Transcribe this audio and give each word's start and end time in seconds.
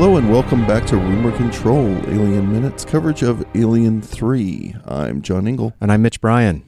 Hello 0.00 0.16
and 0.16 0.30
welcome 0.30 0.66
back 0.66 0.86
to 0.86 0.96
Rumor 0.96 1.30
Control, 1.36 1.94
Alien 2.08 2.50
Minutes 2.50 2.86
coverage 2.86 3.22
of 3.22 3.44
Alien 3.54 4.00
3. 4.00 4.76
I'm 4.86 5.20
John 5.20 5.46
Ingle. 5.46 5.74
And 5.78 5.92
I'm 5.92 6.00
Mitch 6.00 6.22
Bryan. 6.22 6.64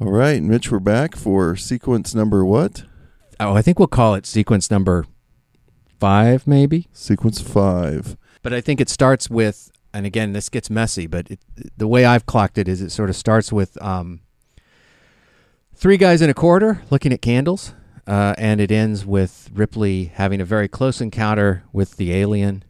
All 0.00 0.12
right, 0.12 0.40
Mitch, 0.40 0.70
we're 0.70 0.78
back 0.78 1.16
for 1.16 1.56
sequence 1.56 2.14
number 2.14 2.44
what? 2.44 2.84
Oh, 3.40 3.56
I 3.56 3.62
think 3.62 3.80
we'll 3.80 3.88
call 3.88 4.14
it 4.14 4.26
sequence 4.26 4.70
number 4.70 5.06
five, 5.98 6.46
maybe. 6.46 6.86
Sequence 6.92 7.40
five. 7.40 8.16
But 8.42 8.54
I 8.54 8.60
think 8.60 8.80
it 8.80 8.88
starts 8.88 9.28
with, 9.28 9.72
and 9.92 10.06
again, 10.06 10.32
this 10.32 10.48
gets 10.48 10.70
messy, 10.70 11.08
but 11.08 11.28
it, 11.28 11.40
the 11.76 11.88
way 11.88 12.04
I've 12.04 12.26
clocked 12.26 12.58
it 12.58 12.68
is 12.68 12.80
it 12.80 12.90
sort 12.90 13.10
of 13.10 13.16
starts 13.16 13.52
with 13.52 13.76
um, 13.82 14.20
three 15.74 15.96
guys 15.96 16.22
in 16.22 16.30
a 16.30 16.34
corridor 16.34 16.80
looking 16.90 17.12
at 17.12 17.20
candles 17.20 17.74
uh, 18.06 18.34
and 18.38 18.60
it 18.60 18.70
ends 18.70 19.04
with 19.04 19.50
Ripley 19.52 20.06
having 20.14 20.40
a 20.40 20.44
very 20.44 20.68
close 20.68 21.00
encounter 21.00 21.64
with 21.72 21.96
the 21.96 22.12
alien. 22.12 22.64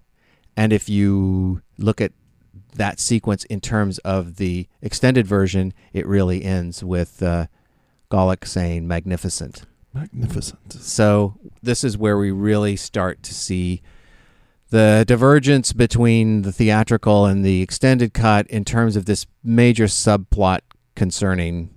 And 0.56 0.72
if 0.72 0.88
you 0.88 1.62
look 1.78 2.00
at 2.00 2.12
that 2.74 3.00
sequence 3.00 3.44
in 3.44 3.60
terms 3.60 3.98
of 3.98 4.36
the 4.36 4.68
extended 4.80 5.26
version, 5.26 5.72
it 5.92 6.06
really 6.06 6.44
ends 6.44 6.82
with 6.82 7.22
uh, 7.22 7.46
Golic 8.10 8.46
saying 8.46 8.86
"magnificent." 8.86 9.64
Magnificent. 9.92 10.72
So 10.74 11.38
this 11.62 11.82
is 11.82 11.96
where 11.96 12.18
we 12.18 12.30
really 12.30 12.76
start 12.76 13.22
to 13.24 13.34
see 13.34 13.82
the 14.68 15.04
divergence 15.06 15.72
between 15.72 16.42
the 16.42 16.52
theatrical 16.52 17.24
and 17.24 17.44
the 17.44 17.62
extended 17.62 18.12
cut 18.12 18.46
in 18.48 18.64
terms 18.64 18.96
of 18.96 19.06
this 19.06 19.26
major 19.42 19.84
subplot 19.84 20.60
concerning 20.94 21.70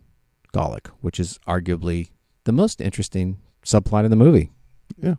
Golic, 0.53 0.87
which 1.01 1.19
is 1.19 1.39
arguably 1.47 2.09
the 2.45 2.51
most 2.51 2.81
interesting 2.81 3.37
subplot 3.63 4.05
in 4.05 4.09
the 4.09 4.17
movie. 4.17 4.51
Yeah, 4.97 5.15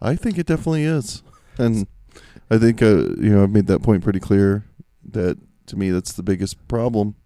I 0.00 0.16
think 0.16 0.38
it 0.38 0.46
definitely 0.46 0.84
is, 0.84 1.22
and 1.58 1.86
I 2.50 2.58
think 2.58 2.82
uh, 2.82 3.14
you 3.16 3.30
know 3.30 3.42
I've 3.42 3.50
made 3.50 3.66
that 3.68 3.82
point 3.82 4.02
pretty 4.02 4.20
clear 4.20 4.64
that 5.10 5.38
to 5.66 5.76
me 5.76 5.90
that's 5.90 6.12
the 6.12 6.22
biggest 6.22 6.68
problem 6.68 7.16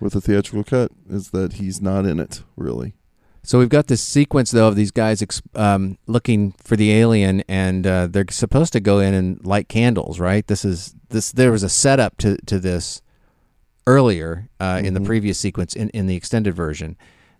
with 0.00 0.12
the 0.12 0.20
theatrical 0.20 0.64
cut 0.64 0.92
is 1.08 1.30
that 1.30 1.54
he's 1.54 1.80
not 1.80 2.06
in 2.06 2.20
it 2.20 2.42
really. 2.56 2.94
So 3.42 3.58
we've 3.58 3.68
got 3.68 3.86
this 3.86 4.02
sequence 4.02 4.50
though 4.50 4.68
of 4.68 4.76
these 4.76 4.90
guys 4.90 5.24
um, 5.54 5.96
looking 6.06 6.52
for 6.62 6.76
the 6.76 6.92
alien, 6.92 7.42
and 7.48 7.86
uh, 7.86 8.06
they're 8.06 8.26
supposed 8.30 8.72
to 8.74 8.80
go 8.80 8.98
in 8.98 9.14
and 9.14 9.44
light 9.44 9.68
candles, 9.68 10.20
right? 10.20 10.46
This 10.46 10.64
is 10.64 10.94
this. 11.08 11.32
There 11.32 11.50
was 11.50 11.62
a 11.62 11.68
setup 11.68 12.18
to 12.18 12.36
to 12.46 12.58
this 12.58 13.00
earlier 13.86 14.50
uh, 14.60 14.76
mm-hmm. 14.76 14.86
in 14.86 14.94
the 14.94 15.00
mm-hmm. 15.00 15.06
previous 15.06 15.38
sequence 15.38 15.74
in 15.74 15.88
in 15.90 16.06
the 16.06 16.16
extended 16.16 16.54
version, 16.54 16.96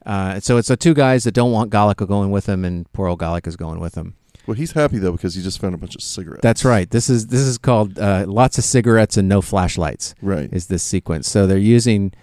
uh, 0.08 0.40
so 0.40 0.56
it's 0.56 0.68
the 0.68 0.76
two 0.76 0.94
guys 0.94 1.24
that 1.24 1.32
don't 1.32 1.52
want 1.52 1.70
Golic 1.70 2.04
going 2.08 2.30
with 2.30 2.46
them, 2.46 2.64
and 2.64 2.90
poor 2.92 3.08
old 3.08 3.20
Golic 3.20 3.46
is 3.46 3.56
going 3.56 3.78
with 3.78 3.92
them. 3.92 4.16
Well, 4.46 4.54
he's 4.54 4.72
happy 4.72 4.96
though 4.98 5.12
because 5.12 5.34
he 5.34 5.42
just 5.42 5.60
found 5.60 5.74
a 5.74 5.78
bunch 5.78 5.94
of 5.94 6.00
cigarettes. 6.00 6.40
That's 6.42 6.64
right. 6.64 6.90
This 6.90 7.10
is 7.10 7.26
this 7.26 7.42
is 7.42 7.58
called 7.58 7.98
uh, 7.98 8.24
lots 8.26 8.56
of 8.56 8.64
cigarettes 8.64 9.18
and 9.18 9.28
no 9.28 9.42
flashlights. 9.42 10.14
Right. 10.22 10.48
Is 10.50 10.68
this 10.68 10.82
sequence? 10.82 11.28
So 11.28 11.46
they're 11.46 11.58
using 11.58 12.14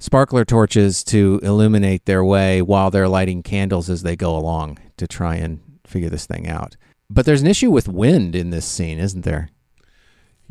sparkler 0.00 0.44
torches 0.44 1.04
to 1.04 1.38
illuminate 1.44 2.04
their 2.06 2.24
way 2.24 2.60
while 2.60 2.90
they're 2.90 3.06
lighting 3.06 3.44
candles 3.44 3.88
as 3.88 4.02
they 4.02 4.16
go 4.16 4.36
along 4.36 4.78
to 4.96 5.06
try 5.06 5.36
and 5.36 5.60
figure 5.86 6.10
this 6.10 6.26
thing 6.26 6.48
out. 6.48 6.76
But 7.08 7.24
there's 7.24 7.42
an 7.42 7.46
issue 7.46 7.70
with 7.70 7.86
wind 7.86 8.34
in 8.34 8.50
this 8.50 8.66
scene, 8.66 8.98
isn't 8.98 9.24
there? 9.24 9.50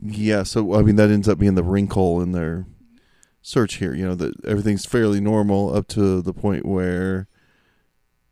Yeah. 0.01 0.43
So 0.43 0.75
I 0.75 0.81
mean, 0.81 0.95
that 0.95 1.09
ends 1.11 1.27
up 1.27 1.37
being 1.37 1.55
the 1.55 1.63
wrinkle 1.63 2.21
in 2.21 2.31
their 2.31 2.65
search 3.45 3.75
here. 3.75 3.93
You 3.93 4.07
know 4.07 4.15
that 4.15 4.43
everything's 4.45 4.85
fairly 4.85 5.21
normal 5.21 5.75
up 5.75 5.87
to 5.89 6.21
the 6.21 6.33
point 6.33 6.65
where 6.65 7.27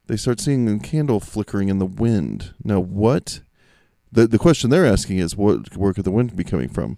they 0.07 0.18
start 0.18 0.40
seeing 0.40 0.68
a 0.68 0.79
candle 0.79 1.19
flickering 1.19 1.69
in 1.69 1.78
the 1.78 1.85
wind. 1.85 2.53
Now, 2.63 2.79
what 2.79 3.41
the 4.12 4.28
the 4.28 4.40
question 4.40 4.69
they're 4.69 4.85
asking 4.85 5.19
is, 5.19 5.38
what 5.38 5.78
where 5.78 5.94
could 5.94 6.06
the 6.06 6.12
wind 6.12 6.35
be 6.35 6.44
coming 6.44 6.69
from? 6.69 6.97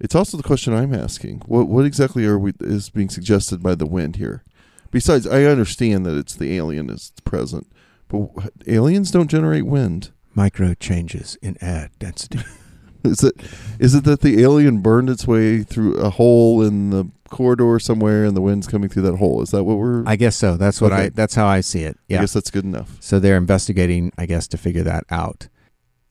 It's 0.00 0.16
also 0.16 0.36
the 0.36 0.42
question 0.42 0.74
I'm 0.74 0.92
asking. 0.92 1.42
What 1.46 1.68
what 1.68 1.86
exactly 1.86 2.26
are 2.26 2.38
we 2.38 2.52
is 2.60 2.90
being 2.90 3.08
suggested 3.08 3.62
by 3.62 3.76
the 3.76 3.86
wind 3.86 4.16
here? 4.16 4.42
Besides, 4.90 5.26
I 5.26 5.44
understand 5.44 6.04
that 6.06 6.16
it's 6.16 6.34
the 6.34 6.56
alien 6.56 6.90
is 6.90 7.12
present, 7.24 7.70
but 8.08 8.30
aliens 8.66 9.10
don't 9.10 9.30
generate 9.30 9.66
wind. 9.66 10.10
Micro 10.34 10.74
changes 10.74 11.36
in 11.40 11.56
air 11.60 11.90
density. 12.00 12.40
is 13.04 13.22
it 13.22 13.34
is 13.78 13.94
it 13.94 14.04
that 14.04 14.22
the 14.22 14.42
alien 14.42 14.80
burned 14.80 15.08
its 15.08 15.26
way 15.26 15.62
through 15.62 15.94
a 15.94 16.10
hole 16.10 16.62
in 16.62 16.90
the 16.90 17.08
corridor 17.34 17.78
somewhere 17.80 18.24
and 18.24 18.36
the 18.36 18.40
wind's 18.40 18.68
coming 18.68 18.88
through 18.88 19.02
that 19.02 19.16
hole. 19.16 19.42
Is 19.42 19.50
that 19.50 19.64
what 19.64 19.76
we're? 19.76 20.04
I 20.06 20.14
guess 20.14 20.36
so. 20.36 20.56
That's 20.56 20.80
what 20.80 20.92
okay. 20.92 21.06
I. 21.06 21.08
That's 21.08 21.34
how 21.34 21.46
I 21.46 21.60
see 21.60 21.82
it. 21.82 21.98
Yeah. 22.08 22.18
I 22.18 22.20
guess 22.20 22.32
that's 22.32 22.50
good 22.50 22.64
enough. 22.64 22.96
So 23.00 23.18
they're 23.18 23.36
investigating, 23.36 24.12
I 24.16 24.26
guess, 24.26 24.46
to 24.48 24.56
figure 24.56 24.84
that 24.84 25.04
out. 25.10 25.48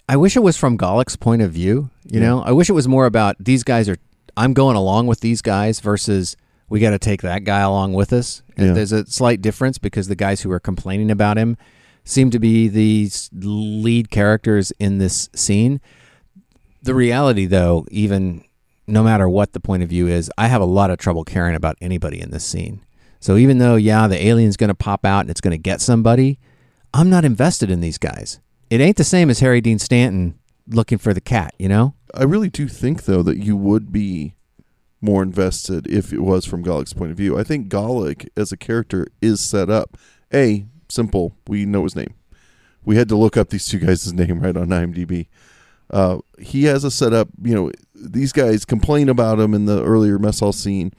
I 0.10 0.18
wish 0.18 0.36
it 0.36 0.42
was 0.42 0.58
from 0.58 0.76
Golic's 0.76 1.16
point 1.16 1.42
of 1.42 1.52
view. 1.52 1.90
You 2.04 2.20
yeah. 2.20 2.28
know, 2.28 2.42
I 2.42 2.52
wish 2.52 2.70
it 2.70 2.74
was 2.74 2.88
more 2.88 3.06
about 3.06 3.38
these 3.40 3.64
guys 3.64 3.88
are. 3.88 3.98
I'm 4.36 4.54
going 4.54 4.76
along 4.76 5.08
with 5.08 5.22
these 5.22 5.42
guys 5.42 5.80
versus 5.80 6.36
we 6.68 6.80
got 6.80 6.90
to 6.90 7.00
take 7.00 7.22
that 7.22 7.44
guy 7.44 7.62
along 7.62 7.94
with 7.94 8.12
us. 8.12 8.44
And 8.58 8.68
yeah. 8.68 8.74
there's 8.74 8.92
a 8.92 9.06
slight 9.06 9.42
difference 9.42 9.78
because 9.78 10.08
the 10.08 10.16
guys 10.16 10.42
who 10.42 10.52
are 10.52 10.60
complaining 10.60 11.10
about 11.10 11.38
him 11.38 11.56
seem 12.04 12.32
to 12.32 12.40
be 12.40 12.68
the 12.68 13.10
lead 13.32 14.10
characters 14.10 14.72
in 14.80 14.98
this 14.98 15.30
scene. 15.34 15.80
The 16.82 16.94
reality, 16.94 17.46
though, 17.46 17.86
even 17.92 18.44
no 18.88 19.04
matter 19.04 19.30
what 19.30 19.54
the 19.54 19.60
point 19.60 19.84
of 19.84 19.90
view 19.90 20.08
is, 20.08 20.32
I 20.38 20.48
have 20.48 20.62
a 20.62 20.66
lot 20.66 20.90
of 20.90 20.98
trouble 20.98 21.24
caring 21.24 21.56
about 21.56 21.78
anybody 21.82 22.20
in 22.20 22.32
this 22.32 22.46
scene. 22.46 22.84
So 23.20 23.38
even 23.38 23.58
though, 23.58 23.76
yeah, 23.76 24.08
the 24.08 24.28
alien's 24.28 24.58
going 24.58 24.70
to 24.70 24.76
pop 24.76 25.06
out 25.06 25.22
and 25.22 25.30
it's 25.30 25.42
going 25.42 25.52
to 25.52 25.58
get 25.58 25.80
somebody, 25.80 26.40
I'm 26.94 27.10
not 27.10 27.26
invested 27.26 27.72
in 27.72 27.80
these 27.80 27.98
guys. 27.98 28.40
It 28.70 28.82
ain't 28.82 28.98
the 28.98 29.04
same 29.04 29.30
as 29.30 29.40
Harry 29.40 29.62
Dean 29.62 29.80
Stanton 29.80 30.38
looking 30.68 30.98
for 30.98 31.14
the 31.14 31.22
cat, 31.22 31.54
you 31.58 31.70
know? 31.70 31.96
I 32.14 32.24
really 32.24 32.50
do 32.50 32.68
think, 32.68 33.06
though, 33.06 33.24
that 33.24 33.38
you 33.38 33.56
would 33.56 33.92
be 33.92 34.36
more 35.02 35.24
invested 35.24 35.88
if 35.88 36.14
it 36.14 36.20
was 36.20 36.46
from 36.46 36.64
Golic's 36.64 36.94
point 36.94 37.12
of 37.12 37.18
view. 37.18 37.38
I 37.38 37.44
think 37.44 37.68
Golic 37.68 38.28
as 38.38 38.52
a 38.52 38.58
character 38.58 39.08
is 39.22 39.42
set 39.42 39.70
up. 39.70 39.98
A, 40.34 40.66
simple, 40.90 41.36
we 41.48 41.66
know 41.66 41.84
his 41.84 41.96
name. 41.96 42.14
We 42.86 42.96
had 42.96 43.10
to 43.10 43.16
look 43.16 43.38
up 43.38 43.50
these 43.50 43.66
two 43.66 43.80
guys' 43.80 44.12
name 44.14 44.40
right 44.40 44.56
on 44.56 44.68
IMDb. 44.68 45.28
Uh, 45.90 46.20
he 46.40 46.64
has 46.64 46.84
a 46.84 46.92
setup. 46.92 47.30
You 47.42 47.56
know, 47.56 47.72
these 47.94 48.32
guys 48.32 48.66
complain 48.66 49.10
about 49.10 49.40
him 49.40 49.54
in 49.54 49.66
the 49.66 49.84
earlier 49.84 50.18
mess 50.18 50.40
hall 50.40 50.54
scene, 50.54 50.92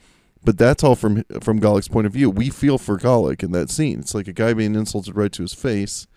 but 0.43 0.57
that's 0.57 0.83
all 0.83 0.95
from 0.95 1.23
from 1.41 1.59
Golic's 1.59 1.87
point 1.87 2.07
of 2.07 2.13
view. 2.13 2.29
We 2.29 2.49
feel 2.49 2.77
for 2.77 2.97
Golic 2.97 3.43
in 3.43 3.51
that 3.51 3.69
scene. 3.69 3.99
It's 3.99 4.15
like 4.15 4.27
a 4.27 4.33
guy 4.33 4.53
being 4.53 4.75
insulted 4.75 5.15
right 5.15 5.31
to 5.33 5.41
his 5.41 5.53
face. 5.53 6.07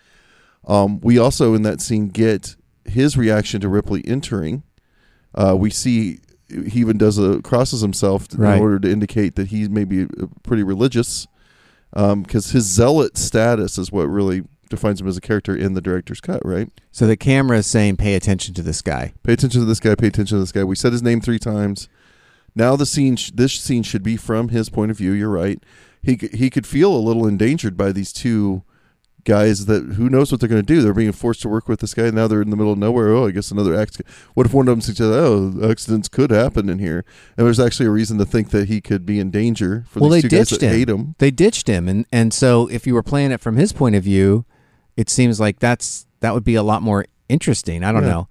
Um, 0.67 0.99
we 1.01 1.17
also 1.17 1.53
in 1.53 1.63
that 1.63 1.81
scene 1.81 2.09
get 2.09 2.55
his 2.85 3.17
reaction 3.17 3.61
to 3.61 3.69
Ripley 3.69 4.03
entering. 4.05 4.63
Uh, 5.35 5.55
we 5.57 5.69
see 5.69 6.19
he 6.49 6.79
even 6.79 6.97
does 6.97 7.17
a 7.17 7.41
crosses 7.41 7.81
himself 7.81 8.27
right. 8.35 8.55
in 8.55 8.61
order 8.61 8.79
to 8.79 8.91
indicate 8.91 9.35
that 9.35 9.47
he's 9.47 9.69
maybe 9.69 10.07
pretty 10.43 10.63
religious, 10.63 11.27
because 11.91 12.47
um, 12.47 12.53
his 12.53 12.65
zealot 12.65 13.17
status 13.17 13.77
is 13.77 13.91
what 13.91 14.07
really 14.07 14.43
defines 14.69 15.01
him 15.01 15.07
as 15.07 15.17
a 15.17 15.21
character 15.21 15.55
in 15.55 15.73
the 15.73 15.81
director's 15.81 16.21
cut, 16.21 16.43
right? 16.45 16.69
So 16.91 17.07
the 17.07 17.17
camera 17.17 17.57
is 17.57 17.67
saying, 17.67 17.97
"Pay 17.97 18.15
attention 18.15 18.53
to 18.55 18.61
this 18.61 18.81
guy. 18.81 19.13
Pay 19.23 19.33
attention 19.33 19.61
to 19.61 19.65
this 19.65 19.79
guy. 19.79 19.95
Pay 19.95 20.07
attention 20.07 20.37
to 20.37 20.41
this 20.41 20.51
guy." 20.51 20.63
We 20.63 20.75
said 20.75 20.91
his 20.91 21.03
name 21.03 21.21
three 21.21 21.39
times. 21.39 21.89
Now 22.55 22.75
the 22.75 22.85
scene, 22.85 23.15
sh- 23.15 23.31
this 23.33 23.53
scene 23.53 23.83
should 23.83 24.03
be 24.03 24.17
from 24.17 24.49
his 24.49 24.69
point 24.69 24.91
of 24.91 24.97
view. 24.97 25.11
You're 25.11 25.29
right. 25.29 25.61
He 26.01 26.17
he 26.33 26.49
could 26.49 26.65
feel 26.65 26.95
a 26.95 26.97
little 26.97 27.27
endangered 27.27 27.75
by 27.75 27.91
these 27.91 28.13
two 28.13 28.63
guys 29.25 29.65
that 29.65 29.83
who 29.93 30.09
knows 30.09 30.31
what 30.31 30.39
they're 30.39 30.49
going 30.49 30.65
to 30.65 30.73
do. 30.73 30.81
They're 30.81 30.93
being 30.93 31.11
forced 31.11 31.41
to 31.41 31.49
work 31.49 31.67
with 31.67 31.81
this 31.81 31.93
guy. 31.93 32.09
Now 32.09 32.27
they're 32.27 32.41
in 32.41 32.49
the 32.49 32.55
middle 32.55 32.71
of 32.71 32.79
nowhere. 32.79 33.09
Oh, 33.09 33.27
I 33.27 33.31
guess 33.31 33.51
another 33.51 33.75
accident. 33.75 34.07
What 34.33 34.45
if 34.45 34.53
one 34.53 34.67
of 34.67 34.71
them 34.71 34.81
suggests, 34.81 35.13
oh, 35.13 35.69
accidents 35.69 36.07
could 36.07 36.31
happen 36.31 36.69
in 36.69 36.79
here? 36.79 37.03
And 37.37 37.45
there's 37.45 37.59
actually 37.59 37.87
a 37.87 37.91
reason 37.91 38.17
to 38.17 38.25
think 38.25 38.51
that 38.51 38.67
he 38.67 38.81
could 38.81 39.05
be 39.05 39.19
in 39.19 39.29
danger 39.29 39.83
for 39.87 39.99
well, 39.99 40.09
these 40.09 40.23
they 40.23 40.29
two 40.29 40.37
ditched 40.37 40.51
guys 40.51 40.59
that 40.59 40.65
him. 40.67 40.73
hate 40.73 40.89
him. 40.89 41.15
They 41.17 41.31
ditched 41.31 41.67
him, 41.67 41.87
and 41.87 42.05
and 42.11 42.33
so 42.33 42.67
if 42.67 42.87
you 42.87 42.93
were 42.93 43.03
playing 43.03 43.31
it 43.31 43.41
from 43.41 43.57
his 43.57 43.73
point 43.73 43.95
of 43.95 44.03
view, 44.03 44.45
it 44.99 45.09
seems 45.09 45.39
like 45.39 45.59
that's 45.59 46.05
that 46.19 46.33
would 46.33 46.43
be 46.43 46.55
a 46.55 46.63
lot 46.63 46.81
more 46.81 47.05
interesting. 47.29 47.85
I 47.85 47.93
don't 47.93 48.03
yeah. 48.03 48.09
know. 48.09 48.27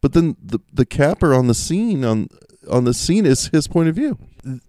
But 0.00 0.12
then 0.12 0.36
the 0.42 0.58
the 0.72 0.84
capper 0.84 1.32
on 1.32 1.46
the 1.46 1.54
scene 1.54 2.04
on 2.04 2.28
on 2.68 2.82
the 2.82 2.92
scene 2.92 3.24
is 3.24 3.46
his 3.48 3.68
point 3.68 3.88
of 3.88 3.94
view. 3.94 4.18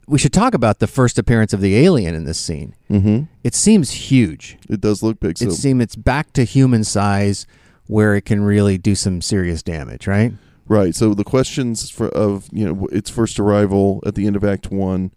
We 0.08 0.20
should 0.20 0.32
talk 0.32 0.54
about 0.54 0.78
the 0.78 0.88
first 0.88 1.18
appearance 1.18 1.52
of 1.52 1.62
the 1.62 1.76
alien 1.78 2.14
in 2.14 2.26
this 2.26 2.40
scene. 2.40 2.76
Mm-hmm. 2.92 3.24
It 3.44 3.56
seems 3.56 3.92
huge. 3.92 4.58
It 4.70 4.80
does 4.80 5.02
look 5.02 5.20
big. 5.20 5.40
So 5.40 5.48
It 5.48 5.54
seems 5.54 5.82
it's 5.82 5.96
back 5.96 6.32
to 6.34 6.44
human 6.44 6.84
size 6.84 7.48
where 7.88 8.16
it 8.16 8.22
can 8.22 8.42
really 8.44 8.78
do 8.78 8.94
some 8.94 9.20
serious 9.20 9.64
damage, 9.64 10.06
right? 10.06 10.32
right. 10.68 10.94
So 10.94 11.16
the 11.16 11.24
questions 11.24 11.90
for 11.90 12.08
of 12.10 12.50
you 12.52 12.72
know 12.72 12.86
its 12.92 13.10
first 13.10 13.40
arrival 13.40 14.04
at 14.06 14.14
the 14.14 14.28
end 14.28 14.36
of 14.36 14.44
Act 14.44 14.70
One, 14.72 15.12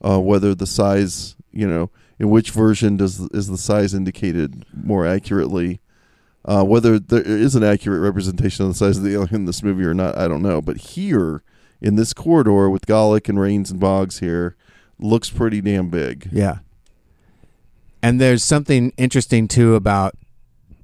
uh, 0.00 0.20
whether 0.20 0.54
the 0.54 0.68
size 0.68 1.34
you 1.50 1.66
know 1.66 1.90
in 2.22 2.30
which 2.30 2.52
version 2.52 2.96
does 2.96 3.18
is 3.32 3.48
the 3.48 3.58
size 3.58 3.92
indicated 3.92 4.64
more 4.72 5.04
accurately. 5.04 5.80
Uh, 6.44 6.62
whether 6.62 6.96
there 6.96 7.20
is 7.20 7.56
an 7.56 7.64
accurate 7.64 8.00
representation 8.00 8.64
of 8.64 8.70
the 8.70 8.78
size 8.78 8.96
of 8.96 9.02
the 9.02 9.12
alien 9.12 9.34
in 9.34 9.44
this 9.44 9.62
movie 9.62 9.84
or 9.84 9.92
not, 9.92 10.16
I 10.16 10.28
don't 10.28 10.42
know. 10.42 10.62
But 10.62 10.76
here 10.76 11.42
in 11.80 11.96
this 11.96 12.12
corridor 12.12 12.70
with 12.70 12.86
Golic 12.86 13.28
and 13.28 13.40
Rains 13.40 13.72
and 13.72 13.80
Boggs 13.80 14.20
here, 14.20 14.54
looks 15.00 15.30
pretty 15.30 15.60
damn 15.60 15.88
big. 15.88 16.28
Yeah. 16.30 16.58
And 18.04 18.20
there's 18.20 18.44
something 18.44 18.92
interesting 18.96 19.48
too 19.48 19.74
about 19.74 20.14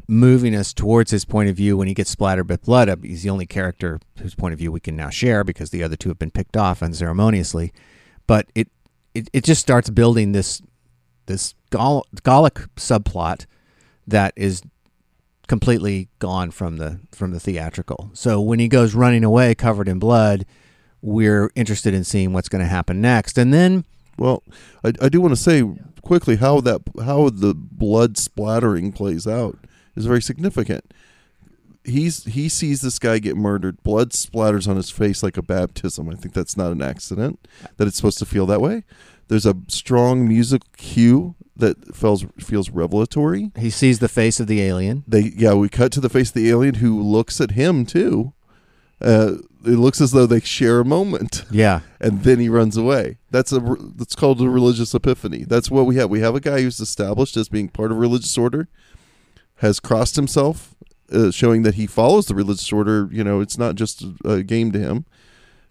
moving 0.09 0.57
us 0.57 0.73
towards 0.73 1.13
his 1.13 1.25
point 1.25 1.49
of 1.49 1.57
view 1.57 1.77
when 1.77 1.87
he 1.87 1.95
gets 1.95 2.11
splattered 2.11 2.49
with 2.49 2.65
blood. 2.65 3.05
He's 3.05 3.23
the 3.23 3.31
only 3.31 3.47
character 3.47 4.01
whose 4.19 4.35
point 4.35 4.55
of 4.55 4.59
view 4.59 4.73
we 4.73 4.81
can 4.81 4.97
now 4.97 5.11
share 5.11 5.45
because 5.45 5.71
the 5.71 5.85
other 5.85 5.95
two 5.95 6.09
have 6.09 6.19
been 6.19 6.33
picked 6.33 6.57
off 6.57 6.83
unceremoniously. 6.83 7.73
But 8.27 8.47
it 8.57 8.69
it, 9.15 9.29
it 9.33 9.45
just 9.45 9.61
starts 9.61 9.91
building 9.91 10.33
this 10.33 10.63
this 11.29 11.55
Gall- 11.71 12.07
Golic 12.17 12.69
subplot 12.77 13.47
that 14.07 14.33
is 14.37 14.63
completely 15.47 16.09
gone 16.19 16.51
from 16.51 16.77
the 16.77 17.01
from 17.13 17.31
the 17.31 17.41
theatrical. 17.41 18.11
So 18.13 18.41
when 18.41 18.59
he 18.59 18.69
goes 18.69 18.95
running 18.95 19.25
away 19.25 19.55
covered 19.55 19.89
in 19.89 19.99
blood, 19.99 20.45
we're 21.01 21.51
interested 21.55 21.95
in 21.95 22.05
seeing 22.05 22.33
what's 22.33 22.49
going 22.49 22.63
to 22.63 22.69
happen 22.69 23.01
next. 23.01 23.39
And 23.39 23.55
then 23.55 23.85
Well, 24.19 24.43
I, 24.85 24.93
I 25.01 25.09
do 25.09 25.21
want 25.21 25.33
to 25.33 25.41
say 25.41 25.63
quickly 26.03 26.37
how 26.37 26.61
that 26.63 26.81
how 27.05 27.31
the 27.31 27.55
blood 27.55 28.19
splattering 28.19 28.93
plays 28.93 29.27
out 29.27 29.59
is 29.97 30.07
very 30.07 30.23
significant. 30.23 30.93
He's 31.85 32.25
he 32.25 32.49
sees 32.51 32.83
this 32.83 32.99
guy 32.99 33.19
get 33.19 33.37
murdered. 33.37 33.83
Blood 33.83 34.11
splatters 34.11 34.69
on 34.69 34.77
his 34.77 34.91
face 34.91 35.23
like 35.23 35.37
a 35.39 35.43
baptism. 35.43 36.09
I 36.11 36.15
think 36.15 36.35
that's 36.35 36.57
not 36.57 36.73
an 36.73 36.83
accident. 36.83 37.47
That 37.77 37.89
it's 37.89 37.97
supposed 37.97 38.19
to 38.19 38.27
feel 38.27 38.45
that 38.47 38.61
way. 38.61 38.85
There's 39.29 39.47
a 39.47 39.55
strong 39.69 40.27
music 40.27 40.63
cue 40.77 41.35
that 41.57 41.95
feels 41.95 42.25
feels 42.39 42.71
revelatory. 42.71 43.51
he 43.59 43.71
sees 43.71 43.99
the 43.99 44.09
face 44.09 44.41
of 44.41 44.47
the 44.47 44.61
alien. 44.63 45.05
They 45.07 45.33
yeah, 45.37 45.55
we 45.55 45.69
cut 45.69 45.93
to 45.93 46.01
the 46.01 46.09
face 46.09 46.29
of 46.29 46.35
the 46.35 46.49
alien 46.51 46.77
who 46.77 47.01
looks 47.03 47.41
at 47.41 47.53
him 47.53 47.85
too. 47.85 48.33
Uh, 49.01 49.35
it 49.65 49.77
looks 49.79 50.01
as 50.01 50.11
though 50.13 50.27
they 50.27 50.41
share 50.41 50.81
a 50.81 50.85
moment 50.85 51.45
Yeah. 51.53 51.81
and 52.01 52.23
then 52.25 52.39
he 52.41 52.49
runs 52.49 52.77
away. 52.77 53.19
That's 53.31 53.53
a 53.53 53.61
that's 53.97 54.15
called 54.17 54.41
a 54.41 54.49
religious 54.49 54.95
epiphany. 54.95 55.45
That's 55.45 55.71
what 55.71 55.87
we 55.87 55.97
have. 55.97 56.11
We 56.11 56.21
have 56.21 56.35
a 56.35 56.41
guy 56.41 56.63
who's 56.63 56.81
established 56.81 57.37
as 57.37 57.49
being 57.49 57.69
part 57.69 57.91
of 57.91 57.97
a 57.97 58.01
religious 58.01 58.37
order, 58.39 58.69
has 59.57 59.79
crossed 59.81 60.17
himself, 60.17 60.75
uh, 61.13 61.31
showing 61.33 61.63
that 61.63 61.75
he 61.75 61.87
follows 61.87 62.27
the 62.27 62.35
religious 62.35 62.73
order. 62.73 63.09
You 63.13 63.25
know, 63.25 63.41
it's 63.41 63.59
not 63.59 63.75
just 63.75 64.03
a, 64.03 64.15
a 64.25 64.43
game 64.43 64.73
to 64.73 64.79
him. 64.79 65.07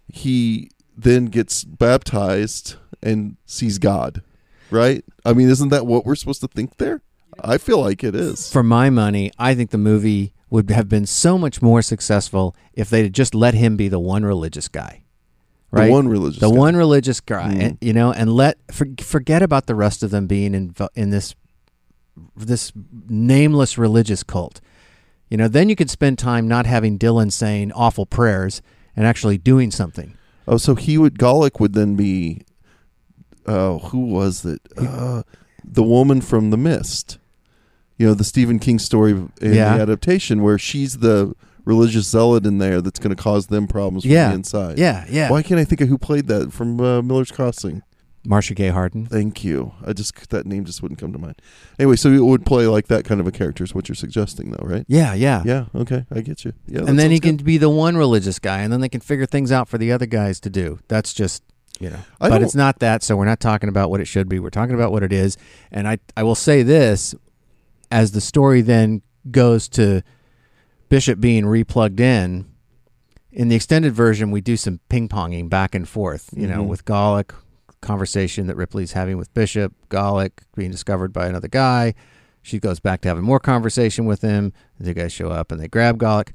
He 0.06 0.70
then 0.98 1.26
gets 1.26 1.64
baptized 1.64 2.74
and 3.02 3.36
sees 3.46 3.78
God. 3.78 4.22
Right? 4.70 5.04
I 5.24 5.32
mean, 5.32 5.48
isn't 5.48 5.70
that 5.70 5.86
what 5.86 6.04
we're 6.04 6.14
supposed 6.16 6.40
to 6.42 6.48
think 6.48 6.76
there? 6.76 7.00
I 7.42 7.56
feel 7.56 7.80
like 7.80 8.02
it 8.02 8.14
is. 8.14 8.50
For 8.52 8.62
my 8.62 8.90
money, 8.90 9.30
I 9.38 9.54
think 9.54 9.70
the 9.70 9.78
movie 9.78 10.32
would 10.50 10.70
have 10.70 10.88
been 10.88 11.06
so 11.06 11.38
much 11.38 11.62
more 11.62 11.82
successful 11.82 12.54
if 12.74 12.90
they'd 12.90 13.12
just 13.14 13.34
let 13.34 13.54
him 13.54 13.76
be 13.76 13.88
the 13.88 14.00
one 14.00 14.24
religious 14.24 14.66
guy. 14.68 15.04
Right? 15.70 15.86
The 15.86 15.92
one 15.92 16.08
religious. 16.08 16.40
the 16.40 16.50
guy. 16.50 16.56
one 16.56 16.76
religious 16.76 17.20
guy, 17.20 17.52
Mhm. 17.54 17.62
and, 17.62 17.78
you 17.80 17.92
know, 17.92 18.10
and 18.12 18.32
let 18.32 18.58
for, 18.72 18.86
forget 19.00 19.42
about 19.42 19.66
the 19.66 19.74
rest 19.74 20.02
of 20.02 20.10
them 20.10 20.26
being 20.26 20.54
in 20.54 20.74
in 20.94 21.10
this 21.10 21.34
this 22.36 22.72
nameless 23.08 23.78
religious 23.78 24.22
cult. 24.24 24.60
You 25.30 25.36
know, 25.36 25.46
then 25.46 25.68
you 25.68 25.76
could 25.76 25.90
spend 25.90 26.18
time 26.18 26.48
not 26.48 26.66
having 26.66 26.96
Dillon 26.96 27.30
saying 27.30 27.70
awful 27.72 28.06
prayers 28.06 28.60
and 28.96 29.06
actually 29.06 29.38
doing 29.38 29.70
something. 29.70 30.14
Oh, 30.48 30.56
so 30.56 30.74
he 30.74 30.96
would 30.98 31.18
Golic 31.18 31.60
would 31.60 31.74
then 31.74 31.94
be. 31.94 32.42
Oh, 33.46 33.78
who 33.78 34.00
was 34.06 34.44
it? 34.44 34.60
Uh, 34.76 35.22
the 35.64 35.82
woman 35.82 36.20
from 36.20 36.50
The 36.50 36.56
Mist. 36.56 37.18
You 37.98 38.06
know 38.06 38.14
the 38.14 38.24
Stephen 38.24 38.58
King 38.58 38.78
story 38.78 39.12
in 39.12 39.30
Yeah. 39.40 39.76
the 39.76 39.82
adaptation 39.82 40.42
where 40.42 40.58
she's 40.58 40.98
the 40.98 41.34
religious 41.64 42.06
zealot 42.08 42.46
in 42.46 42.58
there 42.58 42.80
that's 42.80 42.98
going 42.98 43.14
to 43.14 43.20
cause 43.22 43.48
them 43.48 43.66
problems 43.66 44.04
from 44.04 44.12
Yeah. 44.12 44.28
the 44.30 44.34
inside. 44.36 44.78
Yeah, 44.78 45.04
yeah. 45.10 45.30
Why 45.30 45.42
can't 45.42 45.60
I 45.60 45.64
think 45.64 45.80
of 45.80 45.88
who 45.88 45.98
played 45.98 46.26
that 46.28 46.52
from 46.52 46.80
uh, 46.80 47.02
Miller's 47.02 47.30
Crossing? 47.30 47.82
Marcia 48.28 48.54
Gay 48.54 48.68
Harden. 48.68 49.06
Thank 49.06 49.42
you. 49.42 49.72
I 49.84 49.94
just 49.94 50.28
that 50.28 50.44
name 50.44 50.66
just 50.66 50.82
wouldn't 50.82 51.00
come 51.00 51.12
to 51.14 51.18
mind. 51.18 51.40
Anyway, 51.78 51.96
so 51.96 52.10
it 52.12 52.20
would 52.22 52.44
play 52.44 52.66
like 52.66 52.88
that 52.88 53.06
kind 53.06 53.20
of 53.22 53.26
a 53.26 53.32
character 53.32 53.64
is 53.64 53.74
what 53.74 53.88
you're 53.88 53.96
suggesting, 53.96 54.50
though, 54.50 54.66
right? 54.66 54.84
Yeah, 54.86 55.14
yeah. 55.14 55.42
Yeah. 55.46 55.64
Okay, 55.74 56.04
I 56.14 56.20
get 56.20 56.44
you. 56.44 56.52
Yeah. 56.66 56.80
and 56.86 56.98
then 56.98 57.10
he 57.10 57.16
sounds 57.16 57.38
can 57.38 57.44
be 57.46 57.56
the 57.56 57.70
one 57.70 57.96
religious 57.96 58.38
guy, 58.38 58.58
and 58.58 58.70
then 58.70 58.82
they 58.82 58.88
can 58.90 59.00
figure 59.00 59.24
things 59.24 59.50
out 59.50 59.66
for 59.66 59.78
the 59.78 59.90
other 59.90 60.04
guys 60.04 60.40
to 60.40 60.50
do. 60.50 60.78
That's 60.88 61.14
just 61.14 61.42
you 61.80 61.88
know, 61.88 62.00
I 62.20 62.28
but 62.28 62.42
it's 62.42 62.54
not 62.54 62.80
that. 62.80 63.02
So 63.02 63.16
we're 63.16 63.24
not 63.24 63.40
talking 63.40 63.70
about 63.70 63.88
what 63.88 64.00
it 64.00 64.04
should 64.04 64.28
be. 64.28 64.38
We're 64.38 64.50
talking 64.50 64.74
about 64.74 64.92
what 64.92 65.02
it 65.02 65.12
is. 65.12 65.38
And 65.72 65.88
I 65.88 65.98
I 66.16 66.22
will 66.22 66.34
say 66.34 66.62
this, 66.62 67.14
as 67.90 68.12
the 68.12 68.20
story 68.20 68.60
then 68.60 69.00
goes 69.30 69.68
to 69.70 70.02
Bishop 70.90 71.18
being 71.18 71.44
replugged 71.44 72.00
in. 72.00 72.46
In 73.30 73.48
the 73.48 73.56
extended 73.56 73.92
version, 73.94 74.30
we 74.30 74.40
do 74.40 74.56
some 74.56 74.80
ping 74.88 75.08
ponging 75.08 75.48
back 75.48 75.74
and 75.74 75.88
forth. 75.88 76.30
You 76.36 76.46
know, 76.46 76.64
Mhm. 76.64 76.68
with 76.68 76.84
Golic 76.84 77.30
conversation 77.80 78.46
that 78.46 78.56
Ripley's 78.56 78.92
having 78.92 79.16
with 79.16 79.32
Bishop, 79.34 79.72
Golic 79.88 80.30
being 80.56 80.70
discovered 80.70 81.12
by 81.12 81.26
another 81.26 81.48
guy. 81.48 81.94
She 82.42 82.58
goes 82.58 82.80
back 82.80 83.00
to 83.02 83.08
having 83.08 83.24
more 83.24 83.40
conversation 83.40 84.06
with 84.06 84.22
him. 84.22 84.52
The 84.80 84.94
guys 84.94 85.12
show 85.12 85.28
up 85.30 85.52
and 85.52 85.60
they 85.60 85.68
grab 85.68 85.98
Golic. 85.98 86.30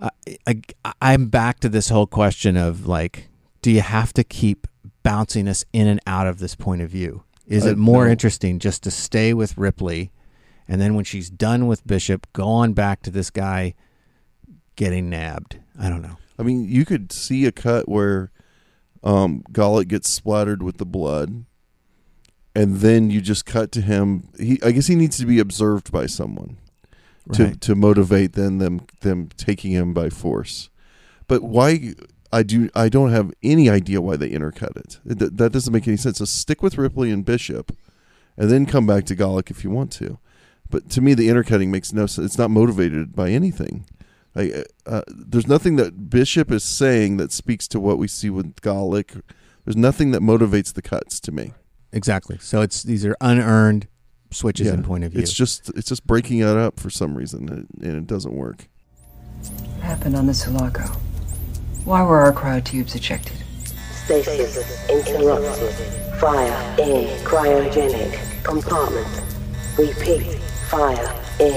I, 0.00 0.10
I, 0.46 0.92
I'm 1.00 1.26
back 1.26 1.60
to 1.60 1.68
this 1.68 1.88
whole 1.88 2.06
question 2.06 2.56
of 2.56 2.86
like, 2.86 3.28
do 3.62 3.70
you 3.70 3.80
have 3.80 4.12
to 4.14 4.24
keep 4.24 4.66
bouncing 5.02 5.48
us 5.48 5.64
in 5.72 5.86
and 5.86 6.00
out 6.06 6.26
of 6.26 6.38
this 6.38 6.54
point 6.54 6.82
of 6.82 6.90
view? 6.90 7.24
Is 7.46 7.66
I- 7.66 7.70
it 7.70 7.78
more 7.78 8.06
no. 8.06 8.10
interesting 8.10 8.58
just 8.58 8.82
to 8.84 8.90
stay 8.90 9.32
with 9.32 9.56
Ripley, 9.56 10.12
and 10.68 10.80
then 10.80 10.94
when 10.94 11.04
she's 11.04 11.30
done 11.30 11.66
with 11.66 11.86
Bishop, 11.86 12.26
go 12.32 12.46
on 12.48 12.72
back 12.72 13.02
to 13.02 13.10
this 13.10 13.30
guy 13.30 13.74
getting 14.74 15.08
nabbed? 15.08 15.58
I 15.78 15.88
don't 15.88 16.02
know. 16.02 16.16
I 16.38 16.42
mean, 16.42 16.68
you 16.68 16.84
could 16.84 17.12
see 17.12 17.46
a 17.46 17.52
cut 17.52 17.88
where 17.88 18.30
um, 19.06 19.42
Golic 19.52 19.88
gets 19.88 20.10
splattered 20.10 20.62
with 20.62 20.78
the 20.78 20.84
blood, 20.86 21.44
and 22.54 22.76
then 22.76 23.10
you 23.10 23.20
just 23.20 23.46
cut 23.46 23.70
to 23.72 23.80
him. 23.80 24.28
He, 24.38 24.58
I 24.62 24.72
guess, 24.72 24.86
he 24.86 24.94
needs 24.94 25.16
to 25.18 25.26
be 25.26 25.38
observed 25.38 25.92
by 25.92 26.06
someone 26.06 26.56
to 27.32 27.44
Right. 27.44 27.60
to 27.60 27.74
motivate 27.74 28.32
then 28.34 28.58
them 28.58 28.80
them 29.00 29.28
taking 29.36 29.72
him 29.72 29.92
by 29.94 30.10
force. 30.10 30.68
But 31.28 31.42
why? 31.42 31.94
I 32.32 32.42
do. 32.42 32.68
I 32.74 32.88
don't 32.88 33.10
have 33.12 33.32
any 33.42 33.70
idea 33.70 34.00
why 34.00 34.16
they 34.16 34.30
intercut 34.30 34.76
it. 34.76 34.98
It- 35.06 35.18
That, 35.20 35.36
that 35.38 35.52
doesn't 35.52 35.72
make 35.72 35.86
any 35.88 35.96
sense. 35.96 36.18
So 36.18 36.24
stick 36.24 36.62
with 36.62 36.76
Ripley 36.78 37.10
and 37.10 37.24
Bishop, 37.24 37.72
and 38.36 38.50
then 38.50 38.66
come 38.66 38.86
back 38.86 39.04
to 39.06 39.16
Golic 39.16 39.50
if 39.50 39.62
you 39.64 39.70
want 39.70 39.92
to. 39.92 40.18
But 40.68 40.90
to 40.90 41.00
me, 41.00 41.14
the 41.14 41.28
intercutting 41.28 41.70
makes 41.70 41.92
no 41.92 42.06
sense. 42.06 42.26
It's 42.26 42.38
not 42.38 42.50
motivated 42.50 43.14
by 43.14 43.30
anything. 43.30 43.84
I, 44.36 44.64
uh, 44.86 45.02
there's 45.08 45.46
nothing 45.46 45.76
that 45.76 46.10
Bishop 46.10 46.50
is 46.50 46.62
saying 46.62 47.16
that 47.16 47.32
speaks 47.32 47.66
to 47.68 47.80
what 47.80 47.96
we 47.98 48.06
see 48.08 48.28
with 48.30 48.56
Golic. 48.60 49.22
There's 49.64 49.76
nothing 49.76 50.10
that 50.10 50.20
motivates 50.20 50.72
the 50.74 50.82
cuts 50.82 51.18
to 51.20 51.32
me. 51.32 51.52
Exactly. 51.92 52.36
So 52.40 52.60
it's 52.60 52.82
these 52.82 53.04
are 53.06 53.16
unearned 53.20 53.88
switches 54.30 54.66
Yeah. 54.66 54.74
in 54.74 54.82
point 54.82 55.04
of 55.04 55.12
view. 55.12 55.22
It's 55.22 55.32
just 55.32 55.70
it's 55.70 55.88
just 55.88 56.06
breaking 56.06 56.40
it 56.40 56.48
up 56.48 56.78
for 56.78 56.90
some 56.90 57.16
reason, 57.16 57.48
and 57.48 57.66
and 57.82 57.96
it 57.96 58.06
doesn't 58.06 58.34
work. 58.34 58.68
What 59.76 59.82
happened 59.84 60.16
on 60.16 60.26
the 60.26 60.34
Sulaco? 60.34 60.84
Why 61.84 62.02
were 62.02 62.18
our 62.20 62.32
cryotubes 62.32 62.94
ejected? 62.94 63.38
Stasis 64.04 64.88
interrupted. 64.90 65.74
Fire 66.20 66.76
in 66.80 67.06
cryogenic 67.24 68.44
compartment. 68.44 69.06
Repeat. 69.78 70.38
Fire 70.70 70.94
in 71.40 71.54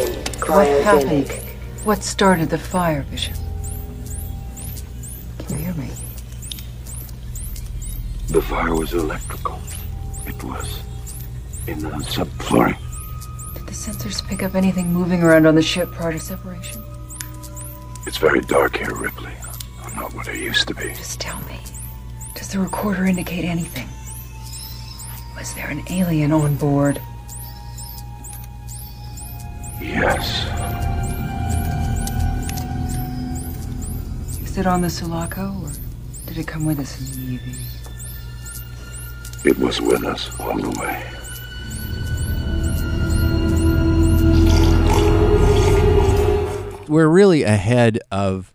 What 0.48 0.68
happened? 0.84 1.26
cryogenic. 1.28 1.49
What 1.86 2.04
started 2.04 2.50
the 2.50 2.58
fire, 2.58 3.06
Bishop? 3.10 3.36
Can 5.40 5.58
you 5.58 5.66
hear 5.66 5.74
me? 5.76 5.90
The 8.28 8.42
fire 8.42 8.76
was 8.76 8.94
electrical. 8.94 9.60
It 10.28 10.44
was 10.44 10.84
in 11.68 11.80
the 11.80 11.90
subflooring. 11.90 12.78
Did 13.56 13.66
the 13.66 13.72
sensors 13.72 14.28
pick 14.28 14.44
up 14.44 14.56
anything 14.56 14.92
moving 14.94 15.24
around 15.24 15.48
on 15.48 15.56
the 15.56 15.62
ship 15.62 15.90
prior 15.92 16.12
to 16.12 16.20
separation? 16.20 16.84
It's 18.06 18.18
very 18.18 18.42
dark 18.42 18.78
here, 18.78 18.94
Ripley. 18.94 19.32
I'm 19.84 19.96
not 19.96 20.14
what 20.14 20.28
I 20.28 20.34
used 20.34 20.68
to 20.68 20.76
be. 20.76 20.90
Just 20.90 21.22
tell 21.22 21.40
me. 21.44 21.60
Does 22.36 22.50
the 22.50 22.60
recorder 22.60 23.06
indicate 23.06 23.46
anything? 23.46 23.88
Was 25.38 25.54
there 25.54 25.70
an 25.70 25.84
alien 25.90 26.34
on 26.34 26.58
board? 26.58 27.02
Yes. 29.82 30.46
Is 34.50 34.58
it 34.58 34.66
on 34.66 34.82
the 34.82 34.90
Sulaco 34.90 35.54
or 35.64 35.70
Did 36.26 36.40
it 36.40 36.48
come 36.48 36.66
with 36.66 36.80
us 36.80 37.00
in 37.00 37.06
the 37.28 37.36
EV? 37.36 37.42
It 39.46 39.60
was 39.60 39.80
with 39.80 40.04
us 40.04 40.28
all 40.40 40.58
the 40.58 40.72
way. 40.80 41.06
we're 46.88 47.08
really 47.08 47.44
ahead 47.44 48.00
of 48.12 48.52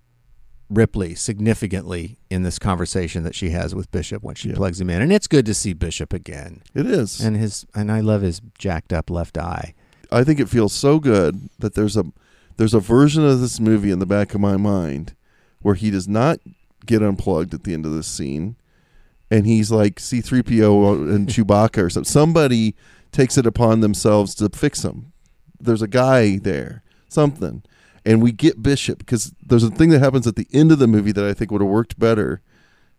Ripley 0.68 1.14
significantly 1.14 2.18
in 2.30 2.42
this 2.42 2.58
conversation 2.58 3.22
that 3.22 3.34
she 3.36 3.50
has 3.50 3.74
with 3.76 3.90
Bishop 3.92 4.24
when 4.24 4.34
she 4.34 4.48
Yeah. 4.48 4.56
plugs 4.56 4.80
him 4.80 4.90
in, 4.90 5.00
and 5.00 5.12
it's 5.12 5.28
good 5.28 5.46
to 5.46 5.54
see 5.54 5.72
Bishop 5.72 6.12
again. 6.12 6.62
It 6.74 6.86
is. 6.86 7.20
And 7.20 7.36
his 7.36 7.64
and 7.74 7.92
I 7.92 8.00
love 8.00 8.22
his 8.22 8.40
jacked 8.58 8.92
up 8.92 9.08
left 9.10 9.38
eye. 9.38 9.74
I 10.10 10.24
think 10.24 10.40
it 10.40 10.48
feels 10.48 10.72
so 10.72 10.98
good 10.98 11.48
that 11.60 11.74
there's 11.74 11.96
a 11.96 12.06
there's 12.56 12.74
a 12.74 12.80
version 12.80 13.24
of 13.24 13.40
this 13.40 13.60
movie 13.60 13.92
in 13.92 14.00
the 14.00 14.06
back 14.06 14.34
of 14.34 14.40
my 14.40 14.56
mind 14.56 15.14
where 15.64 15.74
he 15.74 15.90
does 15.90 16.06
not 16.06 16.38
get 16.84 17.02
unplugged 17.02 17.54
at 17.54 17.64
the 17.64 17.72
end 17.72 17.86
of 17.86 17.92
this 17.92 18.06
scene 18.06 18.54
and 19.30 19.46
he's 19.46 19.70
like 19.72 19.96
C3PO 19.96 21.12
and 21.12 21.28
Chewbacca 21.30 21.82
or 21.82 21.90
something. 21.90 22.08
Somebody 22.08 22.76
takes 23.10 23.38
it 23.38 23.46
upon 23.46 23.80
themselves 23.80 24.34
to 24.36 24.48
fix 24.50 24.84
him. 24.84 25.12
There's 25.58 25.82
a 25.82 25.88
guy 25.88 26.36
there, 26.36 26.82
something. 27.08 27.62
And 28.04 28.22
we 28.22 28.32
get 28.32 28.62
Bishop 28.62 28.98
because 28.98 29.34
there's 29.42 29.64
a 29.64 29.70
thing 29.70 29.88
that 29.88 30.00
happens 30.00 30.26
at 30.26 30.36
the 30.36 30.46
end 30.52 30.70
of 30.70 30.78
the 30.78 30.86
movie 30.86 31.12
that 31.12 31.24
I 31.24 31.32
think 31.32 31.50
would 31.50 31.62
have 31.62 31.70
worked 31.70 31.98
better 31.98 32.42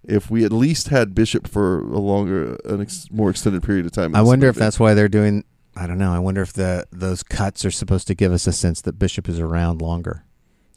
if 0.04 0.32
we 0.32 0.44
at 0.44 0.52
least 0.52 0.90
had 0.90 1.16
Bishop 1.16 1.48
for 1.48 1.80
a 1.80 2.00
longer, 2.00 2.56
an 2.66 2.82
ex- 2.82 3.08
more 3.12 3.30
extended 3.30 3.64
period 3.64 3.86
of 3.86 3.92
time. 3.92 4.16
I 4.16 4.22
wonder 4.22 4.48
if 4.48 4.56
that's 4.56 4.80
why 4.80 4.94
they're 4.94 5.08
doing. 5.08 5.44
I 5.76 5.88
don't 5.88 5.98
know. 5.98 6.12
I 6.12 6.20
wonder 6.20 6.42
if 6.42 6.54
the 6.54 6.88
those 6.92 7.22
cuts 7.22 7.64
are 7.66 7.72
supposed 7.72 8.08
to 8.08 8.16
give 8.16 8.32
us 8.34 8.46
a 8.48 8.52
sense 8.52 8.82
that 8.82 9.00
Bishop 9.00 9.30
is 9.30 9.40
around 9.40 9.82
longer. 9.82 10.25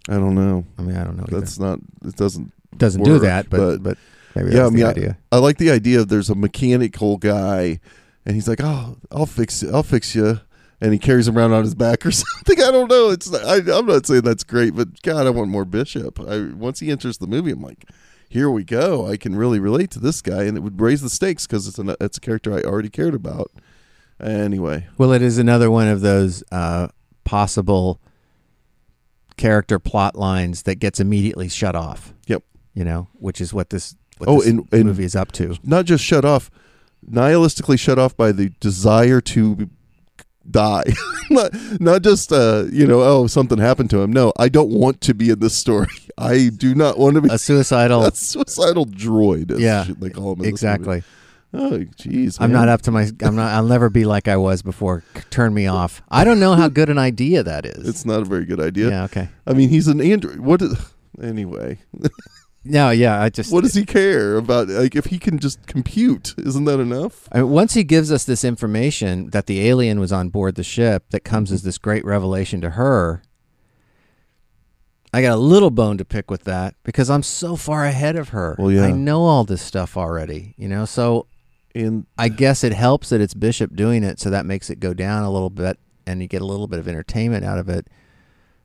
I 0.09 0.15
don't 0.15 0.35
know. 0.35 0.65
I 0.79 0.83
mean, 0.83 0.97
I 0.97 1.05
don't 1.05 1.17
know. 1.17 1.25
either. 1.29 1.41
That's 1.41 1.59
not. 1.59 1.79
It 2.05 2.17
doesn't 2.17 2.53
doesn't 2.77 3.03
do 3.03 3.19
that, 3.21 3.51
but 3.51 3.59
but- 3.79 3.83
but, 3.83 3.99
maybe 4.35 4.51
yeah, 4.51 4.63
that's 4.63 4.67
I 4.67 4.71
mean, 4.71 4.81
the 4.81 4.87
I- 4.87 4.91
idea. 4.91 5.19
I 5.33 5.39
like 5.39 5.59
the 5.59 5.71
idea 5.71 6.01
of 6.01 6.09
there's 6.09 6.31
a 6.31 6.35
mechanical 6.35 7.17
guy, 7.19 7.81
and 8.25 8.35
he's 8.35 8.49
like, 8.49 8.61
"Oh, 8.63 8.97
I'll 9.11 9.27
fix 9.27 9.63
it. 9.63 9.75
I'll 9.75 9.83
fix 9.83 10.15
you," 10.15 10.41
and 10.81 10.93
he 10.93 10.99
carries 10.99 11.29
him 11.29 11.37
around 11.37 11.53
on 11.53 11.63
his 11.65 11.75
back 11.75 12.07
or 12.07 12.11
something. 12.23 12.61
I 12.63 12.71
don't 12.71 12.89
know. 12.91 13.11
It's 13.11 13.33
I, 13.35 13.57
I'm 13.73 13.87
not 13.87 14.07
saying 14.07 14.23
that's 14.23 14.45
great, 14.45 14.75
but 14.75 15.03
God, 15.03 15.27
I 15.27 15.31
want 15.31 15.51
more 15.51 15.65
Bishop. 15.65 16.19
I 16.21 16.47
once 16.55 16.81
he 16.81 16.91
enters 16.91 17.19
the 17.19 17.27
movie, 17.27 17.51
I'm 17.51 17.61
like, 17.63 17.85
here 18.29 18.51
we 18.51 18.65
go. 18.65 19.07
I 19.07 19.17
can 19.17 19.35
really 19.37 19.59
relate 19.61 19.91
to 19.93 19.99
this 20.01 20.23
guy, 20.23 20.45
and 20.45 20.57
it 20.57 20.61
would 20.61 20.81
raise 20.81 21.03
the 21.03 21.11
stakes 21.11 21.47
because 21.47 21.67
it's 21.69 21.79
an 21.79 21.95
it's 22.01 22.17
a 22.19 22.21
character 22.21 22.53
I 22.55 22.63
already 22.63 22.91
cared 22.91 23.15
about. 23.15 23.51
Anyway, 24.21 24.87
Well, 24.99 25.13
it 25.13 25.23
is 25.23 25.39
another 25.39 25.71
one 25.71 25.87
of 25.87 26.01
those 26.01 26.43
uh, 26.51 26.89
possible 27.25 28.01
character 29.39 29.79
plot 29.79 30.15
lines 30.17 30.63
that 30.65 30.75
gets 30.77 31.01
immediately 31.01 31.49
shut 31.49 31.75
off. 31.75 32.13
Yep. 32.27 32.43
You 32.75 32.85
know, 32.85 33.09
which 33.15 33.41
is 33.41 33.55
what 33.55 33.71
this 33.71 33.97
what 34.19 34.29
Oh, 34.29 34.39
this 34.41 34.49
and- 34.49 34.69
and- 34.73 34.85
movie 34.85 35.05
is 35.05 35.17
up 35.17 35.33
to. 35.33 35.57
not 35.65 35.87
just 35.87 36.05
shut 36.05 36.25
off, 36.25 36.51
nihilistically 37.11 37.79
shut 37.79 37.99
off 37.99 38.17
by 38.17 38.33
the 38.33 38.51
desire 38.61 39.21
to 39.23 39.71
die. 40.51 40.85
not, 41.31 41.51
not 41.81 42.03
just 42.03 42.33
uh, 42.33 42.65
you 42.73 42.87
know, 42.87 43.01
oh, 43.03 43.27
something 43.27 43.59
happened 43.59 43.91
to 43.91 44.01
him. 44.01 44.13
No, 44.13 44.33
I 44.39 44.49
don't 44.49 44.71
want 44.71 45.01
to 45.03 45.15
be 45.15 45.31
in 45.31 45.39
this 45.41 45.55
story. 45.55 45.87
I 46.19 46.51
do 46.55 46.75
not 46.75 46.99
want 46.99 47.15
to 47.15 47.21
be 47.23 47.29
A 47.31 47.39
suicidal. 47.39 48.05
a 48.07 48.15
suicidal 48.15 48.87
droid. 48.87 49.57
Yeah, 49.59 49.85
they 49.99 50.11
call 50.11 50.35
him. 50.35 50.45
exactly. 50.45 51.03
Oh, 51.53 51.79
jeez. 51.97 52.37
I'm 52.41 52.53
not 52.53 52.69
up 52.69 52.83
to 52.83 52.91
my. 52.91 53.09
I'm 53.23 53.35
not. 53.35 53.53
I'll 53.53 53.65
never 53.65 53.89
be 53.89 54.05
like 54.05 54.29
I 54.29 54.37
was 54.37 54.61
before. 54.61 55.03
Turn 55.31 55.55
me 55.55 55.67
off. 55.67 56.03
I 56.11 56.25
don't 56.25 56.41
know 56.41 56.55
how 56.55 56.69
good 56.69 56.91
an 56.91 56.99
idea 56.99 57.43
that 57.43 57.65
is. 57.65 57.89
It's 57.89 58.05
not 58.05 58.21
a 58.21 58.25
very 58.25 58.45
good 58.45 58.61
idea. 58.61 58.91
yeah. 58.91 59.05
Okay. 59.05 59.29
I 59.47 59.55
mean, 59.55 59.71
he's 59.71 59.89
an 59.89 60.01
android. 60.01 60.41
What? 60.41 60.61
Is, 60.61 60.77
anyway, 61.23 61.79
No. 62.65 62.91
Yeah. 62.91 63.23
I 63.23 63.31
just. 63.31 63.51
what 63.51 63.63
does 63.63 63.73
he 63.73 63.87
care 63.87 64.37
about? 64.37 64.69
Like, 64.69 64.95
if 64.95 65.07
he 65.07 65.19
can 65.19 65.39
just 65.39 65.67
compute, 65.67 66.35
isn't 66.37 66.67
that 66.67 66.81
enough? 66.81 67.29
I 67.33 67.39
mean, 67.39 67.51
once 67.51 67.73
he 67.73 67.83
gives 67.83 68.13
us 68.13 68.25
this 68.25 68.45
information 68.45 69.31
that 69.31 69.47
the 69.47 69.67
alien 69.67 70.01
was 70.01 70.13
on 70.13 70.29
board 70.29 70.55
the 70.57 70.65
ship, 70.65 71.07
that 71.11 71.21
comes 71.21 71.51
as 71.51 71.61
mm-hmm. 71.61 71.69
this 71.69 71.79
great 71.79 72.05
revelation 72.05 72.61
to 72.61 72.71
her. 72.71 73.23
I 75.15 75.23
got 75.23 75.37
a 75.37 75.41
little 75.41 75.71
bone 75.71 75.97
to 75.97 76.05
pick 76.05 76.31
with 76.31 76.45
that 76.45 76.75
because 76.83 77.09
I'm 77.09 77.23
so 77.23 77.57
far 77.57 77.87
ahead 77.87 78.17
of 78.17 78.29
her. 78.29 78.55
Well, 78.59 78.71
yeah. 78.71 78.85
I 78.85 78.93
know 78.93 79.23
all 79.23 79.45
this 79.45 79.63
stuff 79.63 79.97
already, 79.97 80.55
you 80.59 80.69
know. 80.69 80.85
So 80.85 81.27
And 81.79 82.07
I 82.17 82.29
guess 82.29 82.65
it 82.65 82.73
helps 82.73 83.11
that 83.11 83.21
it's 83.21 83.35
Bishop 83.35 83.75
doing 83.77 84.03
it, 84.03 84.19
so 84.19 84.31
that 84.31 84.47
makes 84.47 84.71
it 84.71 84.81
go 84.81 84.95
down 84.95 85.23
a 85.23 85.31
little 85.31 85.51
bit, 85.51 85.79
and 86.07 86.21
you 86.21 86.29
get 86.29 86.43
a 86.43 86.47
little 86.47 86.67
bit 86.67 86.79
of 86.79 86.89
entertainment 86.89 87.45
out 87.45 87.59
of 87.59 87.69
it. 87.69 87.89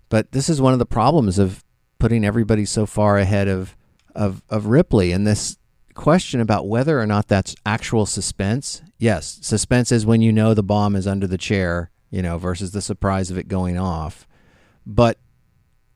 But 0.09 0.31
this 0.31 0.49
is 0.49 0.61
one 0.61 0.73
of 0.73 0.79
the 0.79 0.85
problems 0.85 1.39
of 1.39 1.63
putting 1.99 2.25
everybody 2.25 2.65
so 2.65 2.85
far 2.85 3.17
ahead 3.17 3.47
of 3.47 3.75
of 4.15 4.43
of 4.49 4.67
Ripley, 4.67 5.11
and 5.11 5.25
this 5.25 5.57
question 5.93 6.39
about 6.39 6.67
whether 6.67 6.99
or 6.99 7.05
not 7.05 7.27
that's 7.27 7.55
actual 7.65 8.05
suspense. 8.05 8.81
Yes, 8.97 9.39
suspense 9.41 9.91
is 9.91 10.05
when 10.05 10.21
you 10.21 10.31
know 10.31 10.53
the 10.53 10.63
bomb 10.63 10.95
is 10.95 11.07
under 11.07 11.27
the 11.27 11.37
chair, 11.37 11.91
you 12.09 12.21
know, 12.21 12.37
versus 12.37 12.71
the 12.71 12.81
surprise 12.81 13.31
of 13.31 13.37
it 13.37 13.47
going 13.47 13.77
off. 13.77 14.27
But 14.85 15.17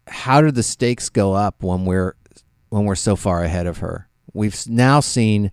how 0.08 0.42
do 0.42 0.52
the 0.52 0.64
stakes 0.64 1.10
go 1.10 1.34
up 1.34 1.64
when 1.64 1.86
we're 1.86 2.16
when 2.70 2.86
we're 2.86 2.96
so 2.96 3.16
far 3.16 3.44
ahead 3.44 3.68
of 3.68 3.80
her? 3.80 4.08
We've 4.34 4.56
now 4.68 5.00
seen 5.00 5.52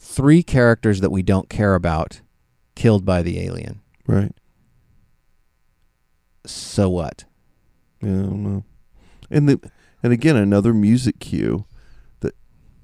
three 0.00 0.42
characters 0.42 1.00
that 1.00 1.10
we 1.10 1.22
don't 1.22 1.48
care 1.48 1.74
about 1.74 2.20
killed 2.74 3.04
by 3.04 3.22
the 3.22 3.38
alien. 3.38 3.80
right. 4.06 4.32
So 6.46 6.88
what? 6.88 7.24
Yeah, 8.02 8.08
I 8.08 8.12
don't 8.22 8.42
know. 8.42 8.64
And 9.30 9.48
the 9.48 9.70
and 10.02 10.12
again 10.12 10.36
another 10.36 10.72
music 10.72 11.20
cue 11.20 11.66
that 12.20 12.34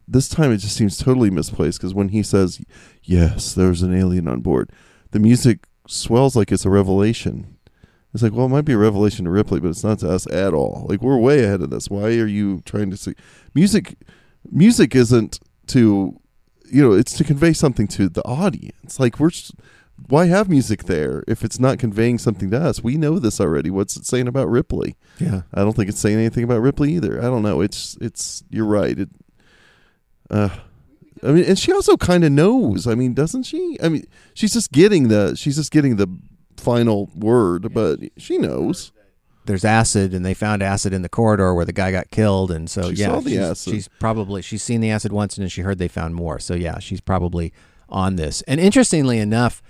this 0.07 0.29
time 0.29 0.53
it 0.53 0.59
just 0.59 0.77
seems 0.77 0.99
totally 0.99 1.31
misplaced 1.31 1.79
because 1.81 1.95
when 1.95 2.11
he 2.11 2.23
says, 2.23 2.61
"Yes, 3.03 3.55
there's 3.55 3.83
an 3.83 3.95
alien 3.95 4.29
on 4.29 4.41
board," 4.41 4.71
the 5.13 5.19
music 5.19 5.67
swells 5.89 6.37
like 6.37 6.53
it's 6.53 6.67
a 6.67 6.71
revelation. 6.71 7.57
It's 8.13 8.23
like, 8.23 8.33
well, 8.33 8.47
it 8.47 8.51
might 8.51 8.65
be 8.65 8.73
a 8.73 8.79
revelation 8.79 9.25
to 9.25 9.31
Ripley, 9.31 9.61
but 9.61 9.69
it's 9.69 9.85
not 9.85 9.99
to 10.01 10.11
us 10.11 10.27
at 10.33 10.55
all. 10.55 10.87
Like 10.89 11.01
we're 11.03 11.19
way 11.19 11.45
ahead 11.45 11.63
of 11.63 11.71
this. 11.71 11.89
Why 11.91 12.17
are 12.19 12.27
you 12.27 12.61
trying 12.65 12.91
to 12.91 12.97
see 12.97 13.15
music? 13.55 13.95
Music 14.51 14.95
isn't 14.95 15.39
to, 15.69 16.19
you 16.71 16.83
know, 16.83 16.93
it's 16.93 17.17
to 17.19 17.25
convey 17.25 17.53
something 17.53 17.87
to 17.89 18.09
the 18.09 18.23
audience. 18.25 18.99
Like 19.01 19.19
we're, 19.21 19.29
s- 19.29 19.53
why 20.09 20.27
have 20.27 20.49
music 20.51 20.85
there 20.85 21.25
if 21.27 21.43
it's 21.43 21.59
not 21.59 21.79
conveying 21.79 22.19
something 22.19 22.51
to 22.51 22.61
us? 22.61 22.83
We 22.83 22.97
know 22.97 23.19
this 23.19 23.41
already. 23.41 23.71
What's 23.71 23.97
it 23.97 24.05
saying 24.07 24.29
about 24.29 24.49
Ripley? 24.49 24.97
Yeah. 25.19 25.43
I 25.55 25.61
don't 25.63 25.75
think 25.75 25.89
it's 25.89 25.99
saying 26.01 26.19
anything 26.19 26.45
about 26.45 26.61
Ripley 26.61 26.93
either. 26.95 27.19
I 27.19 27.25
don't 27.25 27.43
know. 27.43 27.61
It's 27.61 27.97
it's 28.01 28.45
you're 28.51 28.67
right. 28.67 28.99
It 28.99 29.09
uh 30.31 30.51
I 31.23 31.33
mean 31.33 31.45
and 31.45 31.59
she 31.59 31.73
also 31.73 31.97
kind 31.97 32.25
of 32.25 32.33
knows. 32.33 32.87
I 32.87 32.95
mean, 32.95 33.15
doesn't 33.15 33.45
she? 33.45 33.79
I 33.83 33.89
mean, 33.89 34.05
she's 34.35 34.53
just 34.53 34.71
getting 34.73 35.09
the 35.09 35.35
she's 35.35 35.57
just 35.57 35.71
getting 35.73 35.97
the 35.97 36.09
final 36.59 37.11
word, 37.15 37.73
but 37.73 38.01
she 38.19 38.37
knows. 38.39 38.93
There's 39.47 39.65
acid, 39.65 40.13
and 40.15 40.25
they 40.25 40.35
found 40.35 40.63
acid 40.63 40.93
in 40.93 41.03
the 41.03 41.09
corridor 41.09 41.55
where 41.55 41.65
the 41.65 41.73
guy 41.73 41.91
got 41.93 42.11
killed, 42.11 42.51
and 42.51 42.69
so 42.69 42.91
She 42.91 42.97
yeah, 43.03 43.09
she's, 43.55 43.73
she's 43.73 43.89
probably 43.89 44.43
she's 44.43 44.63
seen 44.63 44.81
the 44.81 44.91
acid 44.91 45.13
once, 45.13 45.37
and 45.37 45.43
then 45.43 45.49
she 45.49 45.63
heard 45.63 45.79
they 45.79 45.89
found 45.89 46.15
more. 46.15 46.39
So 46.39 46.55
yeah, 46.55 46.79
she's 46.79 47.01
probably 47.01 47.53
on 47.89 48.17
this. 48.17 48.43
And 48.43 48.61
interestingly 48.61 49.19
enough, 49.19 49.63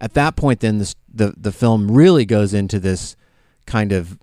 at 0.00 0.14
that 0.14 0.36
point, 0.36 0.60
then 0.60 0.78
this, 0.78 0.94
the 1.12 1.34
the 1.36 1.52
film 1.52 1.90
really 1.90 2.24
goes 2.24 2.54
into 2.54 2.78
this 2.78 3.16
kind 3.66 3.92
of 3.92 4.18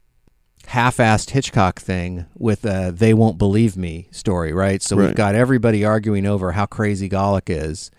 half-assed 0.67 1.31
Hitchcock 1.31 1.79
thing 1.79 2.25
with 2.35 2.63
a 2.65 2.91
"they 2.91 3.13
won't 3.13 3.37
believe 3.37 3.75
me" 3.75 4.07
story, 4.11 4.53
right? 4.53 4.81
So 4.81 4.95
we've 4.95 5.15
got 5.15 5.35
everybody 5.35 5.83
arguing 5.83 6.25
over 6.25 6.51
how 6.51 6.65
crazy 6.65 7.09
Golic 7.09 7.43
is, 7.49 7.89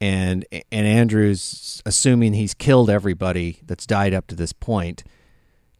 and 0.00 0.44
and 0.50 0.86
Andrews 0.86 1.82
assuming 1.86 2.32
he's 2.32 2.54
killed 2.54 2.90
everybody 2.90 3.60
that's 3.64 3.86
died 3.86 4.14
up 4.14 4.26
to 4.28 4.34
this 4.34 4.52
point. 4.52 5.04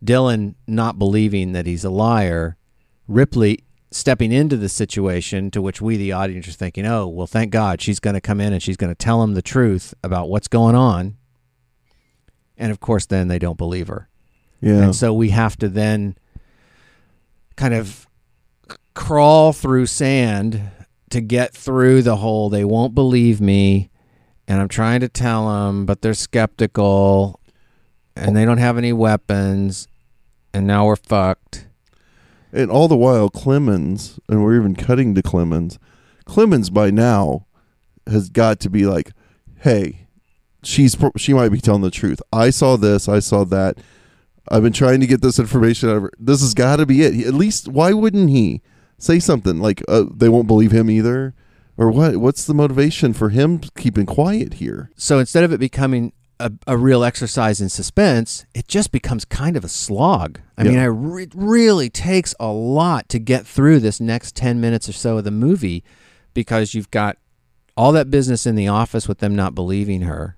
Dillon 0.03 0.55
not 0.67 0.99
believing 0.99 1.53
that 1.53 1.67
he's 1.67 1.85
a 1.85 1.91
liar, 1.91 2.57
Ripley 3.07 3.65
stepping 3.91 4.33
into 4.33 4.57
the 4.57 4.69
situation 4.69 5.51
to 5.51 5.61
which 5.61 5.81
we, 5.81 5.97
the 5.97 6.13
audience, 6.13 6.49
are 6.49 6.53
thinking, 6.53 6.87
oh, 6.87 7.09
well, 7.09 7.27
thank 7.27 7.51
God 7.51 7.83
she's 7.83 8.01
going 8.01 8.15
to 8.15 8.21
come 8.21 8.41
in 8.41 8.53
and 8.53 8.63
she's 8.63 8.77
going 8.77 8.91
to 8.91 8.99
tell 8.99 9.23
him 9.23 9.35
the 9.35 9.43
truth 9.43 9.95
about 10.03 10.29
what's 10.29 10.49
going 10.49 10.75
on. 10.75 11.17
And 12.57 12.71
of 12.71 12.81
course, 12.81 13.07
then 13.07 13.29
they 13.29 13.39
don't 13.39 13.59
believe 13.59 13.89
her. 13.89 14.09
Yeah. 14.61 14.85
And 14.85 14.95
so 14.95 15.13
we 15.13 15.31
have 15.31 15.57
to 15.59 15.69
then 15.69 16.17
kind 17.57 17.75
of 17.75 18.07
crawl 18.95 19.53
through 19.53 19.87
sand 19.87 20.71
to 21.11 21.21
get 21.21 21.53
through 21.53 22.03
the 22.03 22.17
whole 22.17 22.49
they 22.49 22.65
won't 22.65 22.95
believe 22.95 23.41
me 23.41 23.91
and 24.47 24.61
I'm 24.61 24.69
trying 24.69 25.01
to 25.01 25.09
tell 25.09 25.49
them 25.49 25.87
but 25.87 26.03
they're 26.03 26.15
skeptical 26.15 27.41
and 28.17 28.37
they 28.37 28.45
don't 28.45 28.59
have 28.59 28.79
any 28.79 28.93
weapons 28.93 29.89
and 30.53 30.67
now 30.67 30.87
we're 30.87 30.97
fucked. 30.97 31.67
And 32.53 32.71
all 32.71 32.89
the 32.89 32.97
while, 32.97 33.29
Clemens, 33.29 34.19
and 34.29 34.43
we're 34.43 34.57
even 34.57 34.75
cutting 34.75 35.15
to 35.15 35.23
Clemens. 35.23 35.79
Clemens 36.25 36.71
by 36.71 36.91
now 36.91 37.47
has 38.07 38.29
got 38.29 38.59
to 38.61 38.71
be 38.71 38.87
like, 38.87 39.13
"Hey, 39.61 40.07
she's 40.63 40.97
she 41.17 41.33
might 41.33 41.51
be 41.51 41.61
telling 41.61 41.83
the 41.83 41.91
truth. 41.91 42.21
I 42.33 42.51
saw 42.51 42.77
this. 42.77 43.09
I 43.09 43.21
saw 43.21 43.45
that. 43.45 43.79
I've 44.49 44.63
been 44.63 44.73
trying 44.73 45.01
to 45.01 45.07
get 45.07 45.23
this 45.23 45.39
information 45.39 45.91
out 45.91 45.97
of 45.97 46.03
her. 46.03 46.13
This 46.19 46.41
has 46.41 46.55
got 46.55 46.77
to 46.77 46.87
be 46.87 47.03
it. 47.03 47.15
He- 47.15 47.25
At 47.25 47.35
least, 47.35 47.69
why 47.69 47.93
wouldn't 47.93 48.31
he 48.31 48.63
say 48.99 49.21
something 49.21 49.61
like 49.61 49.83
uh, 49.87 50.05
they 50.13 50.29
won't 50.29 50.49
believe 50.49 50.73
him 50.73 50.91
either? 50.91 51.35
Or 51.77 51.91
what? 51.91 52.17
What's 52.17 52.45
the 52.45 52.55
motivation 52.55 53.13
for 53.13 53.29
him 53.31 53.61
keeping 53.77 54.07
quiet 54.07 54.55
here? 54.55 54.91
So 54.97 55.19
instead 55.19 55.45
of 55.45 55.53
it 55.53 55.61
becoming 55.61 56.13
a, 56.41 56.53
a 56.67 56.77
real 56.77 57.05
exercise 57.05 57.61
in 57.61 57.69
suspense, 57.69 58.45
it 58.55 58.67
just 58.69 58.91
becomes 58.93 59.25
kind 59.25 59.57
of 59.57 59.65
a 59.65 59.69
slog. 59.69 60.41
I 60.59 60.65
Yeah. 60.65 60.71
mean, 60.71 60.79
I 60.79 60.85
re- 60.85 61.23
it 61.25 61.33
really 61.35 61.89
takes 61.91 62.35
a 62.41 62.49
lot 62.49 63.09
to 63.11 63.19
get 63.19 63.47
through 63.47 63.81
this 63.81 64.01
next 64.01 64.35
10 64.37 64.61
minutes 64.61 64.89
or 64.89 64.93
so 64.93 65.19
of 65.19 65.25
the 65.25 65.31
movie 65.31 65.85
because 66.35 66.75
you've 66.75 66.91
got 66.91 67.17
all 67.77 67.93
that 67.93 68.11
business 68.11 68.47
in 68.47 68.55
the 68.57 68.69
office 68.69 69.07
with 69.07 69.19
them 69.19 69.35
not 69.37 69.55
believing 69.55 70.03
her. 70.03 70.37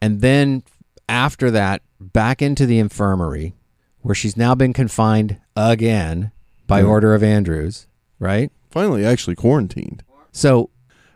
And 0.00 0.20
then 0.20 0.62
after 1.08 1.50
that, 1.50 1.82
back 2.00 2.40
into 2.42 2.66
the 2.66 2.78
infirmary 2.78 3.54
where 4.02 4.14
she's 4.14 4.36
now 4.36 4.54
been 4.54 4.72
confined 4.72 5.38
again 5.56 6.30
by 6.66 6.82
order 6.82 7.14
of 7.14 7.22
Andrews, 7.22 7.86
right? 8.18 8.50
Finally, 8.70 9.04
actually 9.04 9.34
quarantined. 9.36 10.02
So 10.32 10.70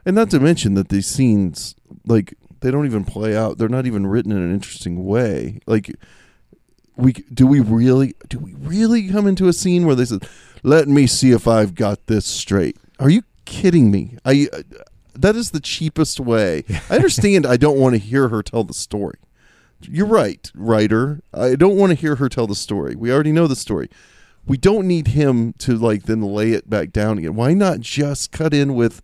And 0.05 0.17
not 0.17 0.31
to 0.31 0.41
mention 0.41 0.75
that 0.75 0.89
these 0.89 1.07
scenes, 1.07 1.77
like, 2.07 2.35
they 2.63 2.71
don't 2.71 2.87
even 2.87 3.05
play 3.05 3.37
out. 3.37 3.59
They're 3.59 3.69
not 3.69 3.87
even 3.87 4.07
written 4.07 4.33
in 4.33 4.39
an 4.39 4.53
interesting 4.53 5.05
way. 5.05 5.61
Like, 5.67 5.95
we 6.97 7.13
do 7.13 7.47
we 7.47 7.61
really 7.61 8.15
do 8.29 8.39
we 8.39 8.55
really 8.55 9.09
come 9.09 9.27
into 9.27 9.49
a 9.49 9.53
scene 9.53 9.85
where 9.85 9.95
they 9.95 10.05
said, 10.05 10.27
"Let 10.63 10.89
me 10.89 11.07
see 11.07 11.33
if 11.33 11.47
I've 11.47 11.75
got 11.75 12.07
this 12.07 12.25
straight." 12.25 12.77
Are 12.99 13.11
you 13.11 13.23
kidding 13.45 13.91
me? 13.91 14.17
I 14.25 14.49
uh, 14.53 14.63
that 15.15 15.37
is 15.37 15.51
the 15.51 15.61
cheapest 15.61 16.21
way. 16.21 16.65
I 16.91 16.97
understand. 16.97 17.47
I 17.47 17.57
don't 17.57 17.79
want 17.79 17.95
to 17.95 17.99
hear 17.99 18.29
her 18.29 18.43
tell 18.43 18.65
the 18.65 18.75
story. 18.75 19.19
You're 19.81 20.07
right, 20.07 20.51
writer. 20.55 21.21
I 21.35 21.57
don't 21.57 21.77
want 21.77 21.91
to 21.91 21.97
hear 21.97 22.17
her 22.17 22.29
tell 22.29 22.47
the 22.47 22.55
story. 22.55 22.95
We 22.95 23.13
already 23.13 23.33
know 23.33 23.49
the 23.49 23.57
story. 23.57 23.89
We 24.47 24.57
don't 24.57 24.87
need 24.87 25.09
him 25.09 25.55
to 25.55 25.77
like 25.77 26.05
then 26.05 26.23
lay 26.23 26.53
it 26.53 26.71
back 26.71 26.93
down 26.93 27.19
again. 27.19 27.35
Why 27.35 27.55
not 27.55 27.81
just 27.81 28.31
cut 28.31 28.55
in 28.55 28.75
with 28.75 29.03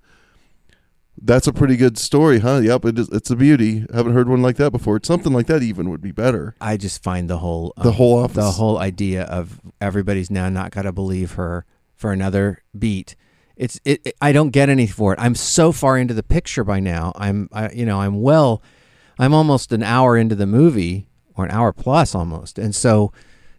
that's 1.22 1.46
a 1.46 1.52
pretty 1.52 1.76
good 1.76 1.98
story, 1.98 2.40
huh? 2.40 2.58
Yep, 2.58 2.84
it 2.87 2.98
is, 2.98 3.08
it's 3.10 3.30
a 3.30 3.37
beauty. 3.37 3.84
Haven't 3.92 4.12
heard 4.14 4.28
one 4.28 4.42
like 4.42 4.56
that 4.56 4.70
before. 4.70 5.00
Something 5.02 5.32
like 5.32 5.46
that 5.46 5.62
even 5.62 5.90
would 5.90 6.00
be 6.00 6.12
better. 6.12 6.54
I 6.60 6.76
just 6.76 7.02
find 7.02 7.28
the 7.28 7.38
whole 7.38 7.72
The 7.76 7.88
um, 7.88 7.94
whole 7.94 8.18
office. 8.18 8.37
the 8.37 8.50
whole 8.52 8.78
idea 8.78 9.25
of 9.25 9.60
everybody's 9.80 10.30
now 10.30 10.48
not 10.48 10.70
got 10.70 10.82
to 10.82 10.92
believe 10.92 11.32
her 11.32 11.64
for 11.94 12.12
another 12.12 12.62
beat. 12.78 13.16
It's 13.56 13.80
it, 13.84 14.00
it- 14.04 14.16
I 14.20 14.32
don't 14.32 14.50
get 14.50 14.68
any 14.68 14.87
for 14.87 15.12
it. 15.12 15.18
I'm 15.20 15.34
so 15.34 15.72
far 15.72 15.98
into 15.98 16.14
the 16.14 16.22
picture 16.22 16.62
by 16.64 16.78
now. 16.80 17.12
I'm 17.16 17.48
I, 17.52 17.70
you 17.72 17.84
know 17.87 18.00
I'm 18.00 18.20
well. 18.22 18.62
I'm 19.18 19.34
almost 19.34 19.72
an 19.72 19.82
hour 19.82 20.16
into 20.16 20.37
the 20.37 20.46
movie 20.46 21.08
or 21.34 21.44
an 21.44 21.50
hour 21.50 21.72
plus 21.72 22.14
almost, 22.14 22.58
and 22.58 22.72
so 22.75 23.12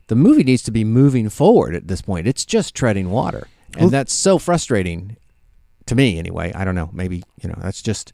the 0.07 0.15
movie 0.15 0.43
needs 0.43 0.63
to 0.63 0.71
be 0.71 0.83
moving 0.85 1.27
forward 1.29 1.75
at 1.75 1.87
this 1.89 2.01
point. 2.01 2.27
It's 2.27 2.45
just 2.45 2.73
treading 2.73 3.09
water, 3.11 3.47
and 3.73 3.81
Well- 3.81 3.89
that's 3.89 4.13
so 4.13 4.39
frustrating 4.39 5.17
to 5.89 5.95
me 5.95 6.17
anyway. 6.17 6.51
I 6.55 6.63
don't 6.65 6.75
know. 6.75 6.89
Maybe 6.93 7.23
you 7.41 7.49
know 7.49 7.55
that's 7.59 7.81
just 7.81 8.13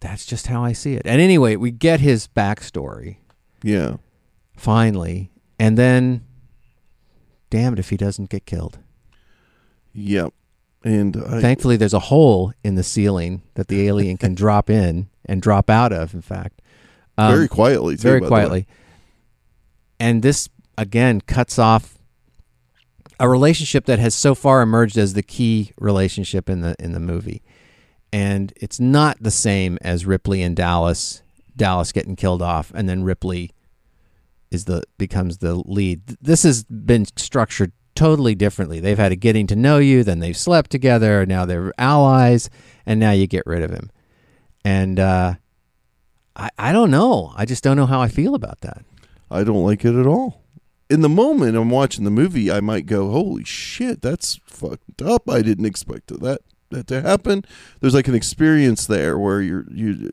that's 0.00 0.26
just 0.26 0.46
how 0.48 0.64
I 0.64 0.72
see 0.72 0.94
it. 0.94 1.02
And 1.04 1.20
anyway, 1.20 1.56
we 1.56 1.70
get 1.70 2.00
his 2.00 2.26
backstory 2.28 3.16
Yeah. 3.62 3.96
finally, 4.56 5.30
and 5.58 5.76
then 5.78 6.24
damned 7.50 7.78
if 7.78 7.90
he 7.90 7.96
doesn't 7.96 8.30
get 8.30 8.44
killed. 8.46 8.78
Yep. 9.92 10.32
And 10.84 11.16
I, 11.16 11.40
Thankfully, 11.40 11.76
there's 11.76 11.94
a 11.94 11.98
hole 11.98 12.52
in 12.62 12.74
the 12.74 12.82
ceiling 12.82 13.42
that 13.54 13.68
the 13.68 13.86
alien 13.86 14.16
can 14.18 14.34
drop 14.42 14.68
in 14.70 15.08
and 15.24 15.40
drop 15.42 15.68
out 15.70 15.92
of. 15.92 16.14
In 16.14 16.22
fact, 16.22 16.60
Um, 17.18 17.32
very 17.34 17.48
quietly, 17.48 17.96
too, 17.96 18.02
very 18.02 18.20
quietly. 18.20 18.66
And 19.98 20.22
this 20.22 20.48
again 20.78 21.22
cuts 21.22 21.58
off 21.58 21.95
a 23.18 23.28
relationship 23.28 23.86
that 23.86 23.98
has 23.98 24.14
so 24.14 24.34
far 24.34 24.62
emerged 24.62 24.98
as 24.98 25.14
the 25.14 25.22
key 25.22 25.72
relationship 25.78 26.48
in 26.50 26.60
the 26.60 26.76
in 26.78 26.92
the 26.92 27.00
movie. 27.00 27.42
And 28.12 28.52
it's 28.56 28.78
not 28.78 29.18
the 29.20 29.30
same 29.30 29.78
as 29.82 30.06
Ripley 30.06 30.42
and 30.42 30.56
Dallas, 30.56 31.22
Dallas 31.56 31.92
getting 31.92 32.16
killed 32.16 32.42
off 32.42 32.72
and 32.74 32.88
then 32.88 33.04
Ripley 33.04 33.52
is 34.50 34.66
the 34.66 34.82
becomes 34.98 35.38
the 35.38 35.54
lead. 35.54 36.06
This 36.20 36.42
has 36.44 36.64
been 36.64 37.06
structured 37.16 37.72
totally 37.94 38.34
differently. 38.34 38.78
They've 38.78 38.98
had 38.98 39.12
a 39.12 39.16
getting 39.16 39.46
to 39.48 39.56
know 39.56 39.78
you, 39.78 40.04
then 40.04 40.20
they've 40.20 40.36
slept 40.36 40.70
together, 40.70 41.24
now 41.26 41.46
they're 41.46 41.72
allies, 41.78 42.50
and 42.84 43.00
now 43.00 43.12
you 43.12 43.26
get 43.26 43.46
rid 43.46 43.62
of 43.62 43.70
him. 43.70 43.90
And 44.64 45.00
uh 45.00 45.34
I, 46.36 46.50
I 46.58 46.72
don't 46.72 46.90
know. 46.90 47.32
I 47.34 47.46
just 47.46 47.64
don't 47.64 47.76
know 47.76 47.86
how 47.86 48.00
I 48.00 48.08
feel 48.08 48.34
about 48.34 48.60
that. 48.60 48.84
I 49.30 49.42
don't 49.42 49.64
like 49.64 49.84
it 49.84 49.98
at 49.98 50.06
all. 50.06 50.42
In 50.88 51.00
the 51.00 51.08
moment 51.08 51.56
I'm 51.56 51.70
watching 51.70 52.04
the 52.04 52.10
movie, 52.10 52.50
I 52.50 52.60
might 52.60 52.86
go, 52.86 53.10
"Holy 53.10 53.44
shit, 53.44 54.02
that's 54.02 54.40
fucked 54.44 55.02
up! 55.02 55.28
I 55.28 55.42
didn't 55.42 55.64
expect 55.64 56.08
that 56.08 56.40
that 56.70 56.86
to 56.88 57.02
happen." 57.02 57.44
There's 57.80 57.94
like 57.94 58.08
an 58.08 58.14
experience 58.14 58.86
there 58.86 59.18
where 59.18 59.40
you're 59.40 59.66
you. 59.70 60.10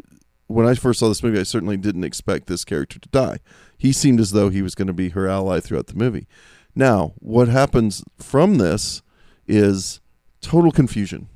When 0.47 0.67
I 0.67 0.75
first 0.75 0.99
saw 0.99 1.09
this 1.09 1.23
movie, 1.23 1.39
I 1.39 1.43
certainly 1.43 1.77
didn't 1.77 2.03
expect 2.03 2.47
this 2.47 2.65
character 2.65 2.99
to 2.99 3.09
die. 3.09 3.39
He 3.77 3.91
seemed 3.91 4.19
as 4.19 4.31
though 4.31 4.49
he 4.49 4.61
was 4.61 4.75
going 4.75 4.87
to 4.87 4.93
be 4.93 5.09
her 5.09 5.27
ally 5.27 5.59
throughout 5.59 5.87
the 5.87 5.95
movie. 5.95 6.27
Now, 6.75 7.13
what 7.19 7.47
happens 7.47 8.03
from 8.17 8.57
this 8.57 9.01
is 9.47 9.99
total 10.41 10.71
confusion. 10.71 11.29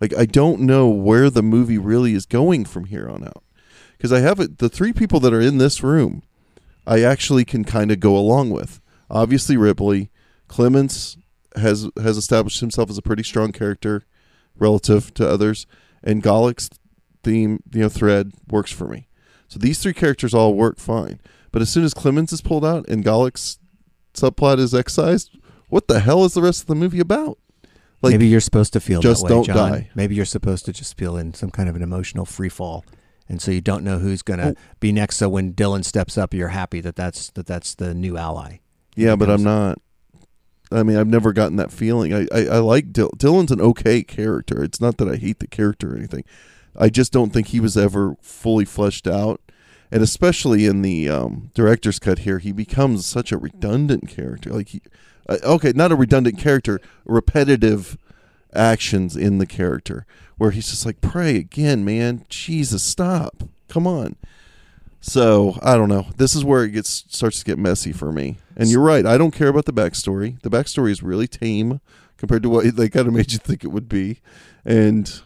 Like 0.00 0.16
I 0.16 0.24
don't 0.24 0.60
know 0.60 0.88
where 0.88 1.30
the 1.30 1.42
movie 1.42 1.78
really 1.78 2.14
is 2.14 2.26
going 2.26 2.64
from 2.64 2.84
here 2.84 3.08
on 3.08 3.24
out. 3.24 3.42
Because 3.96 4.12
I 4.12 4.20
have 4.20 4.38
it 4.38 4.58
the 4.58 4.68
three 4.68 4.92
people 4.92 5.18
that 5.20 5.34
are 5.34 5.40
in 5.40 5.58
this 5.58 5.82
room 5.82 6.22
I 6.88 7.02
actually 7.02 7.44
can 7.44 7.64
kind 7.64 7.92
of 7.92 8.00
go 8.00 8.16
along 8.16 8.50
with. 8.50 8.80
Obviously, 9.10 9.56
Ripley, 9.56 10.10
Clemens 10.48 11.18
has 11.56 11.88
has 12.02 12.16
established 12.16 12.60
himself 12.60 12.90
as 12.90 12.98
a 12.98 13.02
pretty 13.02 13.22
strong 13.22 13.52
character 13.52 14.04
relative 14.58 15.12
to 15.14 15.28
others, 15.28 15.66
and 16.02 16.22
Golic's 16.22 16.70
theme, 17.22 17.62
you 17.72 17.82
know, 17.82 17.88
thread 17.88 18.32
works 18.48 18.72
for 18.72 18.88
me. 18.88 19.06
So 19.48 19.58
these 19.58 19.78
three 19.78 19.92
characters 19.94 20.34
all 20.34 20.54
work 20.54 20.78
fine. 20.78 21.20
But 21.52 21.62
as 21.62 21.70
soon 21.70 21.84
as 21.84 21.94
Clemens 21.94 22.32
is 22.32 22.40
pulled 22.40 22.64
out 22.64 22.88
and 22.88 23.04
Golic's 23.04 23.58
subplot 24.14 24.58
is 24.58 24.74
excised, 24.74 25.36
what 25.68 25.88
the 25.88 26.00
hell 26.00 26.24
is 26.24 26.34
the 26.34 26.42
rest 26.42 26.62
of 26.62 26.66
the 26.66 26.74
movie 26.74 27.00
about? 27.00 27.38
Like, 28.00 28.12
Maybe 28.12 28.28
you're 28.28 28.40
supposed 28.40 28.72
to 28.74 28.80
feel 28.80 29.00
just 29.00 29.22
that 29.22 29.24
way, 29.24 29.28
don't 29.30 29.46
John. 29.46 29.72
die. 29.72 29.90
Maybe 29.94 30.14
you're 30.14 30.24
supposed 30.24 30.64
to 30.66 30.72
just 30.72 30.96
feel 30.96 31.16
in 31.16 31.34
some 31.34 31.50
kind 31.50 31.68
of 31.68 31.76
an 31.76 31.82
emotional 31.82 32.24
free 32.24 32.48
fall, 32.48 32.84
and 33.28 33.40
so 33.42 33.50
you 33.50 33.60
don't 33.60 33.84
know 33.84 33.98
who's 33.98 34.22
going 34.22 34.40
to 34.40 34.50
Oh. 34.50 34.54
be 34.80 34.92
next. 34.92 35.16
So 35.16 35.28
when 35.28 35.52
Dillon 35.52 35.82
steps 35.82 36.16
up, 36.18 36.32
you're 36.34 36.48
happy 36.48 36.80
that 36.80 36.96
that's 36.96 37.30
that 37.30 37.46
that's 37.46 37.74
the 37.74 37.94
new 37.94 38.16
ally. 38.16 38.58
Yeah, 38.96 39.16
but 39.16 39.28
I'm 39.30 39.42
becomes- 39.42 39.44
not. 39.44 39.78
I 40.70 40.82
mean, 40.82 40.98
I've 40.98 41.06
never 41.08 41.32
gotten 41.32 41.56
that 41.56 41.72
feeling. 41.72 42.12
I, 42.12 42.26
I, 42.30 42.46
I 42.46 42.58
like 42.58 42.92
Dil- 42.92 43.14
Dillon's 43.16 43.50
an 43.50 43.60
okay 43.60 44.02
character. 44.02 44.62
It's 44.62 44.82
not 44.82 44.98
that 44.98 45.08
I 45.08 45.16
hate 45.16 45.38
the 45.38 45.46
character 45.46 45.94
or 45.94 45.96
anything. 45.96 46.24
I 46.76 46.90
just 46.90 47.10
don't 47.10 47.32
think 47.32 47.48
he 47.48 47.60
was 47.60 47.74
ever 47.76 48.16
fully 48.20 48.66
fleshed 48.66 49.06
out. 49.06 49.40
And 49.90 50.02
especially 50.02 50.66
in 50.66 50.82
the 50.82 51.08
um, 51.08 51.50
director's 51.54 51.98
cut 51.98 52.18
here, 52.20 52.38
he 52.38 52.52
becomes 52.52 53.06
such 53.06 53.32
a 53.32 53.38
redundant 53.38 54.08
character. 54.08 54.50
Like 54.50 54.68
he, 54.68 54.82
uh, 55.26 55.38
okay, 55.42 55.72
not 55.74 55.90
a 55.90 55.96
redundant 55.96 56.38
character, 56.38 56.78
repetitive 57.06 57.96
actions 58.52 59.16
in 59.16 59.38
the 59.38 59.46
character 59.46 60.04
where 60.38 60.52
he's 60.52 60.70
just 60.70 60.86
like, 60.86 61.00
pray 61.00 61.36
again, 61.36 61.84
man. 61.84 62.24
Jesus, 62.28 62.82
stop. 62.82 63.42
Come 63.68 63.86
on. 63.86 64.16
So 65.00 65.58
I 65.62 65.76
don't 65.76 65.88
know. 65.88 66.06
This 66.16 66.34
is 66.34 66.44
where 66.44 66.64
it 66.64 66.70
gets 66.70 67.04
starts 67.08 67.38
to 67.40 67.44
get 67.44 67.58
messy 67.58 67.92
for 67.92 68.12
me. 68.12 68.38
And 68.56 68.68
you're 68.68 68.82
right. 68.82 69.06
I 69.06 69.18
don't 69.18 69.32
care 69.32 69.48
about 69.48 69.66
the 69.66 69.72
backstory. 69.72 70.40
The 70.42 70.50
backstory 70.50 70.90
is 70.90 71.02
really 71.02 71.28
tame 71.28 71.80
compared 72.16 72.42
to 72.42 72.48
what 72.48 72.76
they 72.76 72.88
kind 72.88 73.06
of 73.06 73.14
made 73.14 73.32
you 73.32 73.38
think 73.38 73.64
it 73.64 73.68
would 73.68 73.88
be. 73.88 74.20
And 74.64 75.20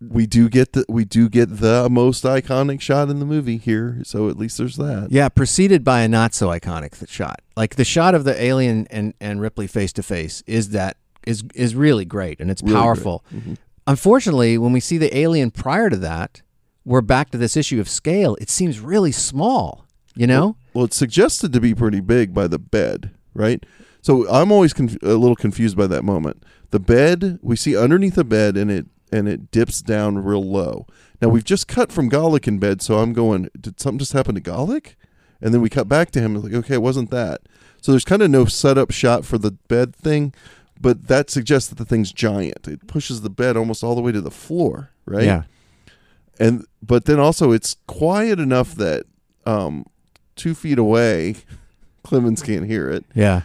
we 0.00 0.26
do 0.26 0.48
get 0.48 0.72
the 0.72 0.84
we 0.88 1.04
do 1.04 1.28
get 1.28 1.58
the 1.58 1.88
most 1.90 2.24
iconic 2.24 2.80
shot 2.80 3.08
in 3.08 3.18
the 3.18 3.24
movie 3.24 3.56
here. 3.56 4.00
So 4.04 4.28
at 4.28 4.36
least 4.36 4.58
there's 4.58 4.76
that. 4.76 5.08
Yeah, 5.10 5.28
preceded 5.28 5.84
by 5.84 6.00
a 6.02 6.08
not 6.08 6.34
so 6.34 6.48
iconic 6.48 7.08
shot. 7.08 7.40
Like 7.56 7.76
the 7.76 7.84
shot 7.84 8.14
of 8.14 8.24
the 8.24 8.40
alien 8.40 8.86
and, 8.90 9.14
and 9.20 9.40
Ripley 9.40 9.66
face 9.66 9.92
to 9.94 10.02
face 10.02 10.42
is 10.46 10.70
that 10.70 10.98
is 11.26 11.42
is 11.54 11.74
really 11.74 12.04
great 12.04 12.40
and 12.40 12.50
it's 12.50 12.62
Really 12.62 12.74
powerful. 12.74 13.24
Mhm. 13.34 13.56
Unfortunately, 13.86 14.58
when 14.58 14.72
we 14.72 14.80
see 14.80 14.98
the 14.98 15.16
alien 15.16 15.50
prior 15.50 15.90
to 15.90 15.96
that, 15.98 16.42
we're 16.84 17.00
back 17.02 17.30
to 17.30 17.38
this 17.38 17.56
issue 17.56 17.80
of 17.80 17.88
scale. 17.88 18.36
It 18.40 18.50
seems 18.50 18.80
really 18.80 19.12
small. 19.12 19.84
You 20.18 20.26
know? 20.26 20.56
Well, 20.72 20.86
it's 20.86 20.96
suggested 20.96 21.52
to 21.52 21.60
be 21.60 21.74
pretty 21.74 22.00
big 22.00 22.32
by 22.32 22.46
the 22.48 22.58
bed, 22.58 23.10
right? 23.34 23.64
So 24.00 24.26
I'm 24.30 24.50
always 24.50 24.72
conf- 24.72 24.96
a 25.02 25.14
little 25.14 25.36
confused 25.36 25.76
by 25.76 25.86
that 25.88 26.04
moment. 26.04 26.42
The 26.70 26.80
bed 26.80 27.38
we 27.42 27.54
see 27.54 27.76
underneath 27.76 28.14
the 28.14 28.24
bed, 28.24 28.56
and 28.56 28.70
it 28.70 28.86
and 29.12 29.28
it 29.28 29.50
dips 29.50 29.82
down 29.82 30.18
real 30.18 30.42
low. 30.42 30.86
Now 31.22 31.28
we've 31.28 31.44
just 31.44 31.68
cut 31.68 31.92
from 31.92 32.10
Golic 32.10 32.48
in 32.48 32.58
bed, 32.58 32.82
so 32.82 32.98
I'm 32.98 33.12
going. 33.12 33.48
Did 33.60 33.78
something 33.78 33.98
just 33.98 34.12
happen 34.14 34.34
to 34.34 34.40
Golic? 34.40 34.94
And 35.40 35.52
then 35.52 35.60
we 35.60 35.68
cut 35.68 35.86
back 35.88 36.10
to 36.12 36.20
him. 36.20 36.34
and 36.34 36.44
Like, 36.44 36.54
okay, 36.54 36.74
it 36.74 36.82
wasn't 36.82 37.10
that. 37.10 37.42
So 37.82 37.92
there's 37.92 38.04
kind 38.06 38.22
of 38.22 38.30
no 38.30 38.46
setup 38.46 38.90
shot 38.90 39.24
for 39.26 39.36
the 39.38 39.52
bed 39.68 39.94
thing, 39.94 40.32
but 40.80 41.08
that 41.08 41.30
suggests 41.30 41.68
that 41.70 41.76
the 41.78 41.84
thing's 41.84 42.12
giant. 42.12 42.66
It 42.68 42.86
pushes 42.86 43.22
the 43.22 43.30
bed 43.30 43.56
almost 43.56 43.82
all 43.84 43.94
the 43.94 44.00
way 44.02 44.12
to 44.12 44.20
the 44.20 44.30
floor, 44.30 44.90
right? 45.06 45.24
Yeah. 45.24 45.42
and 46.38 46.64
but 46.82 47.04
then 47.06 47.18
also 47.18 47.52
it's 47.52 47.76
quiet 47.86 48.38
enough 48.38 48.74
that 48.74 49.04
um 49.46 49.84
two 50.36 50.54
feet 50.54 50.78
away 50.78 51.36
clemens 52.02 52.42
can't 52.42 52.66
hear 52.66 52.90
it 52.90 53.04
Yeah. 53.14 53.42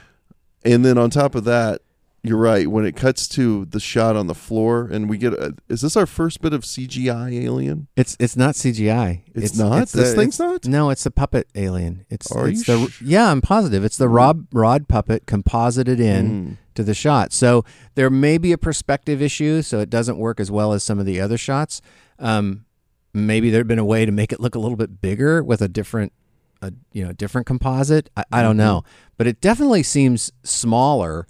and 0.65 0.83
then 0.85 0.97
on 0.97 1.09
top 1.09 1.35
of 1.35 1.43
that 1.45 1.81
you're 2.23 2.37
right. 2.37 2.67
When 2.67 2.85
it 2.85 2.95
cuts 2.95 3.27
to 3.29 3.65
the 3.65 3.79
shot 3.79 4.15
on 4.15 4.27
the 4.27 4.35
floor, 4.35 4.87
and 4.91 5.09
we 5.09 5.17
get, 5.17 5.33
a, 5.33 5.55
is 5.69 5.81
this 5.81 5.97
our 5.97 6.05
first 6.05 6.39
bit 6.41 6.53
of 6.53 6.61
CGI 6.63 7.33
alien? 7.43 7.87
It's 7.95 8.15
it's 8.19 8.37
not 8.37 8.53
CGI. 8.55 9.23
It's 9.33 9.57
not? 9.57 9.89
This 9.89 10.11
the- 10.11 10.15
thing's 10.15 10.39
it's- 10.39 10.65
not? 10.65 10.65
No, 10.65 10.89
it's 10.91 11.05
a 11.05 11.11
puppet 11.11 11.47
alien. 11.55 12.05
It's 12.09 12.31
Are 12.31 12.47
it's 12.47 12.67
you 12.67 12.85
the 12.85 12.91
sh- 12.91 13.01
yeah. 13.01 13.31
I'm 13.31 13.41
positive. 13.41 13.83
It's 13.83 13.97
the 13.97 14.07
Rob 14.09 14.45
Rod 14.53 14.87
puppet 14.87 15.25
composited 15.25 15.99
in 15.99 16.25
Hmm. 16.29 16.53
to 16.75 16.83
the 16.83 16.93
shot. 16.93 17.33
So 17.33 17.65
there 17.95 18.09
may 18.09 18.37
be 18.37 18.51
a 18.51 18.57
perspective 18.57 19.21
issue, 19.21 19.61
so 19.63 19.79
it 19.79 19.89
doesn't 19.89 20.17
work 20.17 20.39
as 20.39 20.51
well 20.51 20.73
as 20.73 20.83
some 20.83 20.99
of 20.99 21.05
the 21.07 21.19
other 21.19 21.37
shots. 21.37 21.81
Um, 22.19 22.65
maybe 23.13 23.49
there'd 23.49 23.67
been 23.67 23.79
a 23.79 23.83
way 23.85 24.05
to 24.05 24.11
make 24.11 24.31
it 24.31 24.39
look 24.39 24.53
a 24.55 24.59
little 24.59 24.77
bit 24.77 25.01
bigger 25.01 25.43
with 25.43 25.59
a 25.61 25.67
different, 25.67 26.13
a 26.61 26.71
you 26.93 27.03
know, 27.03 27.13
different 27.13 27.47
composite. 27.47 28.09
I, 28.15 28.23
I 28.31 28.41
don't 28.43 28.57
know, 28.57 28.83
but 29.17 29.25
it 29.25 29.41
definitely 29.41 29.81
seems 29.83 30.31
smaller 30.43 31.25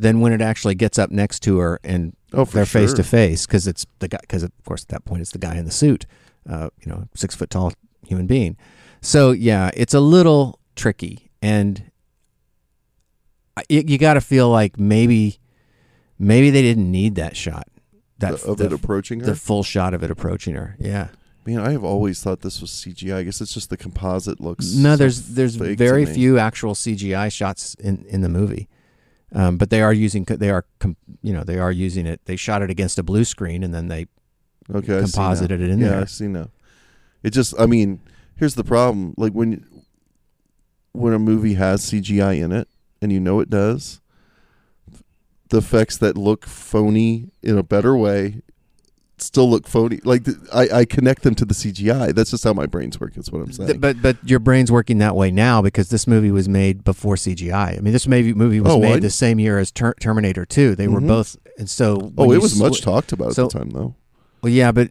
than 0.00 0.20
when 0.20 0.32
it 0.32 0.40
actually 0.40 0.74
gets 0.74 0.98
up 0.98 1.10
next 1.10 1.40
to 1.40 1.58
her 1.58 1.78
and 1.84 2.16
Oh, 2.32 2.44
they're 2.44 2.64
face 2.64 2.92
to 2.94 3.02
face 3.02 3.44
because 3.46 3.66
it's 3.66 3.86
the 3.98 4.08
guy. 4.08 4.18
Because 4.20 4.42
of 4.44 4.52
course, 4.64 4.82
at 4.84 4.88
that 4.88 5.04
point, 5.04 5.20
it's 5.20 5.32
the 5.32 5.38
guy 5.38 5.56
in 5.56 5.64
the 5.64 5.70
suit. 5.72 6.06
Uh, 6.48 6.70
you 6.80 6.90
know, 6.90 7.08
six 7.14 7.34
foot 7.34 7.50
tall 7.50 7.72
human 8.06 8.26
being. 8.26 8.56
So 9.00 9.32
yeah, 9.32 9.70
it's 9.74 9.94
a 9.94 10.00
little 10.00 10.60
tricky, 10.76 11.30
and 11.42 11.90
I- 13.56 13.64
you, 13.68 13.98
got 13.98 14.14
to 14.14 14.20
feel 14.20 14.48
like 14.48 14.78
maybe, 14.78 15.38
maybe 16.18 16.50
they 16.50 16.62
didn't 16.62 16.90
need 16.90 17.16
that 17.16 17.36
shot. 17.36 17.66
That 18.18 18.42
of 18.44 18.58
the, 18.58 18.66
it 18.66 18.72
approaching 18.72 19.20
her. 19.20 19.26
the 19.26 19.34
full 19.34 19.62
shot 19.62 19.94
of 19.94 20.02
it 20.02 20.10
approaching 20.10 20.54
her. 20.54 20.76
Yeah. 20.78 21.08
Man, 21.46 21.58
I 21.58 21.72
have 21.72 21.82
always 21.84 22.22
thought 22.22 22.42
this 22.42 22.60
was 22.60 22.70
CGI. 22.70 23.16
I 23.16 23.22
guess 23.22 23.40
it's 23.40 23.54
just 23.54 23.70
the 23.70 23.76
composite 23.78 24.40
looks. 24.40 24.74
No, 24.74 24.94
there's 24.94 25.30
there's 25.30 25.56
very 25.56 26.04
few 26.06 26.38
actual 26.38 26.74
CGI 26.74 27.32
shots 27.32 27.74
in 27.74 28.04
in 28.08 28.20
the 28.20 28.28
movie, 28.28 28.68
um, 29.32 29.56
but 29.56 29.70
they 29.70 29.82
are 29.82 29.92
using 29.92 30.24
they 30.24 30.50
are 30.50 30.64
you 31.22 31.32
know 31.32 31.44
they 31.44 31.58
are 31.58 31.72
using 31.72 32.06
it. 32.06 32.20
They 32.24 32.36
shot 32.36 32.62
it 32.62 32.70
against 32.70 32.98
a 32.98 33.02
blue 33.02 33.24
screen 33.24 33.62
and 33.62 33.72
then 33.72 33.88
they 33.88 34.06
Okay, 34.72 34.94
I 34.94 34.98
see 34.98 35.00
now. 35.00 35.04
composited 35.04 35.60
it 35.60 35.70
in 35.70 35.78
yeah, 35.80 35.88
there. 35.88 36.00
I 36.02 36.04
see 36.04 36.28
now. 36.28 36.48
It 37.22 37.30
just, 37.30 37.54
I 37.58 37.66
mean, 37.66 38.00
here's 38.36 38.54
the 38.54 38.64
problem: 38.64 39.14
like 39.16 39.32
when 39.32 39.64
when 40.92 41.12
a 41.12 41.18
movie 41.18 41.54
has 41.54 41.82
CGI 41.90 42.40
in 42.42 42.52
it, 42.52 42.68
and 43.02 43.12
you 43.12 43.20
know 43.20 43.40
it 43.40 43.50
does, 43.50 44.00
the 45.48 45.58
effects 45.58 45.96
that 45.98 46.16
look 46.16 46.46
phony 46.46 47.30
in 47.42 47.58
a 47.58 47.62
better 47.62 47.96
way 47.96 48.42
still 49.22 49.48
look 49.50 49.66
phony. 49.68 50.00
Like 50.04 50.24
th- 50.24 50.36
I, 50.52 50.68
I 50.80 50.84
connect 50.84 51.22
them 51.22 51.34
to 51.36 51.44
the 51.44 51.54
CGI. 51.54 52.14
That's 52.14 52.30
just 52.30 52.44
how 52.44 52.52
my 52.52 52.66
brains 52.66 52.98
work. 53.00 53.14
That's 53.14 53.30
what 53.30 53.40
I'm 53.42 53.52
saying. 53.52 53.68
Th- 53.68 53.80
but 53.80 54.00
but 54.02 54.16
your 54.28 54.38
brain's 54.38 54.70
working 54.72 54.98
that 54.98 55.14
way 55.16 55.30
now 55.30 55.62
because 55.62 55.88
this 55.90 56.06
movie 56.06 56.30
was 56.30 56.48
made 56.48 56.84
before 56.84 57.16
CGI. 57.16 57.76
I 57.78 57.80
mean, 57.80 57.92
this 57.92 58.06
movie 58.06 58.32
movie 58.34 58.60
was 58.60 58.72
Oh, 58.72 58.80
made 58.80 58.94
I- 58.96 59.00
the 59.00 59.10
same 59.10 59.38
year 59.38 59.58
as 59.58 59.70
Ter- 59.70 59.94
Terminator 59.94 60.44
Two. 60.44 60.74
They 60.74 60.88
were 60.88 61.00
Mhm. 61.00 61.08
both, 61.08 61.36
and 61.58 61.68
so 61.68 62.12
oh, 62.18 62.32
it 62.32 62.40
was 62.40 62.58
much 62.58 62.80
talked 62.82 63.12
about 63.12 63.34
so- 63.34 63.44
at 63.46 63.50
the 63.52 63.58
time, 63.58 63.70
though. 63.70 63.94
Well, 64.42 64.52
yeah, 64.52 64.72
but 64.72 64.90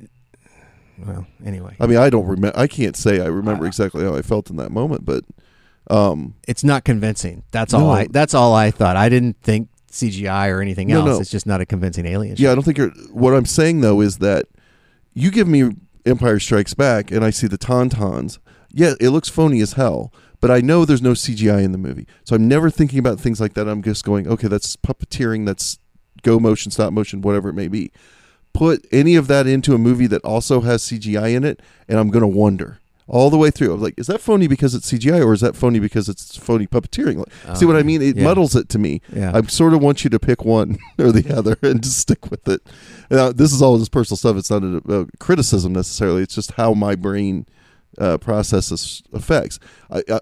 well, 1.05 1.25
anyway, 1.45 1.75
I 1.79 1.87
mean, 1.87 1.97
I 1.97 2.09
don't 2.09 2.25
remember. 2.27 2.57
I 2.59 2.67
can't 2.67 2.95
say 2.97 3.21
I 3.21 3.27
remember 3.27 3.65
exactly 3.65 4.03
how 4.03 4.15
I 4.15 4.21
felt 4.21 4.49
in 4.49 4.57
that 4.57 4.71
moment, 4.71 5.05
but 5.05 5.23
um, 5.89 6.35
it's 6.47 6.63
not 6.63 6.83
convincing. 6.83 7.43
That's 7.51 7.73
all 7.73 7.81
No. 7.87 7.91
I. 7.91 8.07
That's 8.09 8.33
all 8.33 8.53
I 8.53 8.69
thought. 8.69 8.95
I 8.97 9.09
didn't 9.09 9.37
think 9.41 9.69
CGI 9.91 10.49
or 10.49 10.61
anything 10.61 10.87
No, 10.87 10.99
else. 10.99 11.05
no. 11.07 11.19
It's 11.19 11.31
just 11.31 11.45
not 11.47 11.61
a 11.61 11.65
convincing 11.65 12.05
alien. 12.05 12.35
Yeah, 12.37 12.51
I 12.51 12.55
don't 12.55 12.63
think 12.63 12.77
you're. 12.77 12.91
What 13.11 13.33
I'm 13.33 13.45
saying 13.45 13.81
though 13.81 14.01
is 14.01 14.17
that 14.19 14.45
you 15.13 15.31
give 15.31 15.47
me 15.47 15.71
Empire 16.05 16.39
Strikes 16.39 16.73
Back, 16.73 17.11
and 17.11 17.23
I 17.25 17.29
see 17.29 17.47
the 17.47 17.57
Tauntauns. 17.57 18.37
Yeah, 18.71 18.93
it 18.99 19.09
looks 19.09 19.29
phony 19.29 19.61
as 19.61 19.73
hell, 19.73 20.13
but 20.41 20.51
I 20.51 20.61
know 20.61 20.85
there's 20.85 21.01
no 21.01 21.11
CGI 21.13 21.63
in 21.63 21.71
the 21.71 21.77
movie, 21.77 22.07
so 22.23 22.35
I'm 22.35 22.47
never 22.47 22.69
thinking 22.69 22.99
about 22.99 23.19
things 23.19 23.41
like 23.41 23.53
that. 23.55 23.67
I'm 23.67 23.81
just 23.81 24.05
going, 24.05 24.27
okay, 24.27 24.47
that's 24.47 24.75
puppeteering, 24.75 25.45
that's 25.45 25.79
go 26.21 26.39
motion, 26.39 26.71
stop 26.71 26.93
motion, 26.93 27.21
whatever 27.21 27.49
it 27.49 27.53
may 27.53 27.67
be. 27.67 27.91
Put 28.53 28.85
any 28.91 29.15
of 29.15 29.27
that 29.27 29.47
into 29.47 29.73
a 29.73 29.77
movie 29.77 30.07
that 30.07 30.23
also 30.23 30.61
has 30.61 30.83
CGI 30.83 31.33
in 31.35 31.43
it, 31.43 31.61
and 31.87 31.99
I'm 31.99 32.09
gonna 32.09 32.27
wonder 32.27 32.79
all 33.09 33.29
the 33.29 33.37
way 33.37 33.49
through. 33.49 33.73
I'm 33.73 33.81
like, 33.81 33.95
is 33.97 34.07
that 34.07 34.21
phony 34.21 34.47
because 34.47 34.75
it's 34.75 34.91
CGI, 34.91 35.25
or 35.25 35.33
is 35.33 35.41
that 35.41 35.55
phony 35.55 35.79
because 35.79 36.07
it's 36.07 36.37
phony 36.37 36.67
puppeteering? 36.67 37.17
Like, 37.17 37.57
see 37.57 37.65
what 37.65 37.75
I 37.75 37.83
mean? 37.83 38.01
It 38.01 38.15
yeah. 38.15 38.23
muddles 38.23 38.55
it 38.55 38.69
to 38.69 38.79
me. 38.79 39.01
Yeah. 39.13 39.31
I 39.33 39.41
sort 39.43 39.73
of 39.73 39.81
want 39.81 40.03
you 40.03 40.09
to 40.11 40.19
pick 40.19 40.45
one 40.45 40.77
or 40.99 41.11
the 41.11 41.35
other 41.35 41.57
and 41.61 41.83
just 41.83 41.97
stick 41.97 42.29
with 42.29 42.47
it. 42.47 42.61
Now, 43.09 43.31
this 43.31 43.51
is 43.51 43.61
all 43.61 43.77
just 43.79 43.91
personal 43.91 44.17
stuff. 44.17 44.37
It's 44.37 44.51
not 44.51 44.63
a, 44.63 45.01
a 45.01 45.07
criticism 45.19 45.73
necessarily. 45.73 46.21
It's 46.21 46.35
just 46.35 46.53
how 46.53 46.73
my 46.73 46.95
brain 46.95 47.47
uh, 47.97 48.17
processes 48.19 49.01
effects. 49.11 49.59
I, 49.89 50.03
I 50.09 50.19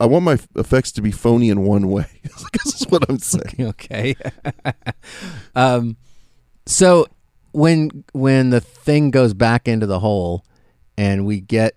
I 0.00 0.06
want 0.06 0.24
my 0.24 0.36
effects 0.56 0.90
to 0.92 1.02
be 1.02 1.12
phony 1.12 1.48
in 1.48 1.62
one 1.62 1.88
way. 1.88 2.06
this 2.64 2.80
is 2.80 2.88
what 2.88 3.08
I'm 3.08 3.20
saying. 3.20 3.54
okay. 3.60 4.16
um, 5.54 5.96
so 6.66 7.06
when 7.52 8.04
when 8.12 8.50
the 8.50 8.60
thing 8.60 9.12
goes 9.12 9.32
back 9.32 9.68
into 9.68 9.86
the 9.86 10.00
hole, 10.00 10.44
and 10.96 11.24
we 11.24 11.40
get 11.40 11.76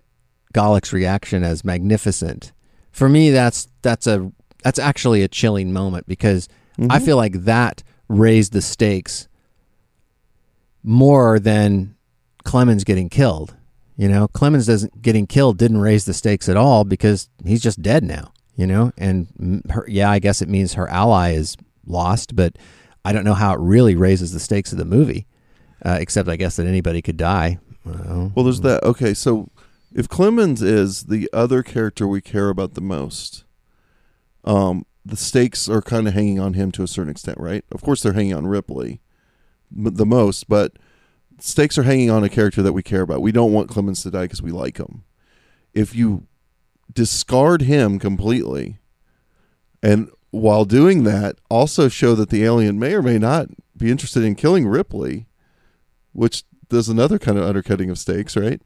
Golic's 0.56 0.90
reaction 0.90 1.44
as 1.44 1.64
magnificent, 1.66 2.52
for 2.90 3.10
me 3.10 3.30
that's 3.30 3.68
that's 3.82 4.06
a 4.06 4.32
that's 4.64 4.78
actually 4.78 5.22
a 5.22 5.28
chilling 5.28 5.70
moment 5.70 6.06
because 6.06 6.48
I 6.90 6.98
feel 6.98 7.16
like 7.18 7.44
that 7.44 7.82
raised 8.08 8.52
the 8.54 8.62
stakes 8.62 9.28
more 10.82 11.38
than 11.38 11.94
Clemens 12.44 12.84
getting 12.84 13.08
killed. 13.10 13.54
You 13.98 14.08
know, 14.08 14.28
Clemens 14.28 14.66
doesn't 14.66 15.02
getting 15.02 15.26
killed 15.26 15.58
didn't 15.58 15.82
raise 15.82 16.06
the 16.06 16.14
stakes 16.14 16.48
at 16.48 16.56
all 16.56 16.84
because 16.84 17.28
he's 17.44 17.62
just 17.62 17.82
dead 17.82 18.02
now. 18.02 18.32
You 18.56 18.66
know, 18.66 18.92
and 18.96 19.62
her, 19.70 19.84
yeah, 19.86 20.10
I 20.10 20.18
guess 20.18 20.40
it 20.40 20.48
means 20.48 20.72
her 20.74 20.88
ally 20.88 21.32
is 21.32 21.58
lost, 21.86 22.34
but 22.34 22.56
I 23.04 23.12
don't 23.12 23.24
know 23.24 23.34
how 23.34 23.52
it 23.52 23.60
really 23.60 23.94
raises 23.94 24.32
the 24.32 24.40
stakes 24.40 24.72
of 24.72 24.78
the 24.78 24.86
movie. 24.86 25.26
Uh, 25.84 25.98
except 26.00 26.30
I 26.30 26.36
guess 26.36 26.56
that 26.56 26.66
anybody 26.66 27.02
could 27.02 27.18
die. 27.18 27.58
Well, 27.84 28.32
Well, 28.34 28.44
there's 28.46 28.62
that. 28.62 28.82
Okay, 28.82 29.12
so 29.12 29.50
if 29.94 30.08
Clemens 30.08 30.62
is 30.62 31.04
the 31.04 31.28
other 31.32 31.62
character 31.62 32.06
we 32.06 32.20
care 32.20 32.48
about 32.48 32.74
the 32.74 32.80
most, 32.80 33.44
um, 34.44 34.86
the 35.04 35.16
stakes 35.16 35.68
are 35.68 35.82
kind 35.82 36.08
of 36.08 36.14
hanging 36.14 36.40
on 36.40 36.54
him 36.54 36.72
to 36.72 36.82
a 36.82 36.88
certain 36.88 37.10
extent, 37.10 37.38
right? 37.38 37.64
Of 37.70 37.82
course, 37.82 38.02
they're 38.02 38.12
hanging 38.12 38.34
on 38.34 38.46
Ripley 38.46 39.00
the 39.70 40.06
most, 40.06 40.48
but 40.48 40.72
stakes 41.38 41.78
are 41.78 41.82
hanging 41.84 42.10
on 42.10 42.24
a 42.24 42.28
character 42.28 42.62
that 42.62 42.72
we 42.72 42.82
care 42.82 43.02
about. 43.02 43.22
We 43.22 43.32
don't 43.32 43.52
want 43.52 43.68
Clemens 43.68 44.02
to 44.02 44.10
die 44.10 44.24
because 44.24 44.42
we 44.42 44.50
like 44.50 44.78
him. 44.78 45.04
If 45.74 45.94
you 45.94 46.26
discard 46.92 47.62
him 47.62 47.98
completely, 47.98 48.78
and 49.82 50.10
while 50.30 50.64
doing 50.64 51.04
that, 51.04 51.36
also 51.48 51.88
show 51.88 52.14
that 52.14 52.30
the 52.30 52.44
alien 52.44 52.78
may 52.78 52.94
or 52.94 53.02
may 53.02 53.18
not 53.18 53.48
be 53.76 53.90
interested 53.90 54.22
in 54.22 54.34
killing 54.34 54.66
Ripley, 54.66 55.26
which 56.12 56.44
does 56.68 56.88
another 56.88 57.18
kind 57.18 57.38
of 57.38 57.44
undercutting 57.44 57.90
of 57.90 57.98
stakes, 57.98 58.36
right? 58.36 58.60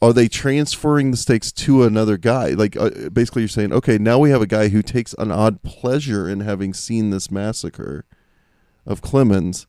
Are 0.00 0.12
they 0.12 0.28
transferring 0.28 1.10
the 1.10 1.16
stakes 1.16 1.50
to 1.52 1.82
another 1.82 2.16
guy? 2.16 2.50
Like, 2.50 2.76
uh, 2.76 3.08
basically, 3.12 3.42
you're 3.42 3.48
saying, 3.48 3.72
okay, 3.72 3.98
now 3.98 4.18
we 4.18 4.30
have 4.30 4.40
a 4.42 4.46
guy 4.46 4.68
who 4.68 4.80
takes 4.80 5.12
an 5.18 5.32
odd 5.32 5.62
pleasure 5.64 6.28
in 6.28 6.40
having 6.40 6.72
seen 6.72 7.10
this 7.10 7.30
massacre 7.32 8.04
of 8.86 9.02
Clemens. 9.02 9.66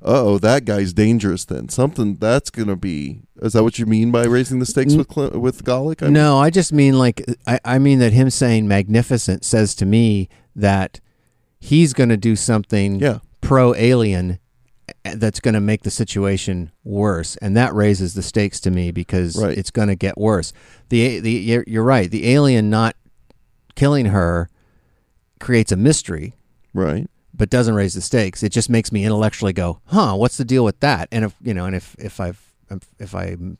Oh, 0.00 0.38
that 0.38 0.64
guy's 0.64 0.92
dangerous. 0.92 1.44
Then 1.44 1.68
something 1.68 2.16
that's 2.16 2.50
gonna 2.50 2.74
be. 2.76 3.22
Is 3.40 3.52
that 3.52 3.62
what 3.62 3.78
you 3.78 3.86
mean 3.86 4.10
by 4.10 4.24
raising 4.24 4.58
the 4.58 4.66
stakes 4.66 4.94
with 4.94 5.06
Cle- 5.08 5.30
with 5.38 5.64
Golic? 5.64 6.02
I 6.02 6.06
mean- 6.06 6.14
no, 6.14 6.38
I 6.38 6.50
just 6.50 6.72
mean 6.72 6.98
like 6.98 7.24
I, 7.46 7.60
I 7.64 7.78
mean 7.78 8.00
that 8.00 8.12
him 8.12 8.28
saying 8.30 8.66
magnificent 8.66 9.44
says 9.44 9.74
to 9.76 9.86
me 9.86 10.28
that 10.56 10.98
he's 11.60 11.92
going 11.92 12.08
to 12.08 12.16
do 12.16 12.34
something 12.34 12.98
Yeah. 12.98 13.18
pro 13.40 13.74
alien 13.76 14.40
that's 15.04 15.40
going 15.40 15.54
to 15.54 15.60
make 15.60 15.82
the 15.82 15.90
situation 15.90 16.70
worse, 16.84 17.36
and 17.36 17.56
that 17.56 17.74
raises 17.74 18.14
the 18.14 18.22
stakes 18.22 18.60
to 18.60 18.70
me 18.70 18.90
because 18.90 19.36
Right. 19.36 19.56
it's 19.56 19.70
going 19.70 19.88
to 19.88 19.94
get 19.96 20.16
worse. 20.18 20.52
The 20.88 21.20
the 21.20 21.30
you're, 21.30 21.64
you're 21.66 21.82
right. 21.84 22.10
The 22.10 22.28
alien 22.30 22.70
not 22.70 22.96
killing 23.74 24.06
her 24.06 24.48
creates 25.40 25.72
a 25.72 25.76
mystery, 25.76 26.34
Right. 26.74 27.08
but 27.34 27.50
doesn't 27.50 27.74
raise 27.74 27.94
the 27.94 28.00
stakes. 28.00 28.42
It 28.42 28.50
just 28.52 28.70
makes 28.70 28.92
me 28.92 29.04
intellectually 29.04 29.52
go, 29.52 29.80
"Huh, 29.86 30.14
what's 30.16 30.36
the 30.36 30.44
deal 30.44 30.64
with 30.64 30.78
that?" 30.80 31.08
And 31.10 31.24
if 31.24 31.34
you 31.42 31.54
know, 31.54 31.66
and 31.66 31.74
if 31.76 31.94
if 31.98 32.20
I've 32.20 32.40
if 32.98 33.14
I'm 33.14 33.58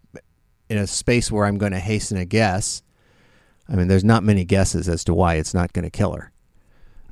in 0.69 0.79
a 0.79 0.87
space 0.87 1.31
where 1.31 1.45
I'm 1.45 1.59
going 1.59 1.73
to 1.73 1.81
hasten 1.81 2.17
a 2.17 2.25
guess, 2.25 2.83
I 3.69 3.77
mean, 3.77 3.89
there's 3.89 4.05
not 4.05 4.23
many 4.25 4.45
guesses 4.45 4.89
as 4.89 5.05
to 5.05 5.13
why 5.15 5.35
it's 5.35 5.53
not 5.53 5.73
going 5.73 5.85
to 5.85 5.91
kill 5.91 6.13
her, 6.13 6.31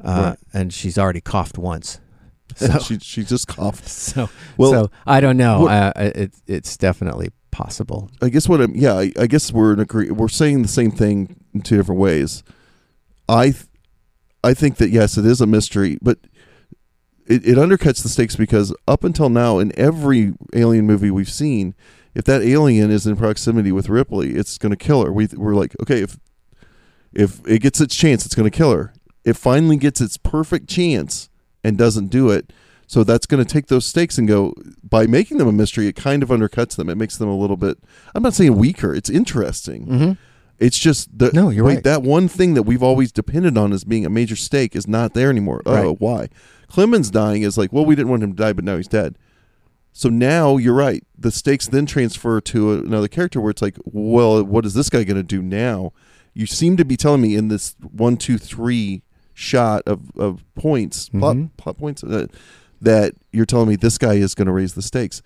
uh, 0.02 0.30
Right. 0.30 0.38
and 0.54 0.72
she's 0.72 0.96
already 0.98 1.20
coughed 1.20 1.58
once. 1.58 2.00
So, 2.56 2.78
she 2.80 2.98
she 2.98 3.24
just 3.24 3.48
coughed. 3.48 3.88
so, 3.88 4.28
Well, 4.56 4.70
so 4.72 4.90
I 5.06 5.20
don't 5.20 5.36
know. 5.36 5.62
what- 5.62 5.70
uh, 5.72 5.92
it, 5.96 6.34
it's 6.46 6.76
definitely 6.76 7.30
possible. 7.50 8.10
I 8.22 8.28
guess 8.28 8.48
what 8.48 8.60
I'm 8.60 8.74
yeah, 8.74 8.94
I, 8.94 9.12
I 9.18 9.26
guess 9.26 9.52
we're 9.52 9.72
in 9.72 9.80
agree 9.80 10.10
we're 10.10 10.28
saying 10.28 10.62
the 10.62 10.68
same 10.68 10.90
thing 10.90 11.36
in 11.54 11.62
two 11.62 11.76
different 11.76 12.00
ways. 12.00 12.42
I 13.28 13.50
th- 13.50 13.64
I 14.42 14.54
think 14.54 14.76
that 14.76 14.90
yes, 14.90 15.16
it 15.18 15.26
is 15.26 15.40
a 15.40 15.46
mystery, 15.46 15.98
but 16.02 16.18
it, 17.26 17.46
it 17.46 17.56
undercuts 17.56 18.02
the 18.02 18.08
stakes 18.08 18.36
because 18.36 18.74
up 18.88 19.04
until 19.04 19.28
now 19.28 19.58
in 19.58 19.72
every 19.78 20.32
alien 20.54 20.86
movie 20.86 21.10
we've 21.10 21.30
seen, 21.30 21.74
if 22.14 22.24
that 22.24 22.42
alien 22.42 22.90
is 22.90 23.06
in 23.06 23.16
proximity 23.16 23.70
with 23.72 23.88
Ripley, 23.88 24.30
it's 24.34 24.58
going 24.58 24.70
to 24.70 24.76
kill 24.76 25.04
her. 25.04 25.12
We 25.12 25.28
we're 25.36 25.54
like, 25.54 25.74
okay, 25.82 26.02
if 26.02 26.18
if 27.12 27.40
it 27.46 27.60
gets 27.60 27.80
its 27.80 27.94
chance, 27.96 28.26
it's 28.26 28.34
going 28.34 28.50
to 28.50 28.56
kill 28.56 28.72
her. 28.72 28.92
It 29.24 29.36
finally 29.36 29.76
gets 29.76 30.00
its 30.00 30.16
perfect 30.16 30.68
chance 30.68 31.29
and 31.64 31.76
doesn't 31.78 32.08
do 32.08 32.30
it. 32.30 32.52
So 32.86 33.04
that's 33.04 33.26
going 33.26 33.44
to 33.44 33.50
take 33.50 33.68
those 33.68 33.86
stakes 33.86 34.18
and 34.18 34.26
go 34.26 34.52
by 34.82 35.06
making 35.06 35.38
them 35.38 35.46
a 35.46 35.52
mystery. 35.52 35.86
It 35.86 35.94
kind 35.94 36.22
of 36.24 36.28
undercuts 36.30 36.74
them. 36.76 36.88
It 36.88 36.96
makes 36.96 37.16
them 37.18 37.28
a 37.28 37.36
little 37.36 37.56
bit. 37.56 37.78
I'm 38.14 38.22
not 38.22 38.34
saying 38.34 38.56
weaker. 38.56 38.92
It's 38.94 39.08
interesting. 39.08 39.86
Mhm. 39.86 40.18
It's 40.58 40.78
just 40.78 41.16
the 41.16 41.30
No, 41.32 41.50
you're 41.50 41.64
wait, 41.64 41.74
right. 41.76 41.84
That 41.84 42.02
one 42.02 42.26
thing 42.28 42.54
that 42.54 42.64
we've 42.64 42.82
always 42.82 43.12
depended 43.12 43.56
on 43.56 43.72
as 43.72 43.84
being 43.84 44.04
a 44.04 44.10
major 44.10 44.36
stake 44.36 44.74
is 44.74 44.88
not 44.88 45.14
there 45.14 45.30
anymore. 45.30 45.62
Oh, 45.64 45.72
Right. 45.90 46.00
why? 46.00 46.28
Clemens 46.68 47.10
dying 47.10 47.42
is 47.42 47.56
like, 47.56 47.72
well, 47.72 47.84
we 47.86 47.94
didn't 47.94 48.08
want 48.10 48.22
him 48.24 48.32
to 48.32 48.36
die, 48.36 48.52
but 48.52 48.64
now 48.64 48.76
he's 48.76 48.88
dead. 48.88 49.16
So 49.92 50.08
now 50.08 50.56
you're 50.56 50.74
right. 50.74 51.02
The 51.18 51.30
stakes 51.30 51.66
then 51.68 51.86
transfer 51.86 52.40
to 52.40 52.72
another 52.74 53.08
character 53.08 53.40
where 53.40 53.50
it's 53.50 53.62
like, 53.62 53.76
well, 53.84 54.42
what 54.44 54.64
is 54.66 54.74
this 54.74 54.90
guy 54.90 55.04
going 55.04 55.16
to 55.16 55.22
do 55.22 55.42
now? 55.42 55.92
You 56.34 56.46
seem 56.46 56.76
to 56.76 56.84
be 56.84 56.96
telling 56.96 57.22
me 57.22 57.34
in 57.36 57.48
this 57.48 57.74
one, 57.80 58.16
two, 58.16 58.36
three 58.38 59.02
shot 59.34 59.82
of, 59.86 60.00
of 60.16 60.44
points, 60.54 61.08
plot, 61.08 61.36
Mhm. 61.36 61.50
plot 61.56 61.78
points, 61.78 62.02
uh, 62.04 62.26
that 62.80 63.14
you're 63.32 63.46
telling 63.46 63.68
me 63.68 63.76
this 63.76 63.98
guy 63.98 64.14
is 64.14 64.34
going 64.34 64.46
to 64.46 64.52
raise 64.52 64.74
the 64.74 64.82
stakes. 64.82 65.22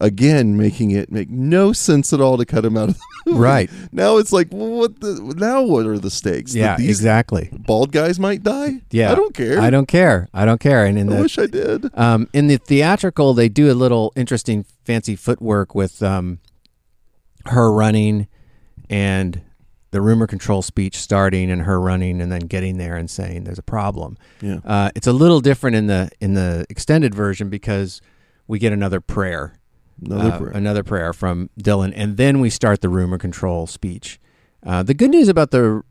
Again, 0.00 0.56
making 0.56 0.92
it 0.92 1.10
make 1.10 1.28
no 1.28 1.72
sense 1.72 2.12
at 2.12 2.20
all 2.20 2.36
to 2.38 2.44
cut 2.46 2.64
him 2.64 2.76
out 2.76 2.90
of 2.90 2.94
the 2.94 3.02
movie. 3.32 3.38
Right. 3.40 3.70
Now 3.90 4.18
it's 4.18 4.32
like, 4.32 4.46
well, 4.52 4.70
what 4.70 5.00
the, 5.00 5.34
now 5.36 5.62
what 5.62 5.86
are 5.86 5.98
the 5.98 6.10
stakes? 6.10 6.54
Yeah, 6.54 6.76
these 6.76 6.88
exactly. 6.90 7.50
bald 7.52 7.90
guys 7.90 8.20
might 8.20 8.44
die? 8.44 8.82
Yeah. 8.92 9.10
I 9.10 9.16
don't 9.16 9.34
care. 9.34 9.60
I 9.60 9.70
don't 9.70 9.88
care. 9.88 10.28
I 10.32 10.44
don't 10.44 10.60
care. 10.60 10.84
And 10.86 10.96
in 10.98 11.12
I 11.12 11.16
the 11.16 11.22
wish 11.22 11.36
I 11.36 11.46
did. 11.46 11.90
Um, 11.98 12.28
in 12.32 12.46
the 12.46 12.58
theatrical, 12.58 13.34
they 13.34 13.48
do 13.48 13.72
a 13.72 13.74
little 13.74 14.12
interesting, 14.14 14.64
fancy 14.84 15.16
footwork 15.16 15.74
with 15.74 16.00
um, 16.00 16.38
her 17.46 17.72
running 17.72 18.28
and 18.88 19.40
the 19.90 20.00
rumor 20.02 20.26
control 20.26 20.60
speech 20.62 20.96
starting 20.96 21.50
and 21.50 21.62
her 21.62 21.80
running 21.80 22.20
and 22.20 22.30
then 22.30 22.40
getting 22.40 22.76
there 22.78 22.96
and 22.96 23.10
saying 23.10 23.44
there's 23.44 23.58
a 23.58 23.62
problem. 23.62 24.18
Yeah. 24.42 24.58
Uh, 24.64 24.90
it's 24.94 25.06
a 25.06 25.12
little 25.12 25.40
different 25.40 25.76
in 25.76 25.86
the 25.86 26.10
in 26.20 26.34
the 26.34 26.66
extended 26.68 27.14
version 27.14 27.48
because 27.48 28.00
we 28.46 28.58
get 28.58 28.72
another 28.72 29.00
prayer, 29.00 29.58
Another 30.04 30.30
uh, 30.30 30.38
prayer. 30.38 30.50
another 30.50 30.82
prayer 30.84 31.12
from 31.12 31.50
Dillon, 31.56 31.92
and 31.94 32.16
then 32.16 32.40
we 32.40 32.50
start 32.50 32.80
the 32.80 32.88
rumor 32.88 33.18
control 33.18 33.66
speech. 33.66 34.20
Uh, 34.64 34.82
the 34.82 34.94
good 34.94 35.10
news 35.10 35.28
about 35.28 35.50
the 35.52 35.82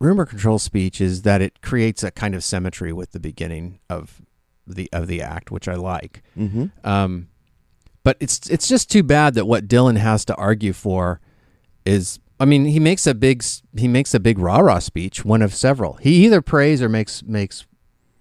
rumor 0.00 0.26
control 0.26 0.58
speech 0.58 1.00
is 1.00 1.22
that 1.22 1.40
it 1.40 1.62
creates 1.62 2.02
a 2.02 2.10
kind 2.10 2.34
of 2.34 2.44
symmetry 2.44 2.92
with 2.92 3.12
the 3.12 3.20
beginning 3.20 3.78
of 3.88 4.20
the 4.66 4.88
of 4.92 5.06
the 5.06 5.22
act, 5.22 5.50
which 5.50 5.66
I 5.68 5.74
like. 5.74 6.22
mm-hmm. 6.38 6.66
Um, 6.86 7.28
but 8.02 8.18
it's 8.20 8.50
it's 8.50 8.68
just 8.68 8.90
too 8.90 9.02
bad 9.02 9.32
that 9.34 9.46
what 9.46 9.66
Dillon 9.66 9.96
has 9.96 10.26
to 10.26 10.34
argue 10.36 10.74
for 10.74 11.20
is. 11.86 12.18
I 12.40 12.44
mean, 12.46 12.64
he 12.64 12.80
makes 12.80 13.06
a 13.06 13.14
big 13.14 13.44
he 13.76 13.86
makes 13.88 14.12
a 14.14 14.20
big 14.20 14.38
rah 14.38 14.58
rah 14.58 14.78
speech, 14.80 15.24
one 15.24 15.42
of 15.42 15.54
several. 15.54 15.94
He 15.94 16.24
either 16.24 16.42
prays 16.42 16.82
or 16.82 16.88
makes 16.88 17.22
makes 17.22 17.64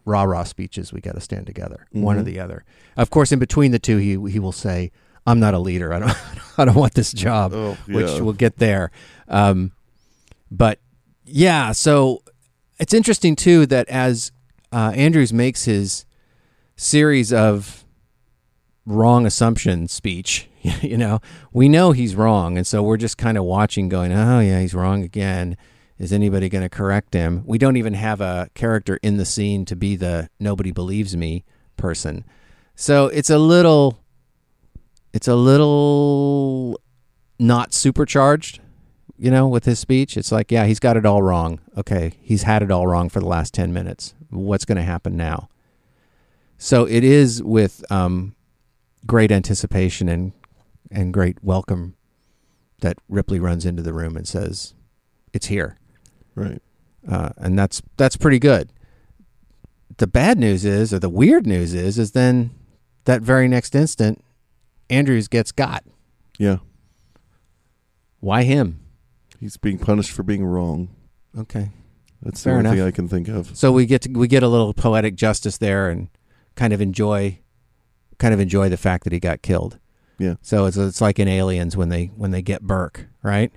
rah 0.05 0.23
rah 0.23 0.43
speeches. 0.43 0.93
We 0.93 1.01
got 1.01 1.15
to 1.15 1.21
stand 1.21 1.47
together, 1.47 1.87
one 1.91 2.17
or 2.17 2.21
Mhm. 2.21 2.25
the 2.25 2.39
other. 2.39 2.63
Of 2.95 3.09
course, 3.09 3.31
in 3.31 3.39
between 3.39 3.71
the 3.71 3.79
two, 3.79 3.97
he 3.97 4.11
he 4.31 4.39
will 4.39 4.51
say, 4.51 4.91
"I'm 5.25 5.39
not 5.39 5.53
a 5.53 5.59
leader. 5.59 5.91
I 5.93 5.99
don't 5.99 6.15
I 6.59 6.65
don't 6.65 6.75
want 6.75 6.93
this 6.93 7.11
job." 7.11 7.53
Oh, 7.53 7.73
which 7.87 8.19
we'll 8.21 8.33
get 8.33 8.57
there. 8.57 8.91
Um, 9.27 9.71
but 10.51 10.79
yeah, 11.25 11.71
so 11.71 12.21
it's 12.79 12.93
interesting 12.93 13.35
too 13.35 13.65
that 13.67 13.87
as 13.89 14.31
uh, 14.71 14.91
Andrews 14.95 15.33
makes 15.33 15.65
his 15.65 16.05
series 16.75 17.31
of 17.33 17.83
wrong 18.85 19.25
assumption 19.25 19.87
speech, 19.87 20.47
you 20.81 20.97
know, 20.97 21.19
we 21.51 21.67
know 21.67 21.91
he's 21.91 22.15
wrong, 22.15 22.57
and 22.57 22.65
so 22.65 22.81
we're 22.81 22.97
just 22.97 23.17
kind 23.17 23.37
of 23.37 23.43
watching, 23.43 23.89
going, 23.89 24.13
"Oh 24.13 24.39
yeah, 24.39 24.61
he's 24.61 24.73
wrong 24.73 25.03
again." 25.03 25.57
Is 25.99 26.11
anybody 26.11 26.49
going 26.49 26.63
to 26.63 26.69
correct 26.69 27.13
him? 27.13 27.43
We 27.45 27.57
don't 27.57 27.77
even 27.77 27.93
have 27.93 28.19
a 28.19 28.49
character 28.55 28.99
in 29.03 29.17
the 29.17 29.25
scene 29.25 29.63
to 29.65 29.75
be 29.75 29.95
the 29.95 30.29
nobody 30.39 30.71
believes 30.71 31.15
me 31.15 31.45
person. 31.77 32.25
So 32.75 33.07
it's 33.07 33.29
a 33.29 33.37
little 33.37 33.99
it's 35.13 35.27
a 35.27 35.35
little 35.35 36.79
not 37.39 37.73
supercharged, 37.73 38.59
you 39.17 39.29
know, 39.29 39.47
with 39.47 39.65
his 39.65 39.79
speech. 39.79 40.17
It's 40.17 40.31
like, 40.31 40.51
yeah, 40.51 40.65
he's 40.65 40.79
got 40.79 40.97
it 40.97 41.05
all 41.05 41.21
wrong. 41.21 41.59
Okay, 41.77 42.13
he's 42.21 42.43
had 42.43 42.63
it 42.63 42.71
all 42.71 42.87
wrong 42.87 43.09
for 43.09 43.19
the 43.19 43.27
last 43.27 43.53
10 43.53 43.71
minutes. 43.71 44.15
What's 44.29 44.65
going 44.65 44.77
to 44.77 44.83
happen 44.83 45.15
now? 45.15 45.49
So 46.57 46.85
it 46.85 47.03
is 47.03 47.43
with 47.43 47.83
um, 47.91 48.35
great 49.05 49.31
anticipation 49.31 50.09
and 50.09 50.31
and 50.93 51.13
great 51.13 51.43
welcome 51.43 51.95
that 52.81 52.97
Ripley 53.09 53.39
runs 53.39 53.65
into 53.65 53.81
the 53.81 53.93
room 53.93 54.15
and 54.15 54.27
says, 54.27 54.73
"It's 55.33 55.47
here." 55.47 55.77
Right. 56.35 56.61
uh, 57.07 57.29
and 57.37 57.57
that's 57.59 57.81
that's 57.97 58.15
pretty 58.17 58.39
good. 58.39 58.71
The 59.97 60.07
bad 60.07 60.39
news 60.39 60.65
is, 60.65 60.93
or 60.93 60.99
the 60.99 61.09
weird 61.09 61.45
news 61.45 61.73
is, 61.73 61.99
is 61.99 62.11
then 62.13 62.51
that 63.05 63.21
very 63.21 63.47
next 63.47 63.75
instant, 63.75 64.23
Andrews 64.89 65.27
gets 65.27 65.51
got. 65.51 65.83
Yeah. 66.39 66.57
Why 68.19 68.43
him? 68.43 68.79
He's 69.39 69.57
being 69.57 69.77
punished 69.77 70.11
for 70.11 70.23
being 70.23 70.45
wrong. 70.45 70.89
Okay, 71.37 71.69
That's 72.21 72.43
Fair 72.43 72.53
the 72.53 72.69
only 72.69 72.79
thing. 72.79 72.87
I 72.87 72.91
can 72.91 73.07
think 73.07 73.27
of. 73.27 73.55
so 73.57 73.71
we 73.71 73.85
get 73.85 74.03
to, 74.03 74.09
we 74.11 74.27
get 74.27 74.43
a 74.43 74.47
little 74.47 74.73
poetic 74.73 75.15
justice 75.15 75.57
there, 75.57 75.89
and 75.89 76.07
kind 76.55 76.71
of 76.73 76.79
enjoy, 76.81 77.39
kind 78.19 78.33
of 78.33 78.39
enjoy 78.39 78.69
the 78.69 78.77
fact 78.77 79.03
that 79.03 79.13
he 79.13 79.19
got 79.19 79.41
killed. 79.41 79.79
Yeah. 80.23 80.35
So 80.41 80.65
it's 80.65 80.77
it's 80.77 81.01
like 81.01 81.19
in 81.19 81.27
Aliens 81.27 81.75
when 81.75 81.89
they 81.89 82.05
when 82.15 82.31
they 82.31 82.41
get 82.41 82.61
Burke, 82.61 83.07
right? 83.21 83.51